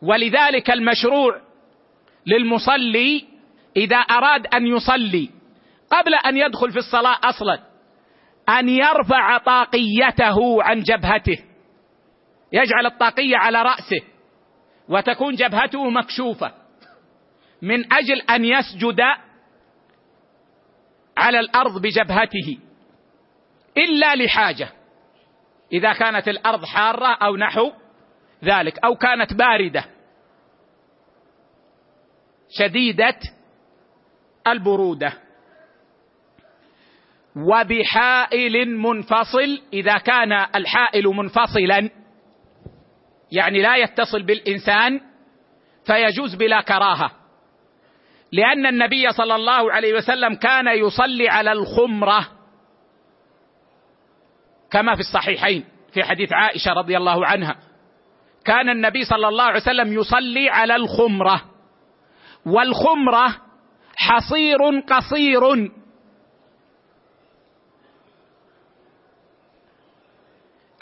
ولذلك 0.01 0.71
المشروع 0.71 1.41
للمصلي 2.25 3.25
إذا 3.77 3.97
أراد 3.97 4.47
أن 4.47 4.67
يصلي 4.67 5.29
قبل 5.91 6.15
أن 6.15 6.37
يدخل 6.37 6.71
في 6.71 6.77
الصلاة 6.77 7.17
أصلا 7.23 7.59
أن 8.49 8.69
يرفع 8.69 9.37
طاقيته 9.37 10.63
عن 10.63 10.79
جبهته. 10.79 11.37
يجعل 12.53 12.85
الطاقية 12.85 13.37
على 13.37 13.61
رأسه 13.61 14.01
وتكون 14.89 15.35
جبهته 15.35 15.89
مكشوفة. 15.89 16.60
من 17.61 17.93
أجل 17.93 18.21
أن 18.21 18.45
يسجد 18.45 19.01
على 21.17 21.39
الأرض 21.39 21.81
بجبهته 21.81 22.59
إلا 23.77 24.15
لحاجة 24.15 24.69
إذا 25.73 25.93
كانت 25.93 26.27
الأرض 26.27 26.65
حارة 26.65 27.13
أو 27.13 27.35
نحو 27.35 27.71
ذلك 28.43 28.79
أو 28.85 28.95
كانت 28.95 29.33
باردة 29.33 29.85
شديدة 32.49 33.19
البرودة. 34.47 35.13
وبحائل 37.35 38.77
منفصل 38.77 39.61
إذا 39.73 39.97
كان 39.97 40.31
الحائل 40.31 41.07
منفصلا 41.07 41.89
يعني 43.31 43.61
لا 43.61 43.75
يتصل 43.77 44.23
بالإنسان 44.23 45.01
فيجوز 45.85 46.35
بلا 46.35 46.61
كراهة. 46.61 47.20
لأن 48.31 48.65
النبي 48.65 49.11
صلى 49.11 49.35
الله 49.35 49.71
عليه 49.73 49.93
وسلم 49.93 50.35
كان 50.35 50.67
يصلي 50.67 51.29
على 51.29 51.51
الخمرة 51.51 52.27
كما 54.71 54.95
في 54.95 55.01
الصحيحين 55.01 55.65
في 55.93 56.03
حديث 56.03 56.33
عائشة 56.33 56.73
رضي 56.73 56.97
الله 56.97 57.25
عنها. 57.25 57.55
كان 58.45 58.69
النبي 58.69 59.03
صلى 59.03 59.27
الله 59.27 59.43
عليه 59.43 59.61
وسلم 59.61 59.93
يصلي 59.93 60.49
على 60.49 60.75
الخمرة 60.75 61.41
والخمرة 62.45 63.37
حصير 63.95 64.79
قصير. 64.79 65.71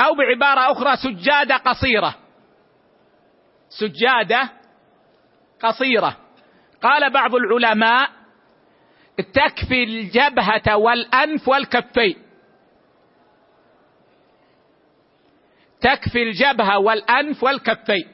أو 0.01 0.15
بعبارة 0.15 0.71
أخرى 0.71 0.97
سجادة 0.97 1.57
قصيرة. 1.57 2.15
سجادة 3.69 4.49
قصيرة. 5.61 6.17
قال 6.81 7.09
بعض 7.09 7.35
العلماء 7.35 8.09
تكفي 9.33 9.83
الجبهة 9.83 10.77
والأنف 10.77 11.47
والكفين. 11.47 12.15
تكفي 15.81 16.23
الجبهة 16.23 16.79
والأنف 16.79 17.43
والكفين. 17.43 18.07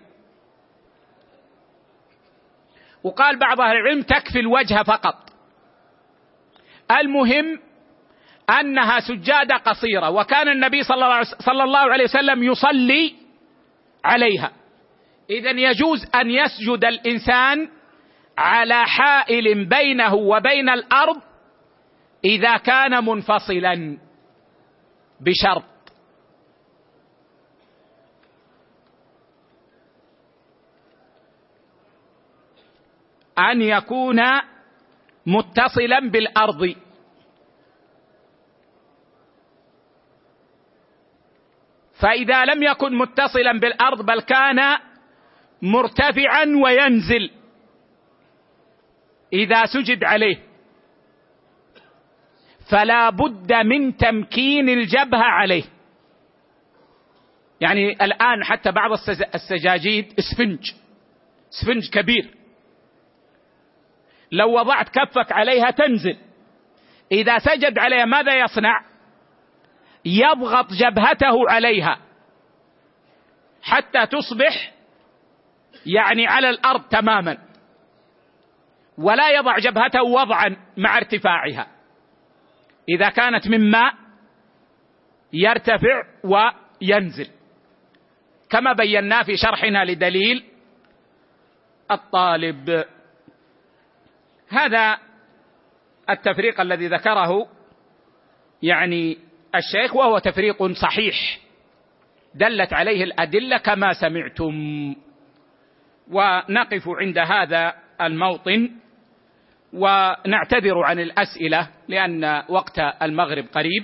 وقال 3.03 3.39
بعض 3.39 3.61
أهل 3.61 3.75
العلم 3.75 4.01
تكفي 4.01 4.39
الوجه 4.39 4.83
فقط. 4.83 5.29
المهم 6.91 7.59
أنها 8.49 8.99
سجادة 8.99 9.55
قصيرة 9.57 10.09
وكان 10.09 10.49
النبي 10.49 10.83
صلى 10.83 11.63
الله 11.63 11.77
عليه 11.77 12.03
وسلم 12.03 12.43
يصلي 12.43 13.15
عليها. 14.05 14.51
اذا 15.29 15.51
يجوز 15.51 16.05
أن 16.15 16.29
يسجد 16.29 16.85
الإنسان 16.85 17.69
على 18.37 18.85
حائل 18.85 19.65
بينه 19.65 20.13
وبين 20.13 20.69
الأرض 20.69 21.21
إذا 22.25 22.57
كان 22.57 23.05
منفصلا 23.05 23.97
بشرط. 25.21 25.63
أن 33.39 33.61
يكون 33.61 34.21
متصلا 35.25 35.99
بالأرض. 35.99 36.75
فإذا 41.99 42.45
لم 42.45 42.63
يكن 42.63 42.97
متصلا 42.97 43.59
بالأرض 43.59 44.05
بل 44.05 44.21
كان 44.21 44.77
مرتفعا 45.61 46.45
وينزل. 46.63 47.44
إذا 49.33 49.65
سجد 49.65 50.03
عليه. 50.03 50.37
فلا 52.71 53.09
بد 53.09 53.53
من 53.53 53.97
تمكين 53.97 54.69
الجبهة 54.69 55.23
عليه. 55.23 55.63
يعني 57.61 57.91
الآن 57.91 58.43
حتى 58.43 58.71
بعض 58.71 58.91
السجاجيد 59.35 60.13
اسفنج. 60.19 60.71
اسفنج 61.53 61.89
كبير. 61.89 62.33
لو 64.31 64.59
وضعت 64.59 64.89
كفك 64.89 65.31
عليها 65.31 65.71
تنزل. 65.71 66.17
إذا 67.11 67.39
سجد 67.39 67.79
عليها 67.79 68.05
ماذا 68.05 68.39
يصنع؟ 68.39 68.85
يضغط 70.05 70.73
جبهته 70.73 71.49
عليها. 71.49 71.99
حتى 73.61 74.05
تصبح 74.05 74.73
يعني 75.85 76.27
على 76.27 76.49
الأرض 76.49 76.81
تماما. 76.81 77.37
ولا 78.97 79.29
يضع 79.31 79.57
جبهته 79.59 80.03
وضعا 80.03 80.57
مع 80.77 80.97
ارتفاعها. 80.97 81.67
إذا 82.89 83.09
كانت 83.09 83.47
من 83.47 83.71
ماء 83.71 83.93
يرتفع 85.33 86.03
وينزل. 86.23 87.29
كما 88.49 88.73
بينا 88.73 89.23
في 89.23 89.37
شرحنا 89.37 89.85
لدليل 89.85 90.43
الطالب. 91.91 92.85
هذا 94.49 94.97
التفريق 96.09 96.61
الذي 96.61 96.87
ذكره 96.87 97.47
يعني 98.61 99.17
الشيخ 99.55 99.95
وهو 99.95 100.17
تفريق 100.17 100.71
صحيح. 100.71 101.15
دلت 102.35 102.73
عليه 102.73 103.03
الأدلة 103.03 103.57
كما 103.57 103.93
سمعتم. 103.93 104.95
ونقف 106.11 106.89
عند 106.89 107.17
هذا 107.17 107.73
الموطن. 108.01 108.84
ونعتذر 109.75 110.83
عن 110.83 110.99
الأسئلة 110.99 111.67
لأن 111.87 112.43
وقت 112.49 112.79
المغرب 112.79 113.45
قريب. 113.53 113.83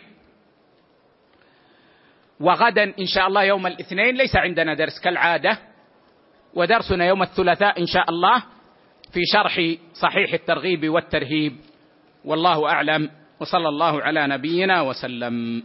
وغدا 2.40 2.84
إن 2.84 3.06
شاء 3.06 3.28
الله 3.28 3.44
يوم 3.44 3.68
الاثنين 3.68 4.16
ليس 4.16 4.36
عندنا 4.36 4.74
درس 4.74 5.00
كالعادة. 5.04 5.58
ودرسنا 6.54 7.06
يوم 7.06 7.22
الثلاثاء 7.22 7.82
إن 7.82 7.86
شاء 7.86 8.10
الله 8.10 8.44
في 9.14 9.20
شرح 9.34 9.76
صحيح 9.94 10.34
الترغيب 10.34 10.90
والترهيب. 10.90 11.56
والله 12.26 12.70
أعلم. 12.70 13.10
وصلى 13.40 13.70
الله 13.70 14.02
على 14.02 14.28
نبينا 14.28 14.82
وسلم. 14.82 15.60